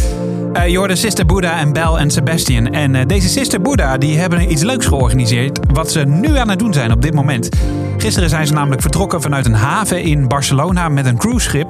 Eh 0.57 0.69
je 0.69 0.79
hoorde 0.79 0.97
Sister 0.97 1.27
Buddha 1.27 1.59
en 1.59 1.73
Bel 1.73 1.99
en 1.99 2.11
Sebastian. 2.11 2.67
En 2.67 2.95
eh, 2.95 3.07
deze 3.07 3.29
Sister 3.29 3.61
Buddha 3.61 3.99
die 3.99 4.19
hebben 4.19 4.51
iets 4.51 4.63
leuks 4.63 4.87
georganiseerd. 4.87 5.59
Wat 5.73 5.91
ze 5.91 6.01
nu 6.01 6.37
aan 6.37 6.49
het 6.49 6.59
doen 6.59 6.73
zijn 6.73 6.93
op 6.93 7.03
dit 7.03 7.15
moment. 7.15 7.49
Gisteren 7.97 8.29
zijn 8.29 8.47
ze 8.47 8.53
namelijk 8.53 8.83
vertrokken 8.83 9.23
vanuit 9.23 9.47
een 9.47 9.55
haven 9.55 10.03
in 10.03 10.29
Barcelona 10.29 10.89
met 10.89 11.07
een 11.07 11.17
cruiseschip. 11.17 11.69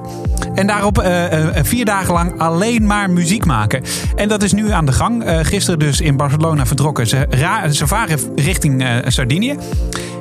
En 0.54 0.66
daarop 0.66 0.98
eh, 0.98 1.56
eh, 1.56 1.64
vier 1.64 1.84
dagen 1.84 2.14
lang 2.14 2.40
alleen 2.40 2.86
maar 2.86 3.10
muziek 3.10 3.44
maken. 3.44 3.82
En 4.14 4.28
dat 4.28 4.42
is 4.42 4.52
nu 4.52 4.70
aan 4.70 4.86
de 4.86 4.92
gang. 4.92 5.24
Eh, 5.24 5.38
gisteren 5.42 5.78
dus 5.78 6.00
in 6.00 6.16
Barcelona 6.16 6.66
vertrokken. 6.66 7.06
Ze, 7.06 7.26
ze 7.70 7.86
varen 7.86 8.18
richting 8.34 8.82
eh, 8.82 8.96
Sardinië. 9.06 9.56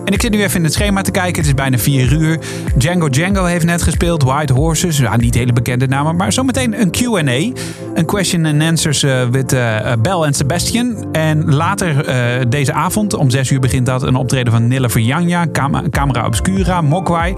En 0.05 0.13
ik 0.13 0.21
zit 0.21 0.31
nu 0.31 0.41
even 0.43 0.57
in 0.57 0.63
het 0.63 0.73
schema 0.73 1.01
te 1.01 1.11
kijken. 1.11 1.35
Het 1.35 1.45
is 1.45 1.53
bijna 1.53 1.77
vier 1.77 2.11
uur. 2.11 2.39
Django 2.75 3.09
Django 3.09 3.43
heeft 3.43 3.65
net 3.65 3.81
gespeeld. 3.81 4.23
White 4.23 4.53
Horses. 4.53 4.97
Ja, 4.97 5.15
niet 5.17 5.33
hele 5.35 5.53
bekende 5.53 5.87
namen. 5.87 6.15
Maar 6.15 6.33
zometeen 6.33 6.81
een 6.81 6.91
Q&A. 6.91 7.61
Een 7.93 8.05
question 8.05 8.45
and 8.45 8.61
answers 8.61 9.03
eh, 9.03 9.29
met 9.31 9.53
eh, 9.53 9.91
Bel 10.01 10.25
en 10.25 10.33
Sebastian. 10.33 11.05
En 11.11 11.53
later 11.55 12.05
eh, 12.05 12.41
deze 12.47 12.73
avond, 12.73 13.13
om 13.13 13.29
zes 13.29 13.49
uur 13.49 13.59
begint 13.59 13.85
dat, 13.85 14.03
een 14.03 14.15
optreden 14.15 14.53
van 14.53 14.67
Nille 14.67 14.89
Verjanja, 14.89 15.45
Cam- 15.51 15.89
Camera 15.89 16.25
Obscura, 16.25 16.81
Mokwai. 16.81 17.33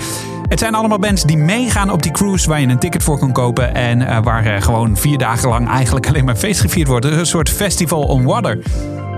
Het 0.49 0.60
zijn 0.60 0.76
allemaal 0.76 0.99
bands 0.99 1.23
die 1.23 1.38
meegaan 1.38 1.91
op 1.91 2.03
die 2.03 2.11
cruise 2.11 2.48
waar 2.49 2.61
je 2.61 2.68
een 2.68 2.80
ticket 2.80 3.03
voor 3.03 3.19
kan 3.19 3.31
kopen. 3.31 3.76
En 3.76 4.02
eh, 4.07 4.18
waar 4.23 4.45
eh, 4.45 4.61
gewoon 4.61 4.98
vier 4.98 5.18
dagen 5.18 5.49
lang 5.49 5.69
eigenlijk 5.69 6.07
alleen 6.07 6.26
maar 6.26 6.35
feest 6.35 6.61
gevierd 6.61 6.88
wordt. 6.88 7.06
Een 7.06 7.26
soort 7.26 7.49
festival 7.49 8.02
on 8.02 8.23
water. 8.23 8.60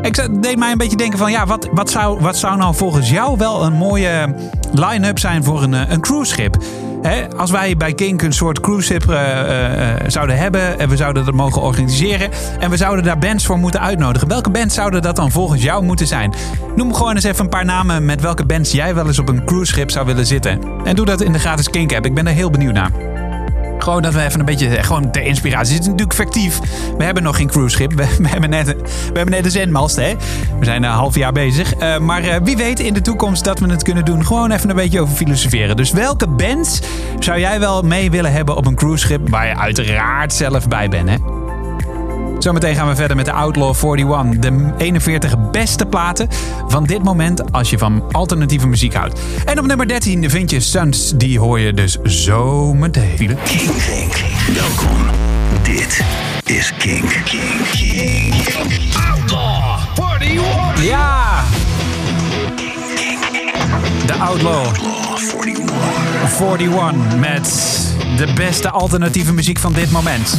Ik 0.02 0.42
deed 0.42 0.58
mij 0.58 0.72
een 0.72 0.78
beetje 0.78 0.98
denken 0.98 1.20
van 1.20 1.32
ja, 1.32 1.46
wat, 1.46 1.70
wat, 1.72 1.90
zou, 1.90 2.20
wat 2.20 2.38
zou 2.38 2.58
nou 2.58 2.76
volgens 2.76 3.10
jou 3.10 3.38
wel 3.38 3.64
een 3.64 3.74
mooie 3.74 4.36
line-up 4.72 5.20
zijn 5.20 5.44
voor 5.44 5.64
een, 5.64 5.74
eh, 5.74 5.90
een 5.90 6.02
cruiseschip? 6.02 6.58
Hè, 7.02 7.38
als 7.38 7.52
wij 7.52 7.78
bij 7.78 7.94
Kink 7.94 8.22
een 8.22 8.34
soort 8.34 8.60
cruiseschip 8.60 9.10
eh, 9.10 9.40
eh, 9.40 9.92
eh, 9.92 10.04
zouden 10.08 10.38
hebben 10.38 10.80
en 10.80 10.90
we 10.90 10.96
zouden 10.96 11.26
dat 11.26 11.34
mogen 11.34 11.62
organiseren 11.62 12.30
en 12.60 12.70
we 12.70 12.78
zouden 12.78 13.04
daar 13.04 13.18
bands 13.18 13.46
voor 13.46 13.58
moeten 13.58 13.82
uitnodigen. 13.82 14.28
Welke 14.28 14.50
bands 14.50 14.76
zouden 14.76 15.02
dat 15.02 15.16
dan 15.16 15.32
volgens 15.32 15.64
jou 15.64 15.84
moeten 15.84 16.08
zijn? 16.08 16.34
Noem 16.76 16.94
gewoon 16.94 17.16
eens 17.16 17.24
even 17.24 17.44
een 17.44 17.50
paar 17.50 17.66
namen 17.66 18.06
met 18.06 18.22
welke 18.22 18.46
bands 18.46 18.72
jij 18.72 18.96
wel 18.96 19.08
eens 19.08 19.20
op 19.20 19.30
een 19.30 19.46
cruiseschip 19.46 19.92
zou 19.92 20.06
willen 20.06 20.26
zitten. 20.26 20.60
En 20.84 20.96
doe 20.96 21.06
dat 21.06 21.22
in 21.22 21.32
de 21.32 21.40
gratis 21.40 21.70
Kink 21.70 21.94
app. 21.94 22.06
Ik 22.06 22.14
ben 22.14 22.28
er 22.28 22.34
heel 22.34 22.50
benieuwd 22.50 22.74
naar. 22.74 23.09
Gewoon 23.84 24.02
dat 24.02 24.14
we 24.14 24.24
even 24.24 24.40
een 24.40 24.46
beetje, 24.46 24.78
eh, 24.78 24.84
gewoon 24.84 25.12
ter 25.12 25.22
inspiratie. 25.22 25.74
Het 25.74 25.82
is 25.82 25.88
natuurlijk 25.88 26.14
fictief. 26.14 26.60
We 26.98 27.04
hebben 27.04 27.24
nog 27.24 27.36
geen 27.36 27.48
cruiseschip. 27.48 27.94
We, 27.94 28.16
we, 28.22 28.28
hebben, 28.28 28.50
net, 28.50 28.68
we 28.68 28.84
hebben 29.14 29.30
net 29.30 29.46
een 29.46 29.52
zendmast, 29.52 29.96
hè. 29.96 30.16
We 30.60 30.66
zijn 30.66 30.84
een 30.84 30.90
half 30.90 31.16
jaar 31.16 31.32
bezig. 31.32 31.74
Eh, 31.74 31.98
maar 31.98 32.24
eh, 32.24 32.36
wie 32.44 32.58
weet 32.58 32.80
in 32.80 32.94
de 32.94 33.02
toekomst 33.02 33.44
dat 33.44 33.60
we 33.60 33.70
het 33.70 33.84
kunnen 33.84 34.06
doen. 34.06 34.26
Gewoon 34.26 34.52
even 34.52 34.70
een 34.70 34.76
beetje 34.76 35.02
over 35.02 35.16
filosoferen. 35.16 35.76
Dus 35.76 35.92
welke 35.92 36.28
bands 36.28 36.80
zou 37.20 37.40
jij 37.40 37.60
wel 37.60 37.82
mee 37.82 38.12
willen 38.12 38.32
hebben 38.32 38.56
op 38.56 38.66
een 38.66 38.76
cruiseschip... 38.76 39.30
waar 39.30 39.48
je 39.48 39.56
uiteraard 39.58 40.34
zelf 40.34 40.68
bij 40.68 40.90
bent, 40.90 41.10
hè? 41.10 41.39
Zometeen 42.40 42.76
gaan 42.76 42.88
we 42.88 42.96
verder 42.96 43.16
met 43.16 43.26
de 43.26 43.32
Outlaw 43.32 43.76
41. 43.76 44.40
De 44.40 44.72
41 44.78 45.50
beste 45.52 45.86
platen 45.86 46.28
van 46.68 46.84
dit 46.84 47.04
moment 47.04 47.52
als 47.52 47.70
je 47.70 47.78
van 47.78 48.04
alternatieve 48.12 48.68
muziek 48.68 48.94
houdt. 48.94 49.20
En 49.46 49.60
op 49.60 49.66
nummer 49.66 49.88
13 49.88 50.30
vind 50.30 50.50
je 50.50 50.60
Suns. 50.60 51.14
Die 51.16 51.40
hoor 51.40 51.60
je 51.60 51.74
dus 51.74 51.98
zo 52.02 52.74
meteen. 52.74 53.18
Kink, 53.18 53.38
Kink. 53.44 54.16
Welkom. 54.54 54.98
Dit 55.64 56.04
is 56.46 56.74
Kink. 56.78 57.22
Kink, 57.26 57.72
Kink. 57.72 58.34
Outlaw 59.12 59.80
41. 60.20 60.84
Ja! 60.84 61.44
De 64.06 64.14
Outlaw 64.14 64.66
41 66.40 67.18
met 67.18 67.54
de 68.18 68.34
beste 68.36 68.70
alternatieve 68.70 69.34
muziek 69.34 69.60
van 69.60 69.74
dit 69.74 69.92
moment. 69.92 70.38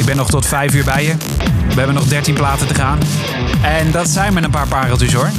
Ik 0.00 0.06
ben 0.06 0.16
nog 0.16 0.30
tot 0.30 0.46
5 0.46 0.74
uur 0.74 0.84
bij 0.84 1.04
je. 1.04 1.14
We 1.68 1.74
hebben 1.74 1.94
nog 1.94 2.04
13 2.04 2.34
platen 2.34 2.66
te 2.66 2.74
gaan. 2.74 2.98
En 3.62 3.90
dat 3.90 4.08
zijn 4.08 4.34
met 4.34 4.44
een 4.44 4.50
paar 4.50 4.68
pareltjes 4.68 5.12
hoor. 5.12 5.30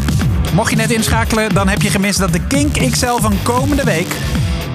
Mocht 0.53 0.69
je 0.69 0.75
net 0.75 0.91
inschakelen, 0.91 1.53
dan 1.53 1.67
heb 1.67 1.81
je 1.81 1.89
gemist 1.89 2.19
dat 2.19 2.33
de 2.33 2.39
Kink 2.47 2.91
XL 2.91 3.17
van 3.19 3.33
komende 3.43 3.83
week... 3.83 4.07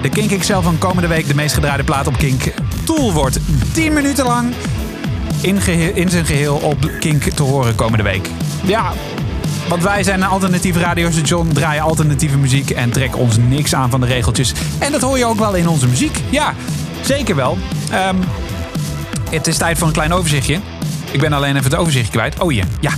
De 0.01 0.09
Kink 0.09 0.39
XL 0.39 0.59
van 0.59 0.77
komende 0.77 1.07
week 1.07 1.27
de 1.27 1.35
meest 1.35 1.53
gedraaide 1.53 1.83
plaat 1.83 2.07
op 2.07 2.17
Kink 2.17 2.43
Tool 2.83 3.13
wordt. 3.13 3.39
10 3.73 3.93
minuten 3.93 4.25
lang 4.25 4.53
in, 5.41 5.59
in 5.95 6.09
zijn 6.09 6.25
geheel 6.25 6.55
op 6.55 6.91
Kink 6.99 7.23
te 7.23 7.43
horen 7.43 7.75
komende 7.75 8.03
week. 8.03 8.29
Ja, 8.63 8.93
want 9.67 9.83
wij 9.83 10.03
zijn 10.03 10.21
een 10.21 10.27
alternatief 10.27 10.77
radiostation, 10.77 11.53
draaien 11.53 11.83
alternatieve 11.83 12.37
muziek 12.37 12.69
en 12.69 12.91
trekken 12.91 13.19
ons 13.19 13.37
niks 13.37 13.75
aan 13.75 13.89
van 13.89 14.01
de 14.01 14.07
regeltjes. 14.07 14.53
En 14.79 14.91
dat 14.91 15.01
hoor 15.01 15.17
je 15.17 15.25
ook 15.25 15.39
wel 15.39 15.55
in 15.55 15.67
onze 15.67 15.87
muziek. 15.87 16.21
Ja, 16.29 16.53
zeker 17.01 17.35
wel. 17.35 17.57
Ehm, 17.91 18.15
het 19.29 19.47
is 19.47 19.57
tijd 19.57 19.77
voor 19.77 19.87
een 19.87 19.93
klein 19.93 20.13
overzichtje. 20.13 20.59
Ik 21.11 21.19
ben 21.19 21.33
alleen 21.33 21.55
even 21.55 21.71
het 21.71 21.79
overzichtje 21.79 22.11
kwijt. 22.11 22.39
Oh 22.39 22.49
hier, 22.49 22.65
ja. 22.79 22.91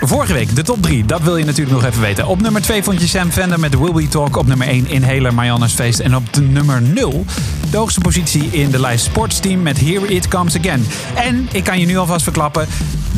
Vorige 0.00 0.32
week 0.32 0.56
de 0.56 0.62
top 0.62 0.82
3, 0.82 1.04
dat 1.04 1.22
wil 1.22 1.36
je 1.36 1.44
natuurlijk 1.44 1.76
nog 1.76 1.84
even 1.84 2.00
weten. 2.00 2.26
Op 2.26 2.40
nummer 2.40 2.62
2 2.62 2.82
vond 2.82 3.00
je 3.00 3.06
Sam 3.06 3.30
Fender 3.30 3.60
met 3.60 3.78
Will 3.78 3.92
We 3.92 4.08
Talk. 4.08 4.36
Op 4.36 4.46
nummer 4.46 4.66
1 4.66 4.88
Inhaler, 4.88 5.34
Marianne's 5.34 5.72
Feest. 5.72 5.98
En 5.98 6.16
op 6.16 6.32
de 6.32 6.40
nummer 6.40 6.82
0 6.82 7.24
de 7.70 7.76
hoogste 7.76 8.00
positie 8.00 8.46
in 8.50 8.70
de 8.70 8.80
lijst 8.80 9.04
Sportsteam 9.04 9.62
met 9.62 9.80
Here 9.80 10.06
It 10.06 10.28
Comes 10.28 10.58
Again. 10.58 10.86
En 11.14 11.48
ik 11.52 11.64
kan 11.64 11.80
je 11.80 11.86
nu 11.86 11.96
alvast 11.96 12.22
verklappen, 12.22 12.66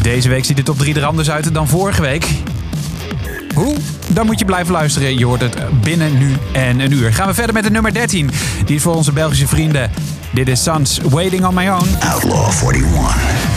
deze 0.02 0.28
week 0.28 0.44
ziet 0.44 0.56
de 0.56 0.62
top 0.62 0.78
3 0.78 0.94
er 0.94 1.04
anders 1.04 1.30
uit 1.30 1.54
dan 1.54 1.68
vorige 1.68 2.02
week. 2.02 2.26
Hoe? 3.54 3.74
Dan 4.06 4.26
moet 4.26 4.38
je 4.38 4.44
blijven 4.44 4.72
luisteren. 4.72 5.18
Je 5.18 5.24
hoort 5.24 5.40
het 5.40 5.56
binnen 5.80 6.18
nu 6.18 6.36
en 6.52 6.80
een 6.80 6.92
uur. 6.92 7.12
Gaan 7.12 7.26
we 7.26 7.34
verder 7.34 7.54
met 7.54 7.64
de 7.64 7.70
nummer 7.70 7.94
13. 7.94 8.30
Die 8.64 8.76
is 8.76 8.82
voor 8.82 8.94
onze 8.94 9.12
Belgische 9.12 9.46
vrienden. 9.46 9.90
Dit 10.30 10.48
is 10.48 10.62
Sans 10.62 11.00
Waiting 11.10 11.44
on 11.44 11.54
My 11.54 11.68
Own. 11.68 11.88
Outlaw 12.02 12.50
41. 12.50 13.55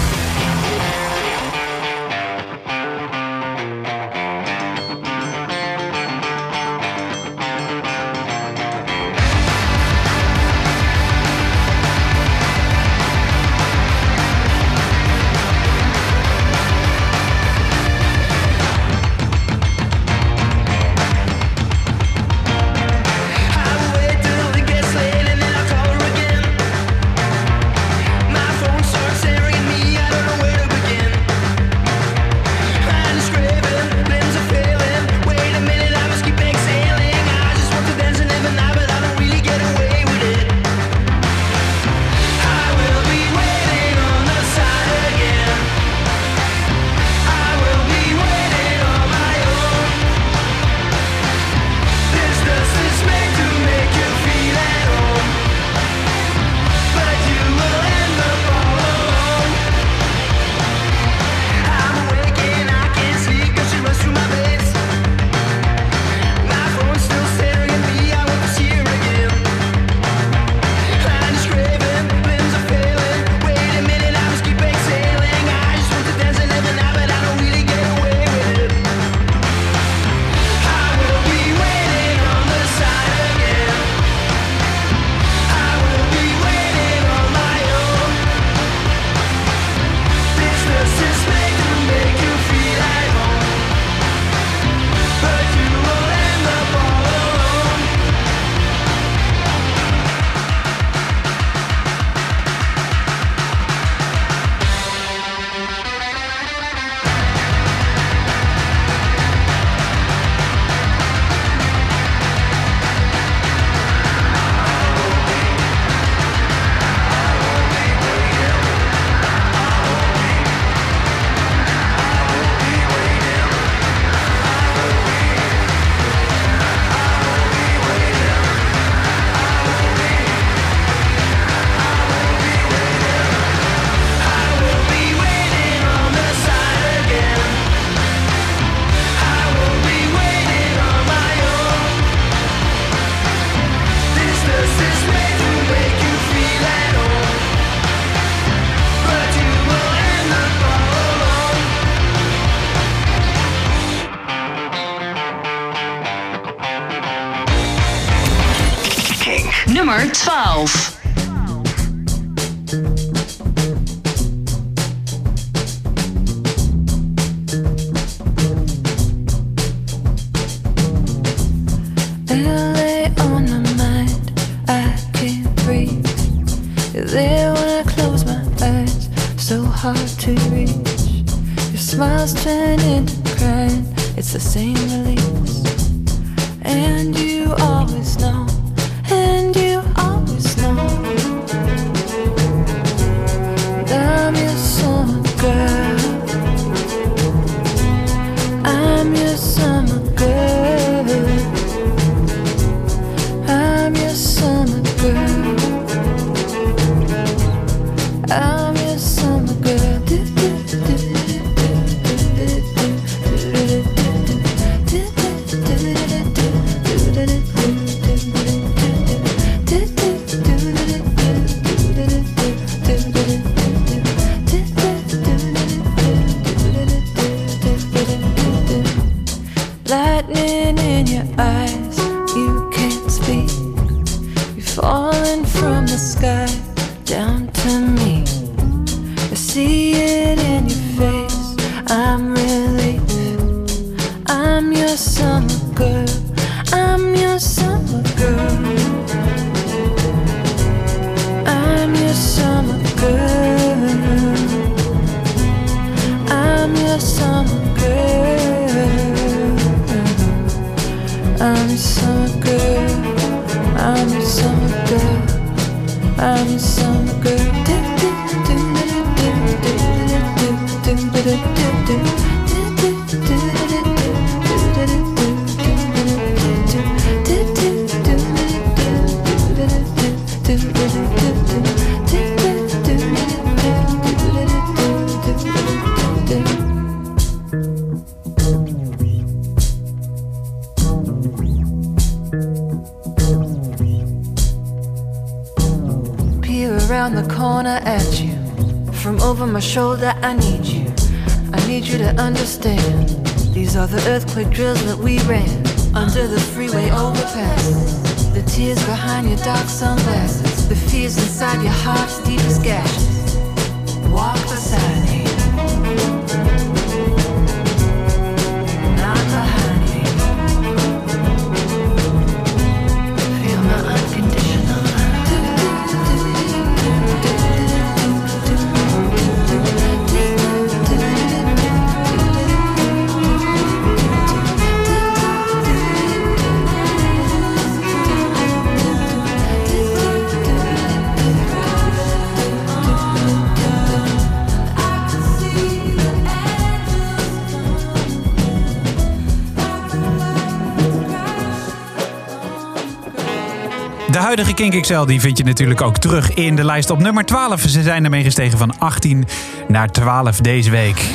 Kink 354.60 354.82
XL 354.82 355.06
die 355.06 355.20
vind 355.20 355.38
je 355.38 355.44
natuurlijk 355.44 355.82
ook 355.82 355.98
terug 355.98 356.34
in 356.34 356.56
de 356.56 356.64
lijst 356.64 356.90
op 356.90 357.00
nummer 357.00 357.26
12. 357.26 357.62
Ze 357.62 357.82
zijn 357.82 358.04
ermee 358.04 358.24
gestegen 358.24 358.58
van 358.58 358.80
18 358.80 359.26
naar 359.68 359.92
12 359.92 360.38
deze 360.38 360.70
week. 360.70 361.10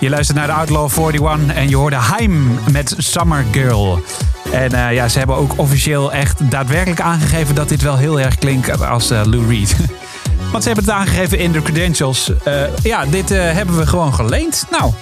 Je 0.00 0.08
luistert 0.08 0.38
naar 0.38 0.46
de 0.46 0.52
Outlaw 0.52 0.90
41 0.98 1.54
en 1.54 1.68
je 1.68 1.76
hoorde 1.76 1.96
Haim 1.96 2.58
met 2.70 2.94
Summer 2.98 3.44
Girl. 3.52 4.02
En 4.52 4.72
eh, 4.72 4.94
ja, 4.94 5.08
ze 5.08 5.18
hebben 5.18 5.36
ook 5.36 5.52
officieel 5.56 6.12
echt 6.12 6.50
daadwerkelijk 6.50 7.00
aangegeven 7.00 7.54
dat 7.54 7.68
dit 7.68 7.82
wel 7.82 7.96
heel 7.96 8.20
erg 8.20 8.38
klinkt 8.38 8.86
als 8.86 9.10
eh, 9.10 9.20
Lou 9.24 9.46
Reed. 9.48 9.76
Want 10.52 10.62
ze 10.62 10.68
hebben 10.68 10.84
het 10.84 10.94
aangegeven 10.94 11.38
in 11.38 11.52
de 11.52 11.62
credentials. 11.62 12.32
Eh, 12.44 12.62
ja, 12.82 13.04
dit 13.04 13.28
hebben 13.28 13.76
we 13.76 13.86
gewoon 13.86 14.14
geleend. 14.14 14.66
Nou, 14.70 14.92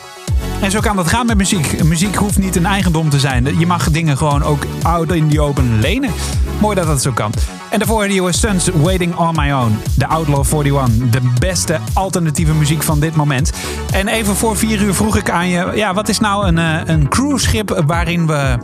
en 0.61 0.71
zo 0.71 0.81
kan 0.81 0.97
dat 0.97 1.09
gaan 1.09 1.27
met 1.27 1.37
muziek. 1.37 1.85
Muziek 1.85 2.15
hoeft 2.15 2.39
niet 2.39 2.57
een 2.57 2.66
eigendom 2.66 3.11
te 3.11 3.19
zijn. 3.19 3.59
Je 3.59 3.66
mag 3.66 3.91
dingen 3.91 4.16
gewoon 4.16 4.43
ook 4.43 4.66
out 4.83 5.12
in 5.12 5.29
the 5.29 5.41
open 5.41 5.81
lenen. 5.81 6.11
Mooi 6.60 6.76
dat 6.76 6.86
dat 6.86 7.02
zo 7.02 7.10
kan. 7.12 7.32
En 7.70 7.78
daarvoor 7.78 8.09
de 8.09 8.18
US 8.18 8.40
Sons 8.40 8.68
Waiting 8.74 9.16
on 9.16 9.35
My 9.36 9.51
Own. 9.52 9.78
De 9.97 10.06
Outlaw 10.06 10.44
41. 10.64 11.10
De 11.10 11.20
beste 11.39 11.78
alternatieve 11.93 12.55
muziek 12.55 12.82
van 12.82 13.01
dit 13.01 13.16
moment. 13.16 13.52
En 13.93 14.09
even 14.09 14.36
voor 14.36 14.56
vier 14.56 14.81
uur 14.82 14.94
vroeg 14.94 15.16
ik 15.16 15.31
aan 15.31 15.48
je... 15.48 15.72
Ja, 15.74 15.94
wat 15.94 16.09
is 16.09 16.18
nou 16.18 16.47
een, 16.47 16.59
eh, 16.59 16.81
een 16.85 17.09
cruiseschip 17.09 17.82
waarin 17.86 18.26
we, 18.26 18.56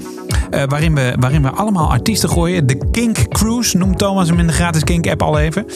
eh, 0.50 0.62
waarin, 0.68 0.94
we, 0.94 1.14
waarin 1.20 1.42
we 1.42 1.50
allemaal 1.50 1.90
artiesten 1.90 2.28
gooien? 2.28 2.66
De 2.66 2.88
Kink 2.90 3.28
Cruise 3.28 3.76
noemt 3.76 3.98
Thomas 3.98 4.28
hem 4.28 4.38
in 4.38 4.46
de 4.46 4.52
gratis 4.52 4.84
Kink 4.84 5.06
app 5.06 5.22
al 5.22 5.38
even. 5.38 5.66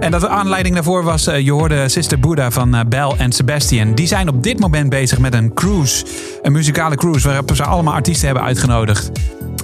En 0.00 0.10
dat 0.10 0.20
de 0.20 0.28
aanleiding 0.28 0.74
daarvoor 0.74 1.02
was... 1.02 1.26
eh, 1.26 1.40
je 1.40 1.52
hoorde 1.52 1.88
Sister 1.88 2.20
Buddha 2.20 2.50
van 2.50 2.84
Bel 2.88 3.14
en 3.18 3.32
Sebastian. 3.32 3.94
Die 3.94 4.06
zijn 4.06 4.28
op 4.28 4.42
dit 4.42 4.60
moment 4.60 4.90
bezig 4.90 5.18
met 5.18 5.34
een 5.34 5.54
cruise. 5.54 6.04
Een 6.42 6.52
muzikale 6.52 6.96
cruise 6.96 7.28
waarop 7.28 7.50
ze 7.54 7.64
allemaal 7.64 7.94
artiesten 7.94 8.26
hebben 8.26 8.44
uitgenodigd. 8.44 9.10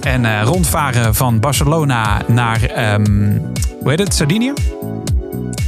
En 0.01 0.25
eh, 0.25 0.41
rondvaren 0.43 1.15
van 1.15 1.39
Barcelona 1.39 2.21
naar, 2.27 2.63
ehm, 2.63 3.37
hoe 3.79 3.89
heet 3.89 3.99
het, 3.99 4.13
Sardinië? 4.13 4.53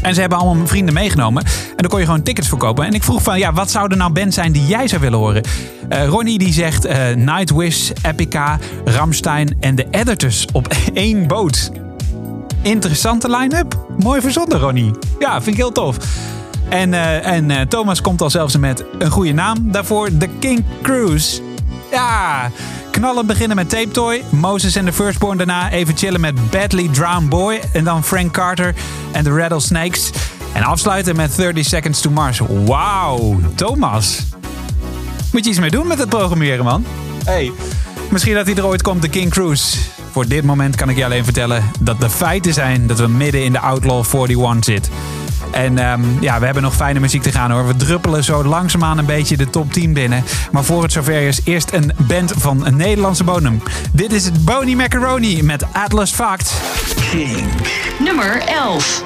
En 0.02 0.14
ze 0.14 0.20
hebben 0.20 0.38
allemaal 0.38 0.68
vrienden 0.68 0.94
meegenomen. 0.94 1.44
En 1.46 1.76
dan 1.76 1.90
kon 1.90 2.00
je 2.00 2.06
gewoon 2.06 2.24
tickets 2.24 2.48
verkopen. 2.48 2.86
En 2.86 2.94
ik 2.94 3.04
vroeg 3.04 3.24
van, 3.24 3.40
ja, 3.40 3.54
wat 3.54 3.72
zou 3.72 3.92
er 3.92 3.98
nou 3.98 4.12
band 4.12 4.34
zijn 4.34 4.52
die 4.52 4.66
jij 4.66 4.88
zou 4.88 5.02
willen 5.02 5.20
horen? 5.20 5.44
Eh, 5.90 6.08
Ronnie 6.08 6.38
die 6.38 6.54
zegt 6.54 6.86
eh, 6.86 7.16
Nightwish, 7.16 7.92
Epica, 8.02 8.60
Ramstein 8.86 9.58
en 9.60 9.76
de 9.76 9.88
Editors 9.92 10.46
op 10.52 10.68
één 10.94 11.28
boot. 11.28 11.72
Interessante 12.62 13.30
line-up. 13.30 13.86
Mooi 14.00 14.22
verzonnen, 14.22 14.60
Ronnie. 14.60 14.92
Ja, 15.20 15.34
vind 15.34 15.56
ik 15.56 15.62
heel 15.62 15.72
tof. 15.72 15.98
En, 16.70 16.94
en 17.24 17.68
Thomas 17.68 18.02
komt 18.02 18.22
al 18.22 18.30
zelfs 18.30 18.58
met 18.58 18.84
een 19.00 19.12
goede 19.12 19.34
naam 19.34 19.72
daarvoor. 19.72 20.18
The 20.18 20.30
King 20.40 20.64
Cruise. 20.82 21.42
Ja, 21.92 22.52
alle 23.04 23.24
beginnen 23.24 23.56
met 23.56 23.70
Tape 23.70 23.92
Toy. 23.92 24.24
Moses 24.30 24.76
en 24.76 24.86
the 24.86 24.94
Firstborn 24.94 25.38
daarna 25.38 25.72
even 25.72 25.98
chillen 25.98 26.22
met 26.22 26.50
Badly 26.50 26.88
Drowned 26.92 27.30
Boy. 27.30 27.62
En 27.74 27.84
dan 27.84 28.04
Frank 28.04 28.32
Carter 28.32 28.76
en 29.12 29.24
de 29.24 29.30
Rattlesnakes. 29.30 30.12
En 30.54 30.64
afsluiten 30.64 31.16
met 31.16 31.36
30 31.36 31.66
Seconds 31.66 32.02
to 32.02 32.10
Mars. 32.10 32.40
Wauw, 32.66 33.40
Thomas. 33.56 34.24
Moet 35.32 35.44
je 35.44 35.50
iets 35.50 35.60
mee 35.60 35.72
doen 35.72 35.88
met 35.88 36.00
het 36.00 36.10
programmeren, 36.10 36.66
man. 36.66 36.86
Hey. 37.26 37.52
Misschien 38.10 38.34
dat 38.34 38.46
hij 38.46 38.56
er 38.56 38.66
ooit 38.66 38.82
komt, 38.82 39.02
de 39.02 39.10
King 39.10 39.32
Cruise. 39.32 39.78
Voor 40.12 40.28
dit 40.28 40.44
moment 40.44 40.76
kan 40.76 40.90
ik 40.90 40.98
je 40.98 41.06
alleen 41.06 41.24
vertellen 41.24 41.64
dat 41.80 42.02
de 42.02 42.10
feiten 42.10 42.54
zijn 42.54 42.88
dat 42.88 43.00
we 43.00 43.08
midden 43.08 43.44
in 43.44 43.52
de 43.52 43.60
Outlaw 43.60 44.06
41 44.14 44.64
zitten. 44.64 44.92
En 45.54 45.92
um, 45.92 46.18
ja, 46.20 46.40
we 46.40 46.46
hebben 46.46 46.64
nog 46.64 46.76
fijne 46.76 47.00
muziek 47.00 47.22
te 47.22 47.32
gaan 47.32 47.52
hoor. 47.52 47.68
We 47.68 47.76
druppelen 47.76 48.24
zo 48.24 48.44
langzaamaan 48.44 48.98
een 48.98 49.06
beetje 49.06 49.38
de 49.38 49.50
top 49.50 49.74
10 49.74 49.94
binnen. 49.94 50.24
Maar 50.52 50.64
voor 50.64 50.84
het 50.84 50.92
zover 50.92 51.28
is 51.28 51.42
eerst 51.44 51.74
een 51.74 51.92
band 51.98 52.34
van 52.38 52.66
een 52.66 52.76
Nederlandse 52.76 53.24
bodem. 53.24 53.62
Dit 53.92 54.12
is 54.12 54.26
het 54.26 54.46
Boney 54.46 54.76
Macaroni 54.76 55.44
met 55.44 55.66
Atlas 55.74 56.12
Fact. 56.12 56.62
King. 57.12 57.44
Nummer 58.00 58.38
11. 58.38 59.04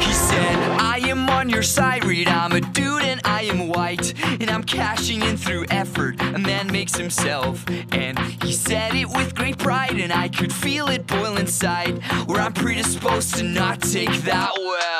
He 0.00 0.12
said, 0.12 0.56
I 0.80 0.98
am 1.10 1.28
on 1.28 1.48
your 1.48 1.62
side, 1.62 2.04
read 2.04 2.28
I'm 2.28 2.52
a 2.52 2.60
dude 2.60 3.02
and 3.02 3.20
I 3.24 3.42
am 3.42 3.68
white. 3.68 4.14
And 4.40 4.50
I'm 4.50 4.62
cashing 4.62 5.22
in 5.22 5.36
through 5.36 5.66
effort, 5.70 6.20
a 6.20 6.38
man 6.38 6.70
makes 6.72 6.96
himself. 6.96 7.64
And 7.92 8.18
he 8.42 8.52
said 8.52 8.94
it 8.94 9.08
with 9.08 9.34
great 9.34 9.58
pride, 9.58 9.98
and 10.00 10.12
I 10.12 10.28
could 10.28 10.52
feel 10.52 10.88
it 10.88 11.06
boiling 11.06 11.40
inside. 11.40 12.02
Where 12.26 12.40
I'm 12.40 12.52
predisposed 12.52 13.36
to 13.36 13.42
not 13.42 13.80
take 13.80 14.12
that 14.22 14.50
well. 14.56 14.97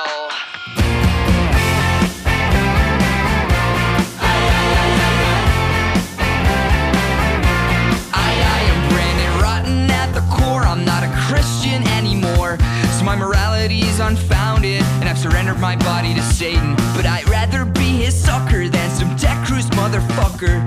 My 13.09 13.16
morality 13.16 13.80
is 13.80 14.01
unfounded, 14.01 14.82
and 15.01 15.09
I've 15.09 15.18
surrendered 15.18 15.59
my 15.59 15.76
body 15.76 16.12
to 16.12 16.20
Satan. 16.20 16.76
But 16.94 17.06
I'd 17.06 17.26
rather 17.26 17.64
be 17.64 18.05
his 18.05 18.14
sucker 18.14 18.68
than 18.68 18.90
some 18.90 19.16
tech 19.16 19.47
cruise 19.47 19.64
motherfucker. 19.70 20.60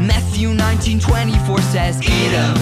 Matthew 0.00 0.54
19:24 0.54 1.60
says, 1.60 2.00
"Eat 2.00 2.30
him." 2.38 2.54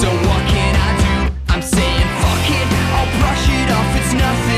So 0.00 0.08
what 0.28 0.42
can 0.52 0.76
I 0.76 0.90
do? 1.06 1.32
I'm 1.48 1.62
saying, 1.62 2.08
fuck 2.20 2.50
it. 2.60 2.68
I'll 2.96 3.10
brush 3.20 3.48
it 3.48 3.70
off. 3.70 3.96
It's 3.96 4.12
nothing. 4.12 4.49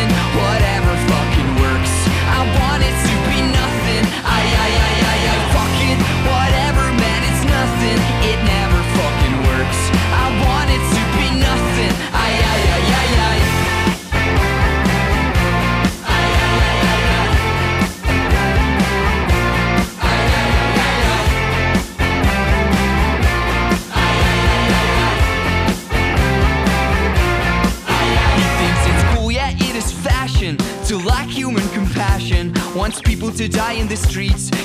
to 33.42 33.48
die 33.48 33.72
in 33.72 33.88
the 33.88 33.96
streets. 33.96 34.61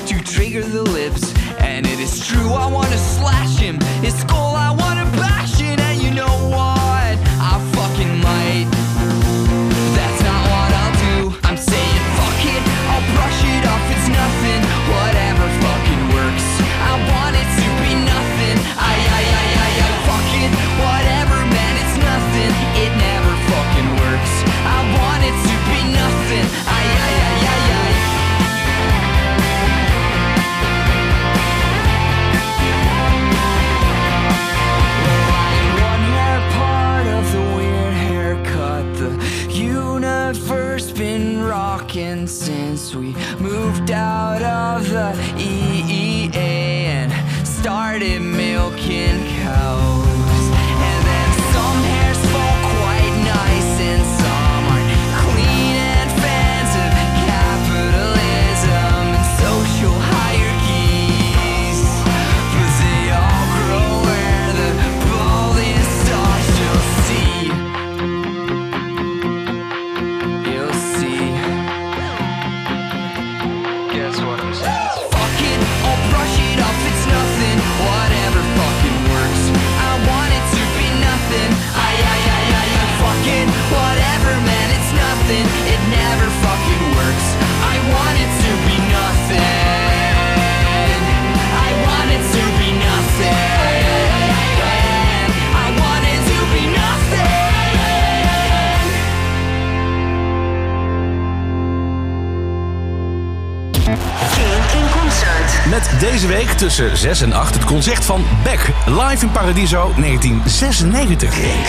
tussen 106.78 106.98
6 106.98 107.22
en 107.22 107.34
8 107.34 107.54
het 107.54 107.66
concert 107.66 108.06
van 108.06 108.26
Beck 108.44 108.70
live 108.86 109.26
in 109.26 109.32
Paradiso 109.32 109.94
1996. 109.95 111.34
Think. 111.34 111.68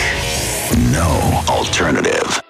No 0.91 1.41
alternative. 1.45 2.48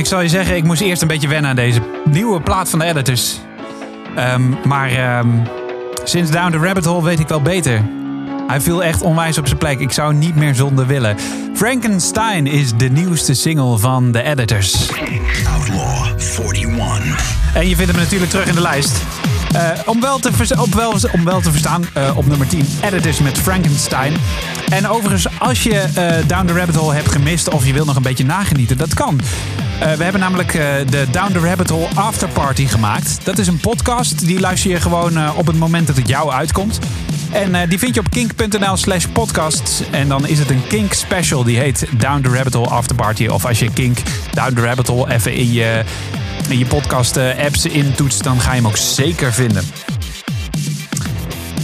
Ik 0.00 0.06
zal 0.06 0.20
je 0.20 0.28
zeggen, 0.28 0.56
ik 0.56 0.64
moest 0.64 0.80
eerst 0.80 1.02
een 1.02 1.08
beetje 1.08 1.28
wennen 1.28 1.50
aan 1.50 1.56
deze 1.56 1.80
nieuwe 2.04 2.40
plaat 2.40 2.70
van 2.70 2.78
de 2.78 2.84
editors. 2.84 3.38
Ehm, 4.16 4.42
maar 4.64 4.90
ehm, 4.90 5.28
sinds 6.04 6.30
Down 6.30 6.50
the 6.50 6.58
Rabbit 6.58 6.84
Hole 6.84 7.02
weet 7.02 7.18
ik 7.20 7.28
wel 7.28 7.42
beter. 7.42 7.84
Hij 8.46 8.60
viel 8.60 8.82
echt 8.84 9.02
onwijs 9.02 9.38
op 9.38 9.46
zijn 9.46 9.58
plek. 9.58 9.80
Ik 9.80 9.92
zou 9.92 10.14
niet 10.14 10.36
meer 10.36 10.54
zonder 10.54 10.86
willen. 10.86 11.16
Frankenstein 11.54 12.46
is 12.46 12.72
de 12.76 12.88
nieuwste 12.88 13.34
single 13.34 13.78
van 13.78 14.12
de 14.12 14.22
editors. 14.22 14.90
Outlaw 15.56 16.06
41. 16.54 17.34
En 17.54 17.68
je 17.68 17.76
vindt 17.76 17.92
hem 17.92 18.00
natuurlijk 18.00 18.30
terug 18.30 18.46
in 18.46 18.54
de 18.54 18.60
lijst. 18.60 19.02
Eh, 19.52 19.68
om, 19.86 20.00
wel 20.00 20.18
te 20.18 20.32
vers- 20.32 20.52
op 20.52 20.74
wel, 20.74 20.94
om 21.12 21.24
wel 21.24 21.40
te 21.40 21.50
verstaan, 21.50 21.84
eh, 21.92 22.16
op 22.16 22.26
nummer 22.26 22.46
10, 22.46 22.66
Editors 22.84 23.18
met 23.18 23.38
Frankenstein. 23.38 24.14
En 24.68 24.88
overigens, 24.88 25.38
als 25.38 25.62
je 25.62 25.74
eh, 25.74 26.26
Down 26.26 26.46
the 26.46 26.52
Rabbit 26.52 26.74
Hole 26.74 26.94
hebt 26.94 27.12
gemist 27.12 27.48
of 27.48 27.66
je 27.66 27.72
wil 27.72 27.84
nog 27.84 27.96
een 27.96 28.02
beetje 28.02 28.24
nagenieten, 28.24 28.76
dat 28.76 28.94
kan. 28.94 29.20
Eh, 29.80 29.92
we 29.92 30.02
hebben 30.02 30.20
namelijk 30.20 30.54
eh, 30.54 30.74
de 30.90 31.06
Down 31.10 31.32
the 31.32 31.38
Rabbit 31.38 31.70
Hole 31.70 31.88
After 31.94 32.28
Party 32.28 32.66
gemaakt. 32.66 33.18
Dat 33.24 33.38
is 33.38 33.46
een 33.46 33.60
podcast, 33.60 34.26
die 34.26 34.40
luister 34.40 34.70
je 34.70 34.80
gewoon 34.80 35.16
eh, 35.16 35.30
op 35.36 35.46
het 35.46 35.58
moment 35.58 35.86
dat 35.86 35.96
het 35.96 36.08
jou 36.08 36.30
uitkomt. 36.30 36.78
En 37.32 37.68
die 37.68 37.78
vind 37.78 37.94
je 37.94 38.00
op 38.00 38.10
kink.nl 38.10 38.76
slash 38.76 39.06
podcast. 39.06 39.82
En 39.90 40.08
dan 40.08 40.26
is 40.26 40.38
het 40.38 40.50
een 40.50 40.66
Kink 40.66 40.92
special. 40.92 41.44
Die 41.44 41.58
heet 41.58 41.86
Down 41.98 42.20
the 42.20 42.28
Rabbit 42.28 42.54
Hole 42.54 42.68
After 42.68 42.96
Party. 42.96 43.26
Of 43.26 43.44
als 43.44 43.58
je 43.58 43.72
Kink 43.72 43.98
Down 44.34 44.54
the 44.54 44.60
Rabbit 44.60 44.86
Hole 44.86 45.12
even 45.12 45.34
in 45.34 45.52
je, 45.52 45.84
in 46.48 46.58
je 46.58 46.66
podcast 46.66 47.16
apps 47.16 47.66
intoetst, 47.66 48.22
dan 48.22 48.40
ga 48.40 48.50
je 48.50 48.56
hem 48.56 48.66
ook 48.66 48.76
zeker 48.76 49.32
vinden. 49.32 49.64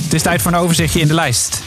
Het 0.03 0.15
is 0.15 0.23
tijd 0.23 0.43
voor 0.43 0.53
een 0.53 0.59
overzichtje 0.59 1.01
in 1.01 1.09
de 1.09 1.15
lijst. 1.15 1.66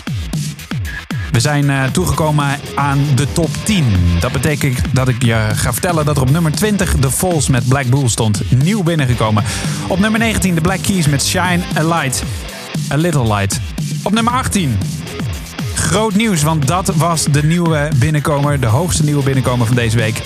We 1.39 1.45
zijn 1.45 1.69
eh, 1.69 1.83
toegekomen 1.83 2.59
aan 2.75 2.99
de 3.15 3.31
top 3.31 3.49
10. 3.63 3.85
Dat 4.19 4.31
betekent 4.31 4.81
dat 4.91 5.07
ik 5.07 5.23
je 5.23 5.47
ga 5.53 5.73
vertellen 5.73 6.05
dat 6.05 6.15
er 6.15 6.21
op 6.21 6.29
nummer 6.29 6.51
20 6.51 6.95
The 6.99 7.11
Falls 7.11 7.47
met 7.47 7.67
Black 7.67 7.85
Bull 7.85 8.07
stond. 8.07 8.41
Nieuw 8.63 8.83
binnengekomen. 8.83 9.43
Op 9.87 9.99
nummer 9.99 10.19
19 10.19 10.55
The 10.55 10.61
Black 10.61 10.81
Keys 10.81 11.07
met 11.07 11.25
Shine 11.25 11.59
a 11.77 11.83
Light. 11.83 12.23
A 12.91 12.95
Little 12.95 13.33
Light. 13.33 13.59
Op 14.03 14.13
nummer 14.13 14.33
18 14.33 14.77
Groot 15.75 16.15
nieuws, 16.15 16.43
want 16.43 16.67
dat 16.67 16.95
was 16.95 17.23
de 17.23 17.43
nieuwe 17.43 17.89
binnenkomer. 17.95 18.59
De 18.59 18.67
hoogste 18.67 19.03
nieuwe 19.03 19.23
binnenkomer 19.23 19.67
van 19.67 19.75
deze 19.75 19.97
week. 19.97 20.21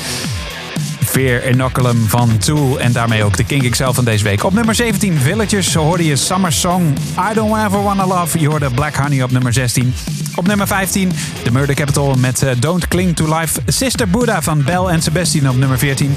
Fear 1.05 1.43
Inoculum 1.47 2.07
van 2.07 2.37
Tool. 2.37 2.79
En 2.79 2.91
daarmee 2.91 3.23
ook 3.23 3.37
de 3.37 3.43
Kink 3.43 3.69
XL 3.69 3.91
van 3.91 4.05
deze 4.05 4.23
week. 4.23 4.43
Op 4.43 4.53
nummer 4.53 4.75
17 4.75 5.17
Villagers 5.17 5.71
zo 5.71 5.83
hoorde 5.83 6.05
je 6.05 6.15
Summer 6.15 6.53
Song. 6.53 6.97
I 7.31 7.33
Don't 7.33 7.65
Ever 7.65 7.83
Wanna 7.83 8.07
Love. 8.07 8.39
Je 8.39 8.47
hoorde 8.47 8.69
Black 8.69 8.95
Honey 8.95 9.23
op 9.23 9.31
nummer 9.31 9.53
16. 9.53 9.93
Op 10.35 10.47
nummer 10.47 10.67
15 10.67 11.11
The 11.43 11.51
Murder 11.51 11.75
Capital 11.75 12.15
met 12.15 12.43
eh, 12.43 12.51
Don't 12.59 12.87
Cling 12.87 13.15
to 13.15 13.39
Life. 13.39 13.61
Sister 13.65 14.09
Buddha 14.09 14.41
van 14.41 14.63
Bell 14.63 14.85
en 14.85 15.01
Sebastian 15.01 15.49
op 15.49 15.57
nummer 15.57 15.77
14. 15.77 16.15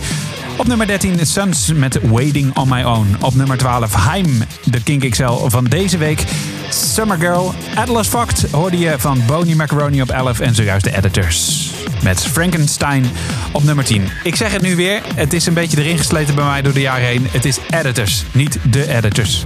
Op 0.56 0.66
nummer 0.66 0.86
13 0.86 1.26
Suns 1.26 1.72
met 1.72 1.98
Waiting 2.02 2.56
on 2.56 2.68
My 2.68 2.82
Own. 2.82 3.16
Op 3.20 3.34
nummer 3.34 3.56
12 3.56 4.05
Heim, 4.05 4.43
de 4.64 4.82
Kink 4.82 5.10
XL 5.10 5.48
van 5.48 5.64
deze 5.64 5.98
week. 5.98 6.24
Summer 6.70 7.18
Girl, 7.18 7.55
Atlas 7.74 8.09
Fox 8.09 8.51
hoorde 8.51 8.78
je 8.78 8.94
van 8.98 9.22
Boney 9.26 9.55
Macaroni 9.55 10.02
op 10.02 10.10
11 10.10 10.40
en 10.40 10.55
zojuist 10.55 10.84
de 10.84 10.97
editors. 10.97 11.70
Met 12.02 12.26
Frankenstein 12.26 13.05
op 13.52 13.64
nummer 13.64 13.84
10. 13.84 14.09
Ik 14.22 14.36
zeg 14.36 14.52
het 14.52 14.62
nu 14.62 14.76
weer, 14.76 15.02
het 15.14 15.32
is 15.32 15.47
een 15.47 15.55
beetje 15.55 15.82
erin 15.82 15.98
gesleten 15.98 16.34
bij 16.34 16.44
mij 16.44 16.62
door 16.62 16.72
de 16.72 16.80
jaren 16.80 17.06
heen. 17.06 17.26
Het 17.30 17.44
is 17.44 17.59
editors, 17.70 18.24
niet 18.32 18.59
de 18.70 18.97
editors. 18.97 19.44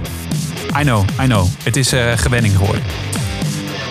I 0.79 0.83
know, 0.83 1.03
I 1.21 1.25
know. 1.25 1.47
Het 1.63 1.75
is 1.75 1.91
eh, 1.93 2.11
gewenning 2.15 2.57
geworden. 2.57 2.83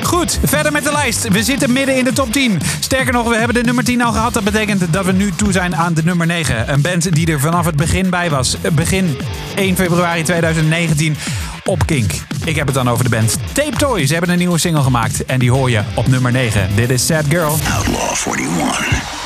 Goed, 0.02 0.38
verder 0.44 0.72
met 0.72 0.84
de 0.84 0.92
lijst. 0.92 1.28
We 1.28 1.42
zitten 1.42 1.72
midden 1.72 1.96
in 1.96 2.04
de 2.04 2.12
top 2.12 2.32
10. 2.32 2.60
Sterker 2.80 3.12
nog, 3.12 3.28
we 3.28 3.36
hebben 3.36 3.54
de 3.54 3.62
nummer 3.62 3.84
10 3.84 4.02
al 4.02 4.12
gehad. 4.12 4.32
Dat 4.32 4.44
betekent 4.44 4.92
dat 4.92 5.04
we 5.04 5.12
nu 5.12 5.30
toe 5.30 5.52
zijn 5.52 5.76
aan 5.76 5.94
de 5.94 6.02
nummer 6.04 6.26
9. 6.26 6.72
Een 6.72 6.80
band 6.80 7.14
die 7.14 7.32
er 7.32 7.40
vanaf 7.40 7.66
het 7.66 7.76
begin 7.76 8.10
bij 8.10 8.30
was. 8.30 8.56
Begin 8.72 9.18
1 9.54 9.76
februari 9.76 10.22
2019 10.22 11.16
op 11.64 11.86
Kink. 11.86 12.12
Ik 12.44 12.56
heb 12.56 12.66
het 12.66 12.74
dan 12.74 12.88
over 12.88 13.04
de 13.04 13.10
band 13.10 13.36
Tape 13.52 13.76
Toy. 13.76 14.06
Ze 14.06 14.12
hebben 14.12 14.30
een 14.30 14.38
nieuwe 14.38 14.58
single 14.58 14.82
gemaakt 14.82 15.24
en 15.24 15.38
die 15.38 15.50
hoor 15.50 15.70
je 15.70 15.82
op 15.94 16.06
nummer 16.06 16.32
9. 16.32 16.68
Dit 16.74 16.90
is 16.90 17.06
Sad 17.06 17.24
Girl. 17.28 17.58
Outlaw 17.76 18.36
41. 18.38 19.19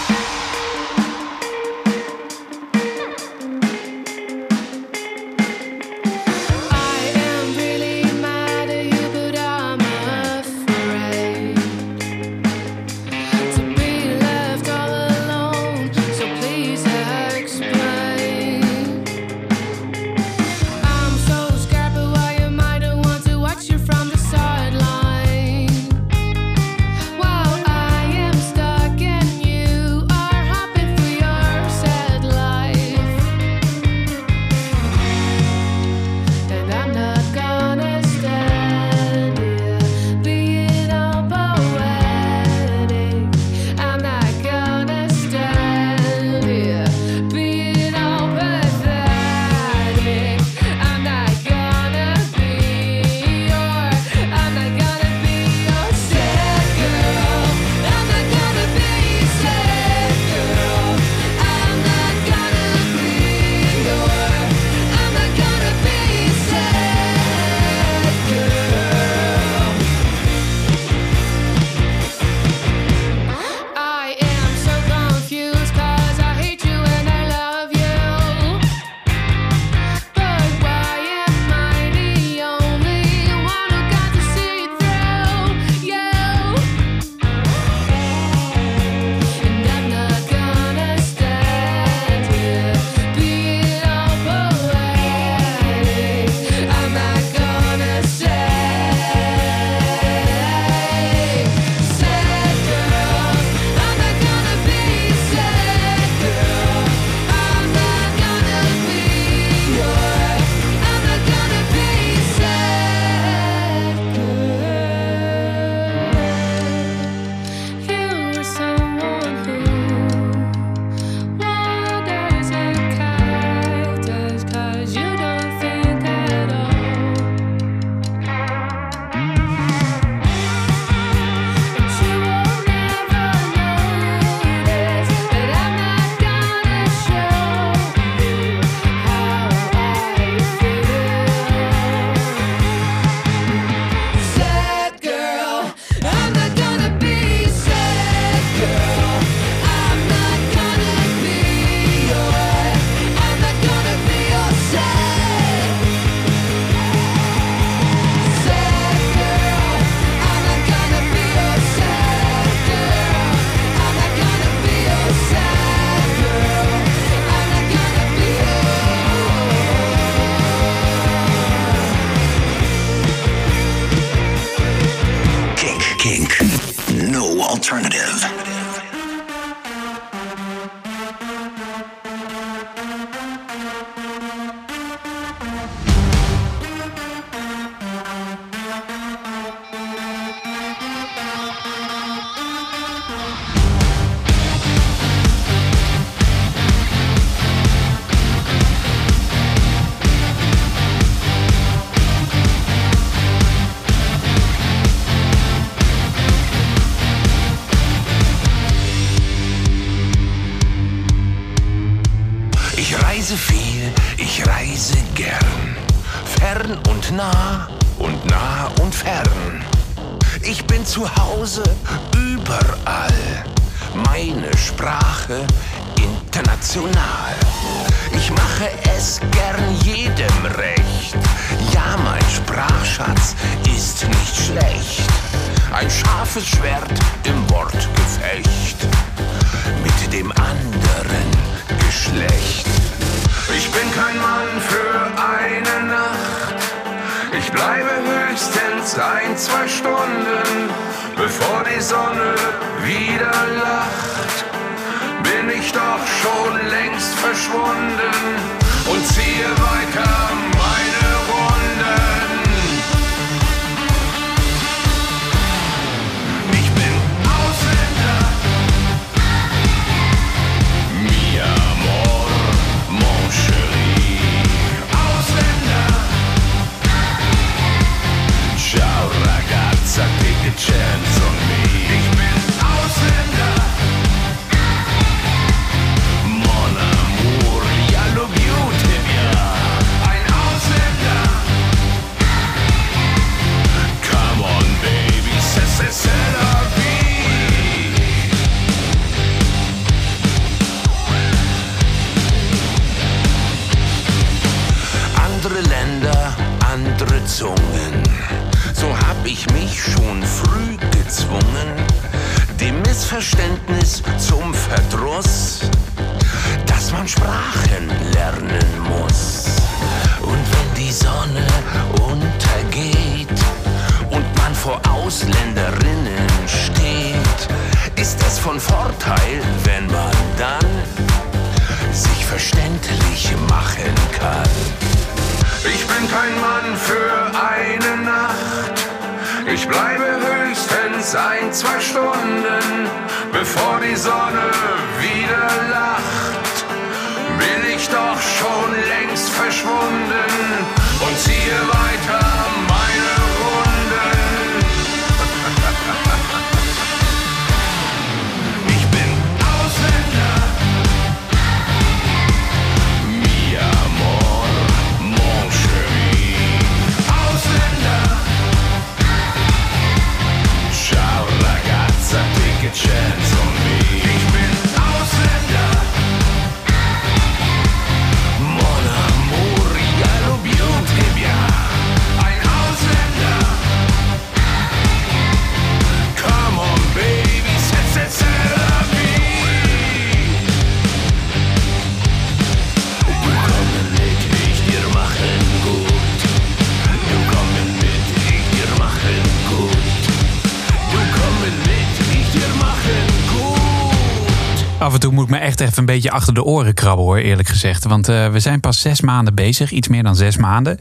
Echt 405.61 405.69
even 405.69 405.79
een 405.79 405.95
beetje 405.95 406.11
achter 406.11 406.35
de 406.35 406.45
oren 406.45 406.75
krabben 406.75 407.05
hoor, 407.05 407.17
eerlijk 407.17 407.49
gezegd. 407.49 407.85
Want 407.85 408.09
eh, 408.09 408.29
we 408.29 408.41
zijn 408.41 408.61
pas 408.61 408.81
zes 408.81 409.01
maanden 409.01 409.35
bezig, 409.35 409.71
iets 409.71 409.89
meer 409.89 410.03
dan 410.03 410.17
zes 410.17 410.37
maanden. 410.37 410.79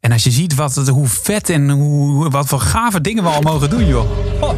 En 0.00 0.12
als 0.12 0.24
je 0.24 0.30
ziet 0.30 0.54
wat, 0.54 0.76
hoe 0.88 1.08
vet 1.08 1.50
en 1.50 1.70
hoe, 1.70 2.30
wat 2.30 2.46
voor 2.46 2.60
gave 2.60 3.00
dingen 3.00 3.22
we 3.22 3.28
al 3.28 3.40
mogen 3.40 3.70
doen, 3.70 3.86
joh. 3.86 4.10
Oh. 4.40 4.50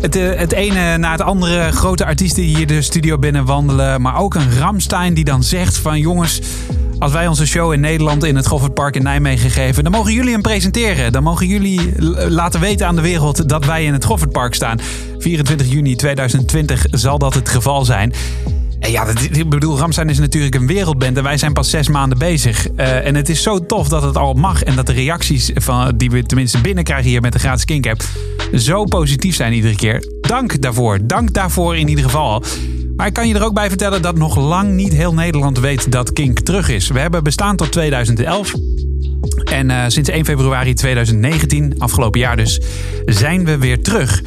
Het, 0.00 0.16
eh, 0.16 0.38
het 0.38 0.52
ene 0.52 0.96
na 0.96 1.12
het 1.12 1.20
andere 1.20 1.72
grote 1.72 2.04
artiesten 2.04 2.42
die 2.42 2.56
hier 2.56 2.66
de 2.66 2.82
studio 2.82 3.18
binnen 3.18 3.44
wandelen. 3.44 4.00
Maar 4.02 4.16
ook 4.16 4.34
een 4.34 4.58
Ramstein 4.58 5.14
die 5.14 5.24
dan 5.24 5.42
zegt 5.42 5.76
van 5.78 5.98
jongens... 5.98 6.40
Als 6.98 7.12
wij 7.12 7.26
onze 7.26 7.46
show 7.46 7.72
in 7.72 7.80
Nederland 7.80 8.24
in 8.24 8.36
het 8.36 8.46
Goffertpark 8.46 8.96
in 8.96 9.02
Nijmegen 9.02 9.50
geven... 9.50 9.82
dan 9.82 9.92
mogen 9.92 10.12
jullie 10.12 10.32
hem 10.32 10.42
presenteren. 10.42 11.12
Dan 11.12 11.22
mogen 11.22 11.46
jullie 11.46 12.04
l- 12.04 12.28
laten 12.28 12.60
weten 12.60 12.86
aan 12.86 12.96
de 12.96 13.02
wereld 13.02 13.48
dat 13.48 13.64
wij 13.64 13.84
in 13.84 13.92
het 13.92 14.04
Goffertpark 14.04 14.54
staan. 14.54 14.78
24 15.26 15.68
juni 15.68 15.96
2020 15.96 16.86
zal 16.90 17.18
dat 17.18 17.34
het 17.34 17.48
geval 17.48 17.84
zijn. 17.84 18.12
En 18.78 18.90
ja, 18.90 19.06
ik 19.30 19.48
bedoel, 19.48 19.78
Ramstein 19.78 20.08
is 20.08 20.18
natuurlijk 20.18 20.54
een 20.54 20.66
wereldband 20.66 21.16
en 21.16 21.22
wij 21.22 21.36
zijn 21.36 21.52
pas 21.52 21.70
zes 21.70 21.88
maanden 21.88 22.18
bezig. 22.18 22.68
Eh, 22.68 23.06
en 23.06 23.14
het 23.14 23.28
is 23.28 23.42
zo 23.42 23.66
tof 23.66 23.88
dat 23.88 24.02
het 24.02 24.16
al 24.16 24.34
mag 24.34 24.62
en 24.62 24.76
dat 24.76 24.86
de 24.86 24.92
reacties 24.92 25.50
van, 25.54 25.96
die 25.96 26.10
we 26.10 26.22
tenminste 26.22 26.60
binnenkrijgen 26.60 27.10
hier 27.10 27.20
met 27.20 27.32
de 27.32 27.38
gratis 27.38 27.64
Kinkcap 27.64 28.02
zo 28.54 28.84
positief 28.84 29.34
zijn 29.34 29.52
iedere 29.52 29.74
keer. 29.74 30.06
Dank 30.20 30.62
daarvoor. 30.62 30.98
Dank 31.06 31.32
daarvoor 31.32 31.76
in 31.76 31.88
ieder 31.88 32.04
geval. 32.04 32.42
Maar 32.96 33.06
ik 33.06 33.12
kan 33.12 33.28
je 33.28 33.34
er 33.34 33.44
ook 33.44 33.54
bij 33.54 33.68
vertellen 33.68 34.02
dat 34.02 34.16
nog 34.16 34.36
lang 34.36 34.72
niet 34.72 34.92
heel 34.92 35.14
Nederland 35.14 35.58
weet 35.58 35.92
dat 35.92 36.12
Kink 36.12 36.40
terug 36.40 36.68
is. 36.68 36.88
We 36.88 36.98
hebben 36.98 37.24
bestaan 37.24 37.56
tot 37.56 37.72
2011. 37.72 38.54
En 39.44 39.70
eh, 39.70 39.84
sinds 39.86 40.08
1 40.08 40.24
februari 40.24 40.74
2019, 40.74 41.74
afgelopen 41.78 42.20
jaar 42.20 42.36
dus, 42.36 42.60
zijn 43.06 43.44
we 43.44 43.58
weer 43.58 43.82
terug. 43.82 44.22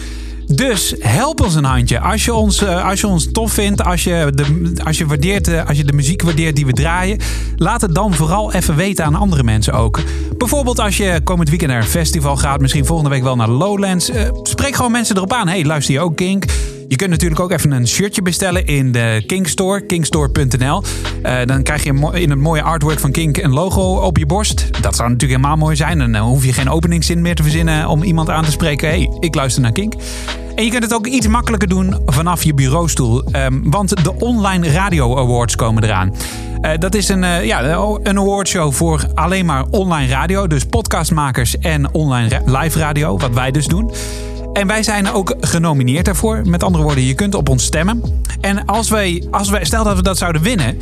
Dus 0.56 0.96
help 1.00 1.42
ons 1.42 1.56
een 1.56 1.64
handje. 1.64 2.00
Als 2.00 2.26
je 2.26 2.34
ons, 2.34 2.64
eh, 2.64 2.86
als 2.86 3.00
je 3.00 3.08
ons 3.08 3.32
tof 3.32 3.52
vindt, 3.52 3.84
als 3.84 4.04
je, 4.04 4.32
de, 4.36 4.74
als, 4.84 4.98
je 4.98 5.06
waardeert, 5.06 5.48
eh, 5.48 5.68
als 5.68 5.78
je 5.78 5.84
de 5.84 5.94
muziek 5.94 6.22
waardeert 6.22 6.56
die 6.56 6.66
we 6.66 6.74
draaien, 6.74 7.20
laat 7.56 7.82
het 7.82 7.96
dan 7.96 8.14
vooral 8.14 8.54
even 8.54 8.76
weten 8.76 9.06
aan 9.06 9.16
andere 9.16 9.44
mensen 9.44 9.74
ook. 9.74 10.00
Bijvoorbeeld 10.38 10.80
als 10.80 10.98
je 10.98 11.22
komend 11.24 11.50
weekend 11.50 11.72
naar 11.72 11.82
een 11.82 11.88
festival 11.88 12.38
gaat, 12.38 12.62
misschien 12.62 12.86
volgende 12.86 13.10
week 13.12 13.24
wel 13.24 13.36
naar 13.36 13.50
Lowlands. 13.50 14.10
eh, 14.10 14.30
spreek 14.44 14.76
gewoon 14.76 14.92
mensen 14.92 15.16
erop 15.16 15.34
aan. 15.34 15.48
Hey, 15.48 15.66
luister 15.66 15.94
je 15.94 16.00
ook 16.00 16.16
Kink? 16.16 16.46
Je 16.90 16.96
kunt 16.96 17.10
natuurlijk 17.10 17.42
ook 17.42 17.52
even 17.52 17.72
een 17.72 17.88
shirtje 17.88 18.22
bestellen 18.22 18.66
in 18.66 18.92
de 18.92 19.24
Kink 19.26 19.48
Store, 19.48 19.82
kinkstore.nl. 19.82 20.84
Eh, 21.24 21.46
dan 21.46 21.64
krijg 21.64 21.84
je 21.84 22.10
in 22.14 22.30
het 22.30 22.40
mooie 22.40 22.62
artwork 22.62 23.00
van 23.00 23.12
Kink 23.12 23.38
een 23.38 23.54
logo 23.54 23.82
op 23.82 24.18
je 24.18 24.26
borst. 24.26 24.82
Dat 24.82 24.96
zou 24.96 25.10
natuurlijk 25.10 25.42
helemaal 25.42 25.58
mooi 25.66 25.76
zijn. 25.76 26.02
En 26.02 26.12
dan 26.12 26.22
hoef 26.22 26.46
je 26.46 26.54
geen 26.54 26.70
openingszin 26.70 27.22
meer 27.22 27.36
te 27.36 27.44
verzinnen 27.44 27.88
om 27.88 28.04
iemand 28.04 28.30
aan 28.30 28.44
te 28.44 28.52
spreken. 28.52 28.88
hey, 28.88 29.18
ik 29.20 29.36
luister 29.36 29.62
naar 29.62 29.72
Kink. 29.72 29.94
En 30.56 30.64
je 30.64 30.70
kunt 30.70 30.84
het 30.84 30.94
ook 30.94 31.08
iets 31.08 31.28
makkelijker 31.28 31.68
doen 31.68 31.96
vanaf 32.06 32.44
je 32.44 32.54
bureaustoel. 32.54 33.24
Ehm, 33.24 33.60
want 33.64 34.04
de 34.04 34.14
Online 34.20 34.70
Radio 34.70 35.18
Awards 35.18 35.56
komen 35.56 35.84
eraan. 35.84 36.14
Eh, 36.62 36.72
dat 36.78 36.96
is 36.96 37.10
een, 37.10 37.24
eh, 37.24 37.46
ja, 37.46 37.64
een 38.04 38.20
awardshow 38.20 38.74
voor 38.74 39.06
alleen 39.14 39.46
maar 39.46 39.66
online 39.70 40.12
radio. 40.12 40.48
Dus 40.48 40.66
podcastmakers 40.66 41.58
en 41.60 41.94
online 41.94 42.42
live 42.46 42.80
radio, 42.80 43.18
wat 43.18 43.34
wij 43.34 43.52
dus 43.52 43.66
doen. 43.66 43.92
En 44.54 44.68
wij 44.68 44.84
zijn 44.84 45.12
ook 45.12 45.36
genomineerd 45.40 46.06
daarvoor. 46.06 46.42
Met 46.46 46.64
andere 46.64 46.84
woorden, 46.84 47.04
je 47.04 47.14
kunt 47.14 47.36
op 47.36 47.50
ons 47.50 47.64
stemmen. 47.64 48.24
En 48.42 48.66
als 48.66 48.90
wij, 48.90 49.24
als 49.32 49.50
wij 49.50 49.66
stel 49.66 49.84
dat 49.84 49.96
we 49.96 50.04
dat 50.04 50.18
zouden 50.18 50.42
winnen, 50.42 50.78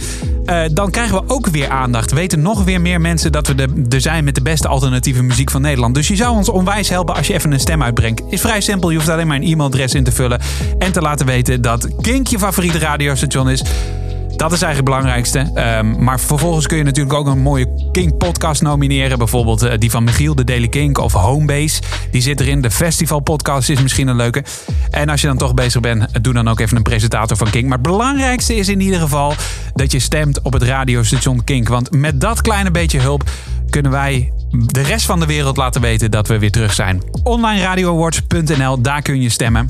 eh, 0.45 0.61
dan 0.71 0.91
krijgen 0.91 1.15
we 1.15 1.33
ook 1.33 1.47
weer 1.47 1.69
aandacht. 1.69 2.11
Weten 2.11 2.41
nog 2.41 2.63
weer 2.63 2.81
meer 2.81 3.01
mensen 3.01 3.31
dat 3.31 3.47
we 3.47 3.85
er 3.89 4.01
zijn 4.01 4.23
met 4.23 4.35
de 4.35 4.41
beste 4.41 4.67
alternatieve 4.67 5.23
muziek 5.23 5.51
van 5.51 5.61
Nederland. 5.61 5.95
Dus 5.95 6.07
je 6.07 6.15
zou 6.15 6.35
ons 6.35 6.49
onwijs 6.49 6.89
helpen 6.89 7.15
als 7.15 7.27
je 7.27 7.33
even 7.33 7.51
een 7.51 7.59
stem 7.59 7.83
uitbrengt. 7.83 8.21
Is 8.29 8.41
vrij 8.41 8.61
simpel. 8.61 8.89
Je 8.89 8.95
hoeft 8.95 9.09
alleen 9.09 9.27
maar 9.27 9.37
een 9.37 9.43
e-mailadres 9.43 9.93
in 9.93 10.03
te 10.03 10.11
vullen. 10.11 10.39
En 10.79 10.91
te 10.91 11.01
laten 11.01 11.25
weten 11.25 11.61
dat 11.61 11.87
Kink 12.01 12.27
je 12.27 12.39
favoriete 12.39 12.79
radiostation 12.79 13.49
is. 13.49 13.63
Dat 14.37 14.51
is 14.51 14.61
eigenlijk 14.61 14.75
het 14.75 14.85
belangrijkste. 14.85 15.51
Ehm, 15.53 16.03
maar 16.03 16.19
vervolgens 16.19 16.67
kun 16.67 16.77
je 16.77 16.83
natuurlijk 16.83 17.15
ook 17.15 17.27
een 17.27 17.39
mooie 17.39 17.89
Kink 17.91 18.17
podcast 18.17 18.61
nomineren. 18.61 19.17
Bijvoorbeeld 19.17 19.61
eh, 19.61 19.77
die 19.77 19.91
van 19.91 20.03
Michiel, 20.03 20.35
de 20.35 20.43
Daily 20.43 20.67
Kink 20.67 20.97
of 20.97 21.13
Homebase. 21.13 21.81
Die 22.11 22.21
zit 22.21 22.39
erin. 22.39 22.61
De 22.61 22.71
festival 22.71 23.19
podcast 23.19 23.69
is 23.69 23.81
misschien 23.81 24.07
een 24.07 24.15
leuke. 24.15 24.43
En 24.89 25.09
als 25.09 25.21
je 25.21 25.27
dan 25.27 25.37
toch 25.37 25.53
bezig 25.53 25.81
bent, 25.81 26.23
doe 26.23 26.33
dan 26.33 26.47
ook 26.47 26.59
even 26.59 26.77
een 26.77 26.83
presentator 26.83 27.37
van 27.37 27.49
Kink. 27.49 27.65
Maar 27.65 27.77
het 27.77 27.87
belangrijkste 27.87 28.55
is 28.55 28.69
in 28.69 28.79
ieder 28.79 28.99
geval 28.99 29.33
dat 29.73 29.91
je 29.91 29.99
stemt 29.99 30.41
op 30.41 30.53
het 30.53 30.63
radiostation 30.63 31.43
Kink. 31.43 31.67
Want 31.67 31.91
met 31.91 32.21
dat 32.21 32.41
kleine 32.41 32.71
beetje 32.71 32.99
hulp 32.99 33.23
kunnen 33.69 33.91
wij 33.91 34.33
de 34.49 34.81
rest 34.81 35.05
van 35.05 35.19
de 35.19 35.25
wereld 35.25 35.57
laten 35.57 35.81
weten 35.81 36.11
dat 36.11 36.27
we 36.27 36.39
weer 36.39 36.51
terug 36.51 36.73
zijn. 36.73 37.01
Onlineradioawards.nl, 37.23 38.81
daar 38.81 39.01
kun 39.01 39.21
je 39.21 39.29
stemmen. 39.29 39.69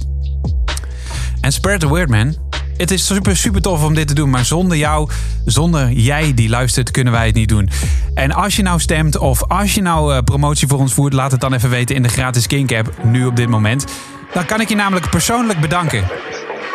En 1.41 1.51
spread 1.51 1.79
the 1.79 1.87
word, 1.87 2.09
man. 2.09 2.35
Het 2.77 2.91
is 2.91 3.05
super, 3.05 3.37
super 3.37 3.61
tof 3.61 3.83
om 3.83 3.93
dit 3.93 4.07
te 4.07 4.13
doen. 4.13 4.29
Maar 4.29 4.45
zonder 4.45 4.77
jou, 4.77 5.09
zonder 5.45 5.91
jij 5.91 6.33
die 6.33 6.49
luistert, 6.49 6.91
kunnen 6.91 7.13
wij 7.13 7.25
het 7.25 7.35
niet 7.35 7.49
doen. 7.49 7.69
En 8.13 8.31
als 8.31 8.55
je 8.55 8.61
nou 8.61 8.79
stemt 8.79 9.17
of 9.17 9.43
als 9.43 9.73
je 9.73 9.81
nou 9.81 10.13
eh, 10.13 10.21
promotie 10.21 10.67
voor 10.67 10.79
ons 10.79 10.93
voert... 10.93 11.13
laat 11.13 11.31
het 11.31 11.41
dan 11.41 11.53
even 11.53 11.69
weten 11.69 11.95
in 11.95 12.03
de 12.03 12.09
gratis 12.09 12.47
Kink 12.47 12.71
app, 12.71 12.93
nu 13.03 13.25
op 13.25 13.35
dit 13.35 13.49
moment. 13.49 13.85
Dan 14.33 14.45
kan 14.45 14.61
ik 14.61 14.69
je 14.69 14.75
namelijk 14.75 15.09
persoonlijk 15.09 15.59
bedanken. 15.59 16.03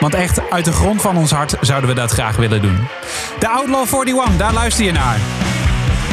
Want 0.01 0.15
echt, 0.15 0.51
uit 0.51 0.65
de 0.65 0.73
grond 0.73 1.01
van 1.01 1.17
ons 1.17 1.31
hart 1.31 1.55
zouden 1.61 1.89
we 1.89 1.95
dat 1.95 2.11
graag 2.11 2.37
willen 2.37 2.63
doen. 2.63 2.79
De 3.39 3.49
Outlaw 3.49 3.87
41, 4.07 4.37
daar 4.37 4.53
luister 4.53 4.85
je 4.85 4.93
naar. 4.93 5.19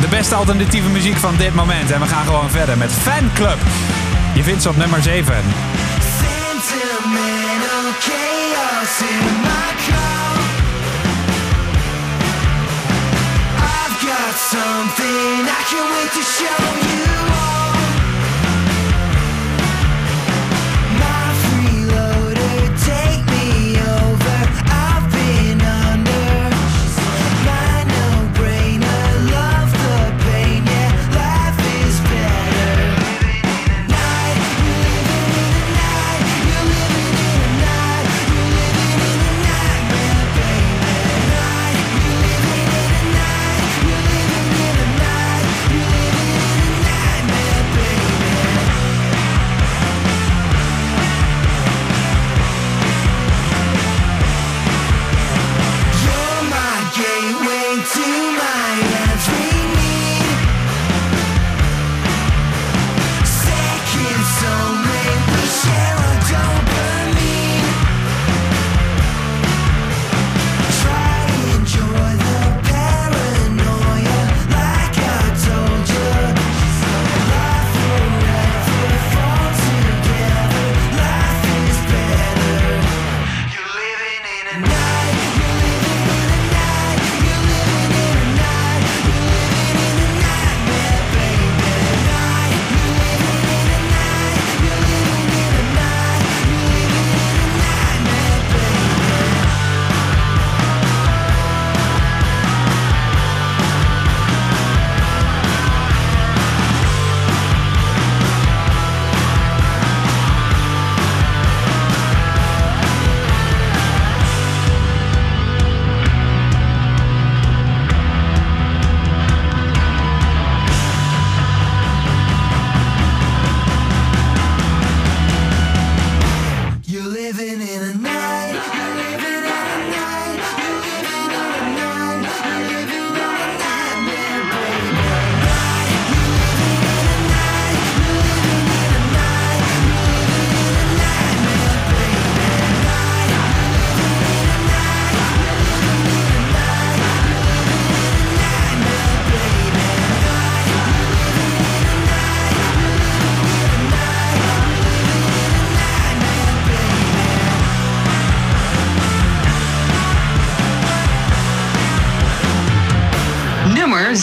De 0.01 0.07
beste 0.07 0.35
alternatieve 0.35 0.89
muziek 0.89 1.15
van 1.15 1.35
dit 1.37 1.55
moment. 1.55 1.91
En 1.91 1.99
we 1.99 2.05
gaan 2.05 2.25
gewoon 2.25 2.49
verder 2.49 2.77
met 2.77 2.91
Fanclub. 2.91 3.57
Je 4.35 4.43
vindt 4.43 4.61
ze 4.61 4.69
op 4.69 4.77
nummer 4.77 5.03
7. 5.03 5.35
Sentimental 6.19 7.91
something 14.49 15.45
I 15.45 15.61
can't 15.69 15.89
wait 15.93 16.11
to 16.17 16.23
show 16.23 17.13
you 17.13 17.18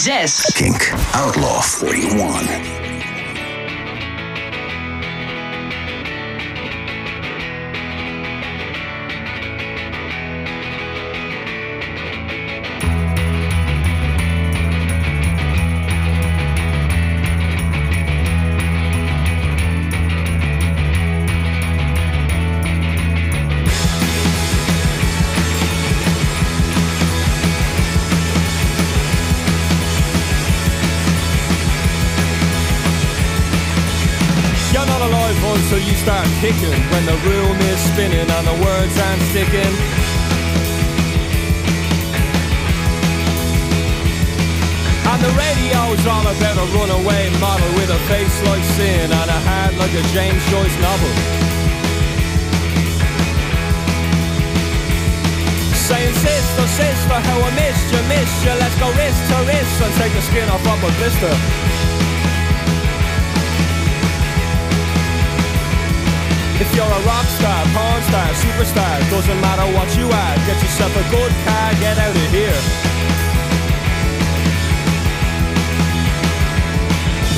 Nummer 0.07 0.66
alive 35.57 35.63
until 35.63 35.87
you 35.87 35.95
start 35.97 36.27
kicking 36.39 36.79
when 36.91 37.05
the 37.05 37.17
room 37.25 37.57
is 37.57 37.79
spinning 37.91 38.29
and 38.29 38.47
the 38.47 38.57
words 38.63 38.97
aren't 38.99 39.21
sticking. 39.31 39.73
And 45.07 45.21
the 45.23 45.33
radio's 45.33 46.05
all 46.05 46.27
about 46.27 46.57
a 46.57 46.67
runaway 46.75 47.29
model 47.39 47.69
with 47.75 47.89
a 47.89 47.99
face 48.07 48.37
like 48.45 48.63
sin 48.75 49.11
and 49.11 49.29
a 49.29 49.39
heart 49.47 49.73
like 49.77 49.93
a 49.93 50.03
James 50.13 50.43
Joyce 50.51 50.77
novel. 50.81 51.13
Saying 55.87 56.13
sister, 56.15 56.67
sister, 56.67 57.15
how 57.15 57.39
I 57.39 57.51
missed 57.55 57.87
you, 57.93 58.01
missed 58.11 58.43
you 58.43 58.51
Let's 58.59 58.75
go 58.75 58.91
wrist 58.91 59.21
to 59.31 59.37
wrist 59.47 59.81
and 59.81 59.93
take 59.95 60.11
the 60.11 60.21
skin 60.21 60.49
off 60.49 60.67
of 60.67 60.83
a 60.83 60.91
blister 60.99 61.76
If 66.59 66.69
you're 66.75 66.93
a 66.99 67.01
rock 67.05 67.27
star, 67.37 67.61
porn 67.73 68.01
star, 68.09 68.27
superstar 68.41 68.95
Doesn't 69.09 69.41
matter 69.41 69.67
what 69.77 69.89
you 69.97 70.05
are 70.09 70.33
Get 70.49 70.57
yourself 70.61 70.93
a 70.95 71.05
good 71.09 71.33
car, 71.45 71.69
get 71.83 71.97
out 71.97 72.15
of 72.15 72.29
here 72.33 72.59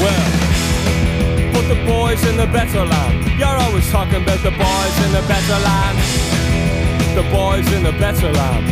Well 0.01 0.27
Put 1.53 1.65
the 1.67 1.79
boys 1.85 2.21
in 2.25 2.37
the 2.37 2.47
better 2.47 2.85
land 2.85 3.39
You're 3.39 3.59
always 3.65 3.89
talking 3.91 4.23
about 4.23 4.39
the 4.39 4.51
boys 4.51 4.95
in 5.05 5.11
the 5.11 5.23
better 5.27 5.59
land 5.67 6.29
the 7.15 7.29
boys 7.31 7.69
in 7.73 7.83
the 7.83 7.91
better 7.91 8.31
land. 8.31 8.65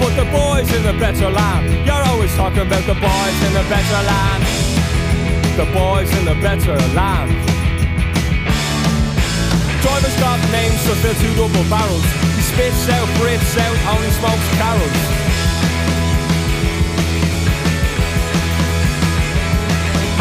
But 0.00 0.16
the 0.16 0.24
boys 0.32 0.72
in 0.74 0.82
the 0.82 0.92
better 0.98 1.30
land, 1.30 1.86
you're 1.86 2.04
always 2.10 2.34
talking 2.34 2.62
about 2.62 2.84
the 2.86 2.94
boys 2.94 3.38
in 3.46 3.52
the 3.52 3.66
better 3.68 4.06
land. 4.06 4.61
The 5.52 5.66
boys 5.66 6.08
in 6.16 6.24
the 6.24 6.34
better 6.40 6.72
land. 6.96 7.28
Drivers 9.82 10.16
got 10.16 10.40
names 10.50 10.80
to 10.88 10.96
fill 10.96 11.12
two 11.20 11.34
double 11.36 11.68
barrels. 11.68 12.08
He 12.36 12.40
spits 12.40 12.88
out, 12.88 13.04
breathes 13.20 13.56
out, 13.60 13.76
only 13.92 14.08
smokes 14.16 14.48
carols. 14.56 15.00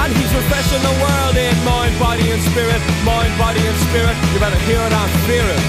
And 0.03 0.11
he's 0.11 0.33
refreshing 0.35 0.83
the 0.83 0.95
world 0.99 1.37
in 1.37 1.55
mind, 1.63 1.97
body 1.97 2.29
and 2.29 2.41
spirit, 2.51 2.81
mind, 3.07 3.31
body 3.39 3.61
and 3.63 3.77
spirit. 3.87 4.17
You 4.33 4.39
better 4.39 4.59
hear 4.67 4.83
it 4.83 4.91
and 4.91 5.11
fear 5.23 5.47
it. 5.47 5.63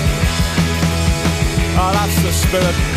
Oh, 1.78 1.92
that's 1.94 2.20
the 2.20 2.32
spirit. 2.32 2.91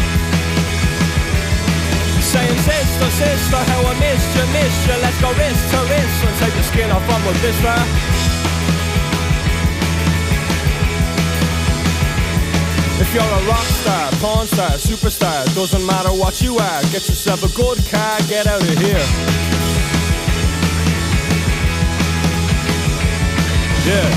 Saying 2.35 2.59
sister, 2.67 3.09
sister, 3.11 3.55
how 3.55 3.79
I 3.87 3.95
missed 3.95 4.35
you, 4.35 4.43
missed 4.51 4.83
you. 4.87 4.95
Let's 4.99 5.21
go 5.21 5.31
wrist 5.39 5.71
to 5.71 5.79
wrist 5.87 6.17
and 6.27 6.35
take 6.43 6.51
the 6.51 6.63
skin 6.63 6.91
off 6.91 7.07
on 7.07 7.23
with 7.23 7.39
this 7.41 7.55
there. 7.63 7.85
If 12.99 13.13
you're 13.15 13.23
a 13.23 13.41
rock 13.47 13.67
star, 13.79 14.11
porn 14.19 14.47
star, 14.47 14.71
superstar, 14.71 15.45
doesn't 15.55 15.85
matter 15.85 16.09
what 16.09 16.41
you 16.41 16.57
are. 16.57 16.81
Get 16.91 17.07
yourself 17.07 17.39
a 17.43 17.51
good 17.55 17.79
car, 17.87 18.19
get 18.27 18.47
out 18.47 18.61
of 18.61 18.77
here. 18.83 19.05
Yeah. 23.87 24.11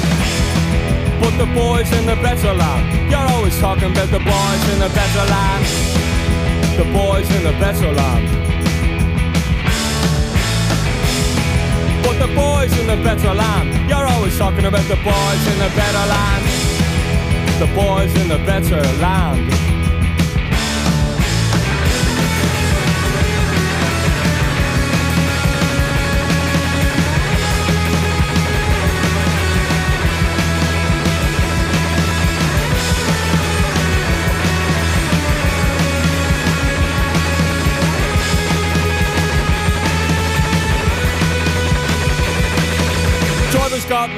But 1.22 1.38
the 1.38 1.46
boys 1.54 1.92
in 1.92 2.06
the 2.06 2.16
better 2.16 2.52
land, 2.52 3.12
you're 3.12 3.30
always 3.36 3.56
talking 3.60 3.92
about 3.92 4.10
the 4.10 4.18
boys 4.18 4.62
in 4.74 4.80
the 4.80 4.90
better 4.90 5.24
land. 5.30 5.87
The 6.76 6.84
boys 6.92 7.28
in 7.36 7.42
the 7.44 7.52
better 7.58 7.92
land. 7.92 8.28
But 12.02 12.18
the 12.24 12.34
boys 12.34 12.72
in 12.78 12.86
the 12.86 12.96
better 13.02 13.34
land, 13.34 13.88
you're 13.88 14.06
always 14.06 14.36
talking 14.38 14.64
about 14.64 14.86
the 14.88 14.96
boys 14.96 15.42
in 15.52 15.58
the 15.58 15.70
better 15.76 16.04
land. 16.14 16.44
The 17.60 17.66
boys 17.74 18.14
in 18.20 18.28
the 18.28 18.38
better 18.46 18.80
land. 19.00 19.67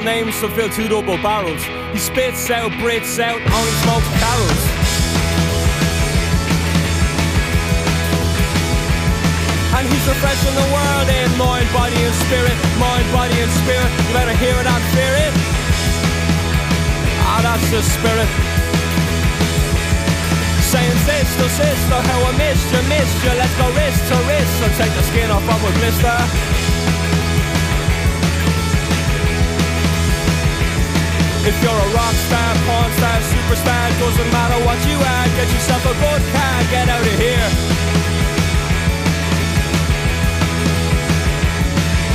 Names 0.04 0.38
to 0.40 0.48
fill 0.48 0.68
two 0.68 0.88
double 0.88 1.16
barrels. 1.18 1.62
He 1.92 1.98
spits 1.98 2.50
out, 2.50 2.72
breathes 2.80 3.18
out, 3.18 3.40
only 3.40 3.74
smokes 3.84 4.10
carols. 4.20 4.62
And 9.76 9.84
he's 9.88 10.06
refreshing 10.08 10.56
the 10.56 10.68
world 10.74 11.08
in 11.08 11.30
mind, 11.38 11.66
body 11.72 11.96
and 11.96 12.16
spirit, 12.26 12.56
mind, 12.76 13.06
body 13.12 13.36
and 13.38 13.52
spirit. 13.64 13.90
You 14.06 14.12
better 14.12 14.36
hear 14.36 14.56
it 14.58 14.66
and 14.66 14.84
fear 14.92 15.14
it. 15.26 15.32
Ah, 17.24 17.40
that's 17.44 17.68
the 17.70 17.80
spirit. 17.80 18.30
Saying 20.70 20.98
sister, 21.02 21.48
sister, 21.50 21.98
how 22.10 22.20
I 22.28 22.32
missed 22.38 22.68
you, 22.70 22.82
missed 22.86 23.18
you. 23.24 23.32
Let's 23.34 23.54
go 23.58 23.66
wrist 23.74 24.02
to 24.10 24.16
wrist 24.28 24.56
and 24.62 24.72
take 24.78 24.94
the 24.94 25.04
skin 25.10 25.30
off 25.30 25.46
of 25.48 25.60
a 25.64 25.70
blister. 25.78 26.49
If 31.50 31.58
you're 31.64 31.82
a 31.82 31.90
rock 31.98 32.14
star, 32.30 32.54
porn 32.62 32.90
star, 32.94 33.18
superstar, 33.26 33.86
doesn't 33.98 34.30
matter 34.30 34.54
what 34.62 34.78
you 34.86 34.94
are, 34.94 35.26
get 35.34 35.50
yourself 35.50 35.82
a 35.82 35.94
good 35.98 36.22
car, 36.30 36.56
get 36.70 36.86
out 36.86 37.02
of 37.02 37.16
here. 37.18 37.48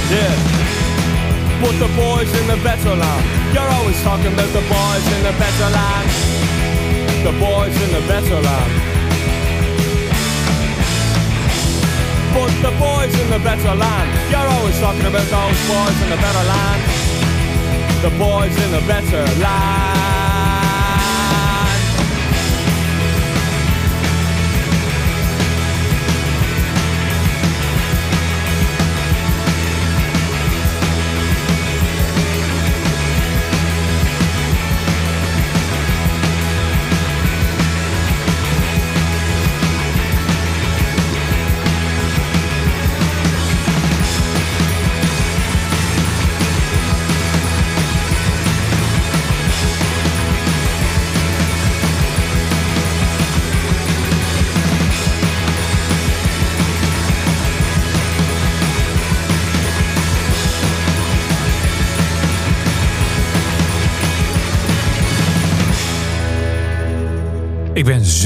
Yeah. 0.07 0.35
Put 1.59 1.75
the 1.83 1.91
boys 1.99 2.31
in 2.31 2.47
the 2.47 2.59
better 2.64 2.95
land. 2.95 3.25
You're 3.51 3.72
always 3.75 3.99
talking 4.07 4.31
about 4.31 4.51
the 4.55 4.64
boys 4.72 5.05
in 5.11 5.22
the 5.27 5.35
better 5.35 5.67
land. 5.67 6.07
The 7.27 7.35
boys 7.35 7.75
in 7.75 7.91
the 7.91 8.03
better 8.07 8.39
land. 8.39 8.72
Put 12.31 12.53
the 12.64 12.73
boys 12.80 13.14
in 13.19 13.27
the 13.35 13.41
better 13.43 13.75
land. 13.75 14.07
You're 14.31 14.47
always 14.55 14.80
talking 14.80 15.07
about 15.11 15.27
those 15.27 15.59
boys 15.67 15.97
in 16.03 16.09
the 16.09 16.19
better 16.23 16.47
land 16.47 16.94
the 18.09 18.17
boys 18.19 18.56
in 18.64 18.72
the 18.72 18.82
better 18.85 19.24
land. 19.42 20.15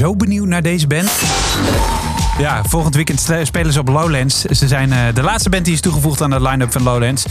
Zo 0.00 0.16
benieuwd 0.16 0.46
naar 0.46 0.62
deze 0.62 0.86
band. 0.86 1.10
Ja, 2.38 2.64
volgend 2.64 2.94
weekend 2.94 3.28
spelen 3.42 3.72
ze 3.72 3.80
op 3.80 3.88
Lowlands. 3.88 4.40
Ze 4.40 4.68
zijn 4.68 4.92
eh, 4.92 4.98
de 5.14 5.22
laatste 5.22 5.50
band 5.50 5.64
die 5.64 5.74
is 5.74 5.80
toegevoegd 5.80 6.22
aan 6.22 6.30
de 6.30 6.42
line-up 6.42 6.72
van 6.72 6.82
Lowlands. 6.82 7.24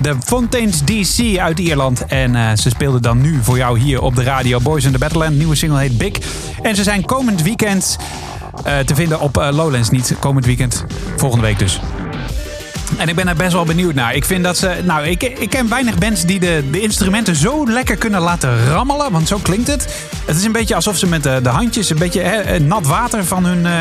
De 0.00 0.16
Fontaines 0.24 0.84
DC 0.84 1.38
uit 1.38 1.58
Ierland. 1.58 2.06
En 2.06 2.36
eh, 2.36 2.56
ze 2.56 2.70
speelden 2.70 3.02
dan 3.02 3.20
nu 3.20 3.38
voor 3.42 3.56
jou 3.56 3.78
hier 3.78 4.02
op 4.02 4.16
de 4.16 4.22
radio 4.22 4.60
Boys 4.60 4.84
in 4.84 4.92
the 4.92 4.98
Battleland. 4.98 5.36
Nieuwe 5.36 5.54
single 5.54 5.78
heet 5.78 5.98
Big. 5.98 6.12
En 6.62 6.76
ze 6.76 6.82
zijn 6.82 7.04
komend 7.04 7.42
weekend 7.42 7.96
eh, 8.64 8.78
te 8.78 8.94
vinden 8.94 9.20
op 9.20 9.36
Lowlands. 9.36 9.90
Niet 9.90 10.16
komend 10.18 10.46
weekend, 10.46 10.84
volgende 11.16 11.44
week 11.46 11.58
dus. 11.58 11.80
En 13.00 13.08
ik 13.08 13.14
ben 13.14 13.28
er 13.28 13.36
best 13.36 13.52
wel 13.52 13.64
benieuwd 13.64 13.94
naar. 13.94 14.14
Ik 14.14 14.24
vind 14.24 14.44
dat 14.44 14.58
ze. 14.58 14.80
Nou, 14.84 15.06
ik, 15.06 15.22
ik 15.22 15.50
ken 15.50 15.68
weinig 15.68 15.98
bands 15.98 16.24
die 16.24 16.40
de, 16.40 16.64
de 16.70 16.80
instrumenten 16.80 17.36
zo 17.36 17.66
lekker 17.66 17.96
kunnen 17.96 18.20
laten 18.20 18.66
rammelen. 18.66 19.12
Want 19.12 19.28
zo 19.28 19.38
klinkt 19.42 19.66
het. 19.66 20.06
Het 20.24 20.36
is 20.36 20.44
een 20.44 20.52
beetje 20.52 20.74
alsof 20.74 20.96
ze 20.96 21.06
met 21.06 21.22
de, 21.22 21.40
de 21.42 21.48
handjes 21.48 21.90
een 21.90 21.98
beetje 21.98 22.20
hè, 22.20 22.58
nat 22.58 22.86
water 22.86 23.24
van 23.24 23.44
hun, 23.44 23.66
eh, 23.66 23.72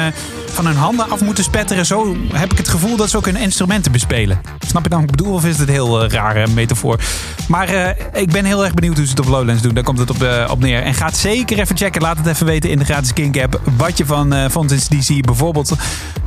van 0.46 0.66
hun 0.66 0.76
handen 0.76 1.10
af 1.10 1.22
moeten 1.22 1.44
spetteren. 1.44 1.86
Zo 1.86 2.16
heb 2.34 2.52
ik 2.52 2.58
het 2.58 2.68
gevoel 2.68 2.96
dat 2.96 3.10
ze 3.10 3.18
ook 3.18 3.26
hun 3.26 3.36
instrumenten 3.36 3.92
bespelen. 3.92 4.42
Snap 4.68 4.84
je 4.84 4.90
dan 4.90 5.00
wat 5.00 5.10
ik 5.10 5.16
bedoel? 5.16 5.34
Of 5.34 5.46
is 5.46 5.58
het 5.58 5.68
een 5.68 5.74
heel 5.74 6.04
eh, 6.04 6.10
rare 6.10 6.48
metafoor? 6.48 7.00
Maar 7.48 7.68
eh, 7.68 8.22
ik 8.22 8.32
ben 8.32 8.46
heel 8.46 8.64
erg 8.64 8.74
benieuwd 8.74 8.96
hoe 8.96 9.06
ze 9.06 9.12
het 9.12 9.20
op 9.20 9.28
Lowlands 9.28 9.62
doen. 9.62 9.74
Daar 9.74 9.84
komt 9.84 10.00
het 10.00 10.10
op, 10.10 10.24
eh, 10.24 10.48
op 10.52 10.60
neer. 10.60 10.82
En 10.84 10.94
ga 10.94 11.06
het 11.06 11.18
zeker 11.18 11.60
even 11.60 11.78
checken. 11.78 12.02
Laat 12.02 12.18
het 12.18 12.28
even 12.28 12.46
weten 12.46 12.70
in 12.70 12.80
de 12.80 12.86
gratis 12.86 13.14
Kink 13.14 13.38
app. 13.38 13.62
Wat 13.78 13.98
je 13.98 14.06
van 14.06 14.34
eh 14.34 14.50
Fontaine's 14.50 14.88
DC 14.88 15.26
bijvoorbeeld 15.26 15.74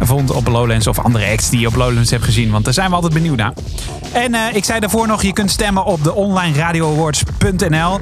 vond 0.00 0.30
op 0.30 0.46
Lowlands. 0.46 0.86
Of 0.86 0.98
andere 0.98 1.26
acts 1.30 1.50
die 1.50 1.60
je 1.60 1.66
op 1.66 1.74
Lowlands 1.74 2.10
hebt 2.10 2.24
gezien. 2.24 2.50
Want 2.50 2.64
daar 2.64 2.74
zijn 2.74 2.81
we 2.88 2.94
altijd 2.94 3.12
benieuwd 3.12 3.36
naar. 3.36 3.52
En 4.12 4.34
eh, 4.34 4.40
ik 4.52 4.64
zei 4.64 4.80
daarvoor 4.80 5.06
nog, 5.06 5.22
je 5.22 5.32
kunt 5.32 5.50
stemmen 5.50 5.84
op 5.84 6.04
de 6.04 6.14
onlineradioawards.nl. 6.14 7.98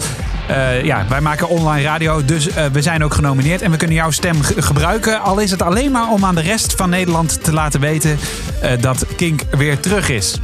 Eh 0.49 0.85
ja, 0.85 1.05
wij 1.09 1.21
maken 1.21 1.49
online 1.49 1.83
radio, 1.89 2.25
dus 2.25 2.49
eh, 2.49 2.65
we 2.73 2.83
zijn 2.83 3.05
ook 3.05 3.15
genomineerd. 3.15 3.63
En 3.63 3.71
we 3.71 3.77
kunnen 3.77 3.97
jouw 3.97 4.11
stem 4.11 4.43
ge- 4.43 4.63
gebruiken. 4.63 5.23
Al 5.23 5.39
is 5.39 5.51
het 5.51 5.63
alleen 5.63 5.91
maar 5.91 6.09
om 6.09 6.25
aan 6.25 6.35
de 6.35 6.41
rest 6.41 6.75
van 6.77 6.91
Nederland 6.91 7.45
te 7.45 7.53
laten 7.53 7.81
weten 7.81 8.19
dat 8.81 9.05
Kink 9.17 9.43
weer 9.51 9.81
terug 9.81 10.09
is. 10.09 10.39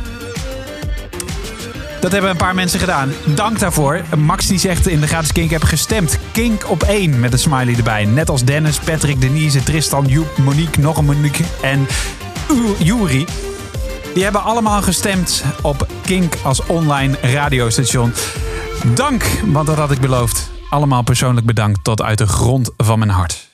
Dat 2.00 2.12
hebben 2.12 2.30
een 2.30 2.36
paar 2.36 2.54
mensen 2.54 2.80
gedaan. 2.80 3.12
Dank 3.24 3.58
daarvoor. 3.58 4.00
Max 4.16 4.46
die 4.46 4.58
zegt 4.58 4.86
in 4.88 5.00
de 5.00 5.06
gratis 5.06 5.32
Kink 5.32 5.50
heb 5.50 5.62
gestemd. 5.64 6.18
Kink 6.32 6.70
op 6.70 6.82
één 6.82 7.20
met 7.20 7.32
een 7.32 7.38
smiley 7.38 7.74
erbij. 7.76 8.04
Net 8.04 8.30
als 8.30 8.44
Dennis, 8.44 8.78
Patrick, 8.78 9.20
Denise, 9.20 9.62
Tristan, 9.62 10.06
Joep, 10.06 10.36
Monique, 10.38 10.80
nog 10.80 10.96
een 10.96 11.04
Monique 11.04 11.44
en 11.62 11.86
Juri. 12.78 13.24
Die 14.16 14.24
hebben 14.24 14.42
allemaal 14.42 14.82
gestemd 14.82 15.44
op 15.62 15.86
Kink 16.02 16.34
als 16.44 16.66
online 16.66 17.16
radiostation. 17.22 18.12
Dank, 18.94 19.24
want 19.44 19.66
dat 19.66 19.76
had 19.76 19.90
ik 19.90 20.00
beloofd. 20.00 20.50
Allemaal 20.70 21.02
persoonlijk 21.02 21.46
bedankt 21.46 21.84
tot 21.84 22.02
uit 22.02 22.18
de 22.18 22.26
grond 22.26 22.70
van 22.76 22.98
mijn 22.98 23.10
hart. 23.10 23.48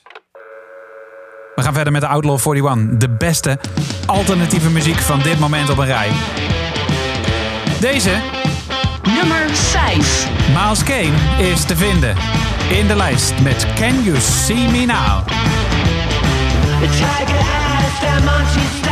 We 1.55 1.61
gaan 1.61 1.73
verder 1.73 1.93
met 1.93 2.01
de 2.01 2.07
Outlaw 2.07 2.39
41. 2.55 2.97
De 2.97 3.09
beste 3.09 3.59
alternatieve 4.05 4.69
muziek 4.69 4.97
van 4.97 5.19
dit 5.19 5.39
moment 5.39 5.69
op 5.69 5.77
een 5.77 5.85
rij. 5.85 6.11
Deze, 7.79 8.21
Nummer 9.03 9.49
5. 9.49 10.27
Miles 10.47 10.83
Kane, 10.83 11.51
is 11.51 11.65
te 11.65 11.75
vinden 11.75 12.15
in 12.69 12.87
de 12.87 12.95
lijst 12.95 13.33
met 13.41 13.67
Can 13.75 14.03
You 14.03 14.17
See 14.19 14.69
Me 14.69 14.85
Now? 14.85 15.27
The 16.79 16.89
tiger 16.89 17.37
eyes, 17.37 18.82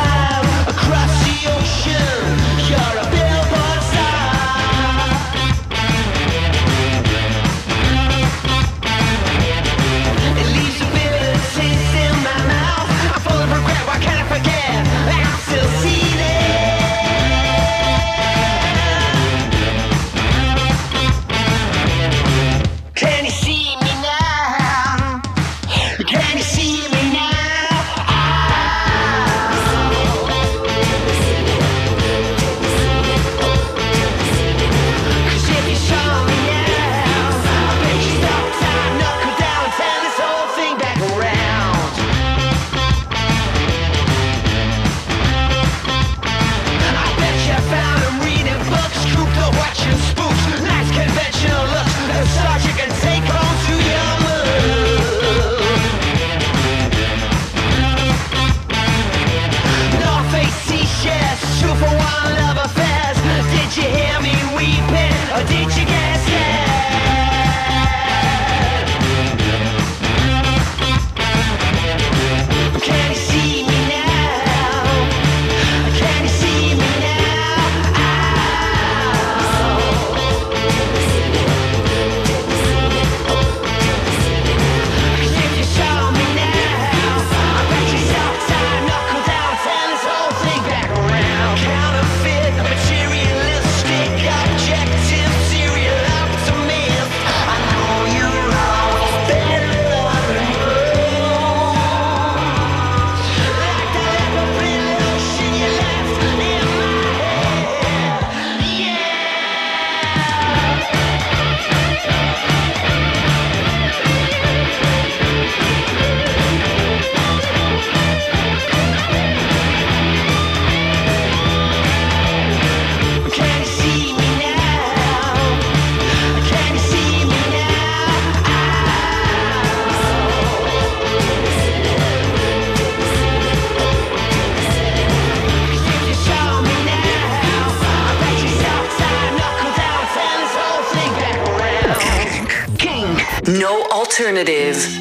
alternative. 144.21 145.00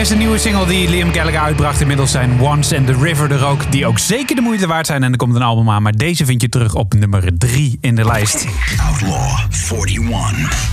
Eerste 0.00 0.16
nieuwe 0.16 0.38
single 0.38 0.66
die 0.66 0.88
Liam 0.88 1.12
Gallagher 1.12 1.40
uitbracht. 1.40 1.80
Inmiddels 1.80 2.10
zijn 2.10 2.40
Once 2.40 2.76
and 2.76 2.86
the 2.86 2.96
River 3.02 3.32
er 3.32 3.44
ook, 3.44 3.72
die 3.72 3.86
ook 3.86 3.98
zeker 3.98 4.36
de 4.36 4.42
moeite 4.42 4.66
waard 4.66 4.86
zijn. 4.86 5.02
En 5.02 5.10
er 5.12 5.18
komt 5.18 5.34
een 5.34 5.42
album 5.42 5.70
aan, 5.70 5.82
maar 5.82 5.92
deze 5.92 6.24
vind 6.24 6.42
je 6.42 6.48
terug 6.48 6.74
op 6.74 6.94
nummer 6.94 7.38
3 7.38 7.78
in 7.80 7.94
de 7.94 8.04
lijst. 8.04 8.46
Outlaw 8.88 9.38
41. 9.86 10.68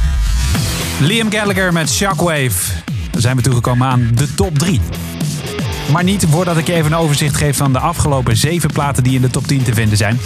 Liam 1.00 1.32
Gallagher 1.32 1.74
met 1.74 1.92
Shockwave. 1.92 2.74
Dan 3.12 3.22
zijn 3.22 3.36
we 3.36 3.42
toegekomen 3.42 3.88
aan 3.88 4.12
de 4.14 4.34
top 4.34 4.60
3. 4.60 4.82
Maar 5.92 6.04
niet 6.04 6.26
voordat 6.30 6.58
ik 6.58 6.68
je 6.68 6.74
even 6.74 6.92
een 6.92 6.98
overzicht 6.98 7.36
geef 7.36 7.58
van 7.58 7.74
de 7.74 7.80
afgelopen 7.80 8.38
7 8.38 8.72
platen 8.72 9.04
die 9.04 9.16
in 9.16 9.22
de 9.22 9.30
top 9.30 9.48
10 9.48 9.64
te 9.64 9.74
vinden 9.74 9.98
zijn. 9.98 10.20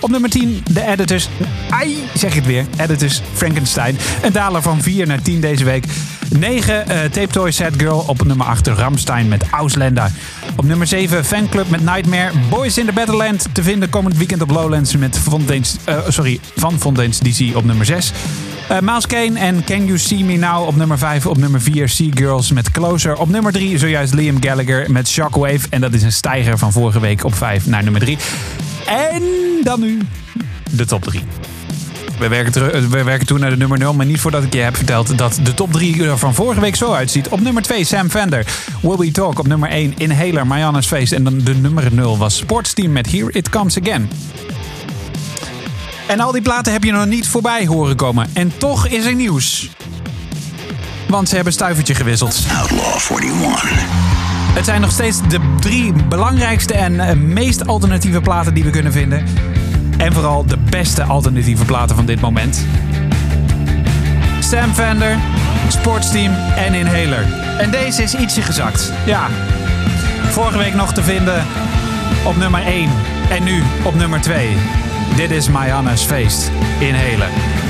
Op 0.00 0.10
nummer 0.10 0.30
10 0.30 0.62
de 0.72 0.86
Editors. 0.86 1.28
Ai, 1.70 1.96
zeg 2.14 2.30
ik 2.30 2.36
het 2.36 2.46
weer. 2.46 2.64
Editors 2.76 3.22
Frankenstein. 3.32 3.96
Een 4.22 4.32
daler 4.32 4.62
van 4.62 4.82
4 4.82 5.06
naar 5.06 5.22
10 5.22 5.40
deze 5.40 5.64
week. 5.64 5.84
9 6.38 6.88
eh, 6.88 7.10
Tape 7.10 7.26
Toy 7.26 7.50
Sad 7.50 7.72
Girl. 7.76 8.04
Op 8.06 8.24
nummer 8.24 8.46
8 8.46 8.66
Ramstein 8.66 9.28
met 9.28 9.44
Ausländer. 9.50 10.10
Op 10.56 10.64
nummer 10.64 10.86
7 10.86 11.24
Fanclub 11.24 11.70
met 11.70 11.84
Nightmare. 11.84 12.30
Boys 12.50 12.78
in 12.78 12.86
the 12.86 12.92
Battleland 12.92 13.46
te 13.52 13.62
vinden 13.62 13.88
komend 13.88 14.16
weekend 14.16 14.42
op 14.42 14.50
Lowlands 14.50 14.96
met 14.96 15.18
Fontaine's, 15.18 15.76
eh, 15.84 15.98
sorry, 16.08 16.40
van 16.56 16.78
Fontaine's 16.78 17.18
DC 17.18 17.56
op 17.56 17.64
nummer 17.64 17.86
6. 17.86 18.12
Eh 18.68 18.78
Miles 18.80 19.06
Kane 19.06 19.38
en 19.38 19.64
Can 19.64 19.84
You 19.84 19.98
See 19.98 20.24
Me 20.24 20.36
Now 20.36 20.66
op 20.66 20.76
nummer 20.76 20.98
5. 20.98 21.26
Op 21.26 21.36
nummer 21.36 21.60
4 21.60 21.88
Sea 21.88 22.10
Girls 22.14 22.52
met 22.52 22.70
Closer. 22.70 23.16
Op 23.16 23.28
nummer 23.28 23.52
3 23.52 23.78
zojuist 23.78 24.14
Liam 24.14 24.42
Gallagher 24.42 24.90
met 24.90 25.08
Shockwave. 25.08 25.66
En 25.70 25.80
dat 25.80 25.92
is 25.92 26.02
een 26.02 26.12
stijger 26.12 26.58
van 26.58 26.72
vorige 26.72 27.00
week 27.00 27.24
op 27.24 27.34
5 27.34 27.66
naar 27.66 27.82
nummer 27.82 28.00
3. 28.00 28.18
En 28.86 29.22
dan 29.62 29.80
nu 29.80 29.98
de 30.70 30.86
top 30.86 31.04
3. 31.04 31.20
We 32.22 32.28
werken, 32.28 32.52
teru- 32.52 32.70
eh, 32.70 32.82
we 32.82 33.02
werken 33.02 33.26
toe 33.26 33.38
naar 33.38 33.50
de 33.50 33.56
nummer 33.56 33.78
0, 33.78 33.94
maar 33.94 34.06
niet 34.06 34.20
voordat 34.20 34.42
ik 34.42 34.52
je 34.52 34.60
heb 34.60 34.76
verteld 34.76 35.18
dat 35.18 35.38
de 35.42 35.54
top 35.54 35.72
3 35.72 36.04
er 36.04 36.18
van 36.18 36.34
vorige 36.34 36.60
week 36.60 36.76
zo 36.76 36.92
uitziet. 36.92 37.28
Op 37.28 37.40
nummer 37.40 37.62
2 37.62 37.84
Sam 37.84 38.10
Fender, 38.10 38.46
Will 38.80 38.96
We 38.96 39.10
Talk. 39.10 39.38
Op 39.38 39.46
nummer 39.46 39.68
1 39.70 39.94
Inhaler, 39.96 40.46
Marianne's 40.46 40.86
Face. 40.86 41.14
En 41.16 41.24
dan 41.24 41.38
de 41.38 41.54
nummer 41.54 41.88
0 41.94 42.18
was 42.18 42.36
Sportsteam 42.36 42.92
met 42.92 43.12
Here 43.12 43.32
It 43.32 43.48
Comes 43.48 43.78
Again. 43.80 44.10
En 46.06 46.20
al 46.20 46.32
die 46.32 46.42
platen 46.42 46.72
heb 46.72 46.84
je 46.84 46.92
nog 46.92 47.06
niet 47.06 47.28
voorbij 47.28 47.66
horen 47.66 47.96
komen. 47.96 48.28
En 48.32 48.52
toch 48.58 48.86
is 48.86 49.04
er 49.04 49.14
nieuws. 49.14 49.70
Want 51.08 51.28
ze 51.28 51.34
hebben 51.34 51.52
stuivertje 51.52 51.94
gewisseld. 51.94 52.38
Outlaw 52.58 53.20
41. 53.20 53.70
Het 54.54 54.64
zijn 54.64 54.80
nog 54.80 54.90
steeds 54.90 55.18
de 55.28 55.38
drie 55.60 55.92
belangrijkste 56.08 56.74
en 56.74 57.00
eh, 57.00 57.16
meest 57.16 57.66
alternatieve 57.66 58.20
platen 58.20 58.54
die 58.54 58.64
we 58.64 58.70
kunnen 58.70 58.92
vinden. 58.92 59.24
En 59.96 60.12
vooral 60.12 60.46
de 60.46 60.56
beste 60.70 61.02
alternatieve 61.02 61.64
platen 61.64 61.96
van 61.96 62.06
dit 62.06 62.20
moment. 62.20 62.66
Sam 64.40 64.72
Fender, 64.74 65.16
Sportsteam 65.68 66.34
en 66.56 66.74
Inhaler. 66.74 67.26
En 67.58 67.70
deze 67.70 68.02
is 68.02 68.14
ietsje 68.14 68.42
gezakt. 68.42 68.92
Ja. 69.06 69.26
Vorige 70.30 70.58
week 70.58 70.74
nog 70.74 70.92
te 70.92 71.02
vinden 71.02 71.44
op 72.24 72.36
nummer 72.36 72.66
1. 72.66 72.90
En 73.30 73.44
nu 73.44 73.62
op 73.82 73.94
nummer 73.94 74.20
2. 74.20 74.56
Dit 75.16 75.30
is 75.30 75.48
Marianne's 75.48 76.02
Feest. 76.02 76.50
Inhaler. 76.78 77.61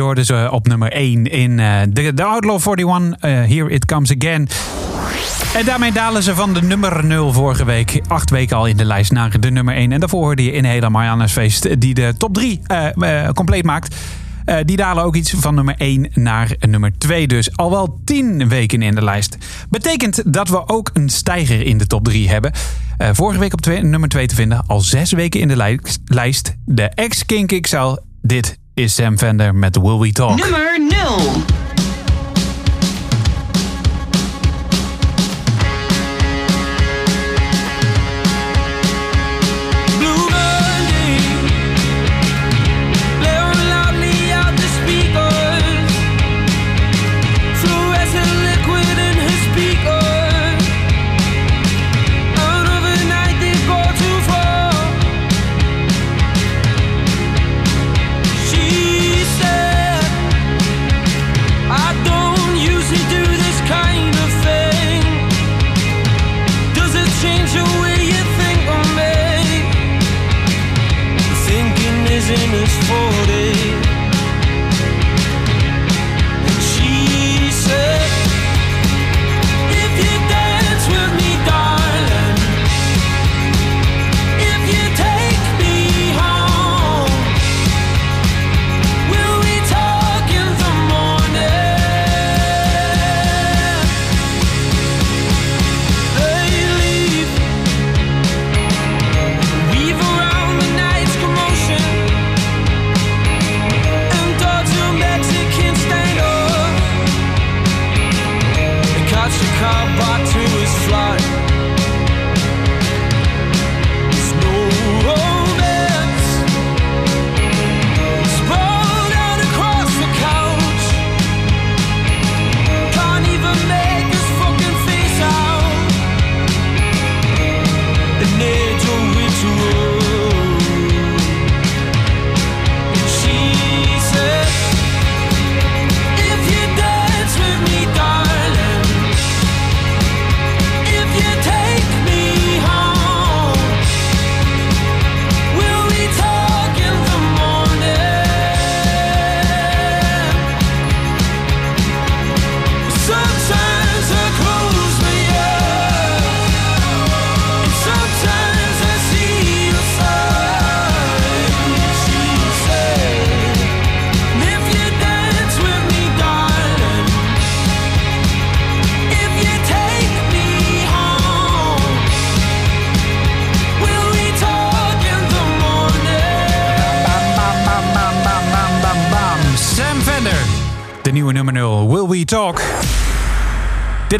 Je 0.00 0.24
ze 0.24 0.48
op 0.50 0.66
nummer 0.66 0.92
1 0.92 1.26
in 1.26 1.60
eh, 1.60 1.80
de 2.14 2.24
Outlaw 2.24 2.60
41, 2.66 3.24
uh, 3.24 3.42
eh, 3.42 3.50
Here 3.50 3.70
It 3.70 3.84
Comes 3.84 4.14
Again. 4.18 4.48
En 5.54 5.64
daarmee 5.64 5.92
dalen 5.92 6.22
ze 6.22 6.34
van 6.34 6.54
de 6.54 6.62
nummer 6.62 7.04
0 7.04 7.32
vorige 7.32 7.64
week. 7.64 8.00
Acht 8.08 8.30
weken 8.30 8.56
al 8.56 8.66
in 8.66 8.76
de 8.76 8.84
lijst 8.84 9.12
naar 9.12 9.40
de 9.40 9.50
nummer 9.50 9.74
1. 9.74 9.92
En 9.92 10.00
daarvoor 10.00 10.24
hoorde 10.24 10.44
je 10.44 10.52
in 10.52 10.64
hele 10.64 10.90
Marianne's 10.90 11.32
Feest 11.32 11.80
die 11.80 11.94
de 11.94 12.14
top 12.18 12.34
3 12.34 12.60
uh, 12.68 13.24
eh, 13.26 13.32
compleet 13.32 13.64
maakt. 13.64 13.94
Uh, 14.46 14.56
die 14.64 14.76
dalen 14.76 15.04
ook 15.04 15.14
iets 15.14 15.34
van 15.36 15.54
nummer 15.54 15.74
1 15.78 16.10
naar 16.14 16.56
nummer 16.60 16.98
2. 16.98 17.26
Dus 17.26 17.56
al 17.56 17.70
wel 17.70 18.00
10 18.04 18.48
weken 18.48 18.82
in 18.82 18.94
de 18.94 19.04
lijst. 19.04 19.36
Betekent 19.68 20.32
dat 20.32 20.48
we 20.48 20.68
ook 20.68 20.90
een 20.92 21.08
stijger 21.08 21.66
in 21.66 21.78
de 21.78 21.86
top 21.86 22.04
3 22.04 22.28
hebben. 22.28 22.52
Uh, 22.98 23.08
vorige 23.12 23.38
week 23.38 23.52
op 23.52 23.60
twee, 23.60 23.82
nummer 23.82 24.08
2 24.08 24.26
te 24.26 24.34
vinden, 24.34 24.66
al 24.66 24.80
6 24.80 25.12
weken 25.12 25.40
in 25.40 25.48
de 25.48 25.80
lijst. 26.04 26.56
De 26.64 26.84
ex-Kink 26.84 27.60
XL, 27.60 27.96
dit 28.22 28.59
is 28.80 28.94
Sam 28.94 29.16
Vender 29.16 29.52
met 29.52 29.76
Will 29.76 29.98
We 29.98 30.12
Talk. 30.12 30.38
Nummer 30.38 30.78
0. 30.78 31.59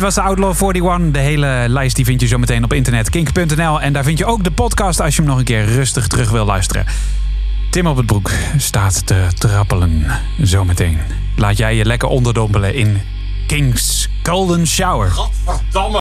Dit 0.01 0.15
was 0.15 0.25
de 0.25 0.31
Outlaw 0.31 0.75
41. 0.75 1.13
De 1.13 1.19
hele 1.19 1.65
lijst 1.69 1.97
die 1.97 2.05
vind 2.05 2.21
je 2.21 2.27
zo 2.27 2.39
meteen 2.39 2.65
op 2.65 2.73
internet, 2.73 3.11
kink.nl. 3.11 3.81
En 3.81 3.93
daar 3.93 4.05
vind 4.05 4.19
je 4.19 4.25
ook 4.27 4.45
de 4.45 4.51
podcast 4.51 5.01
als 5.01 5.17
je 5.17 5.21
hem 5.21 5.31
nog 5.31 5.39
een 5.39 5.45
keer 5.45 5.65
rustig 5.65 6.07
terug 6.07 6.31
wil 6.31 6.45
luisteren. 6.45 6.87
Tim 7.71 7.87
op 7.87 7.97
het 7.97 8.07
broek 8.07 8.31
staat 8.57 9.07
te 9.07 9.27
trappelen. 9.39 10.07
Zometeen. 10.39 10.99
Laat 11.37 11.57
jij 11.57 11.77
je 11.77 11.85
lekker 11.85 12.09
onderdompelen 12.09 12.75
in 12.75 13.01
King's 13.47 14.09
Golden 14.23 14.67
Shower. 14.67 15.13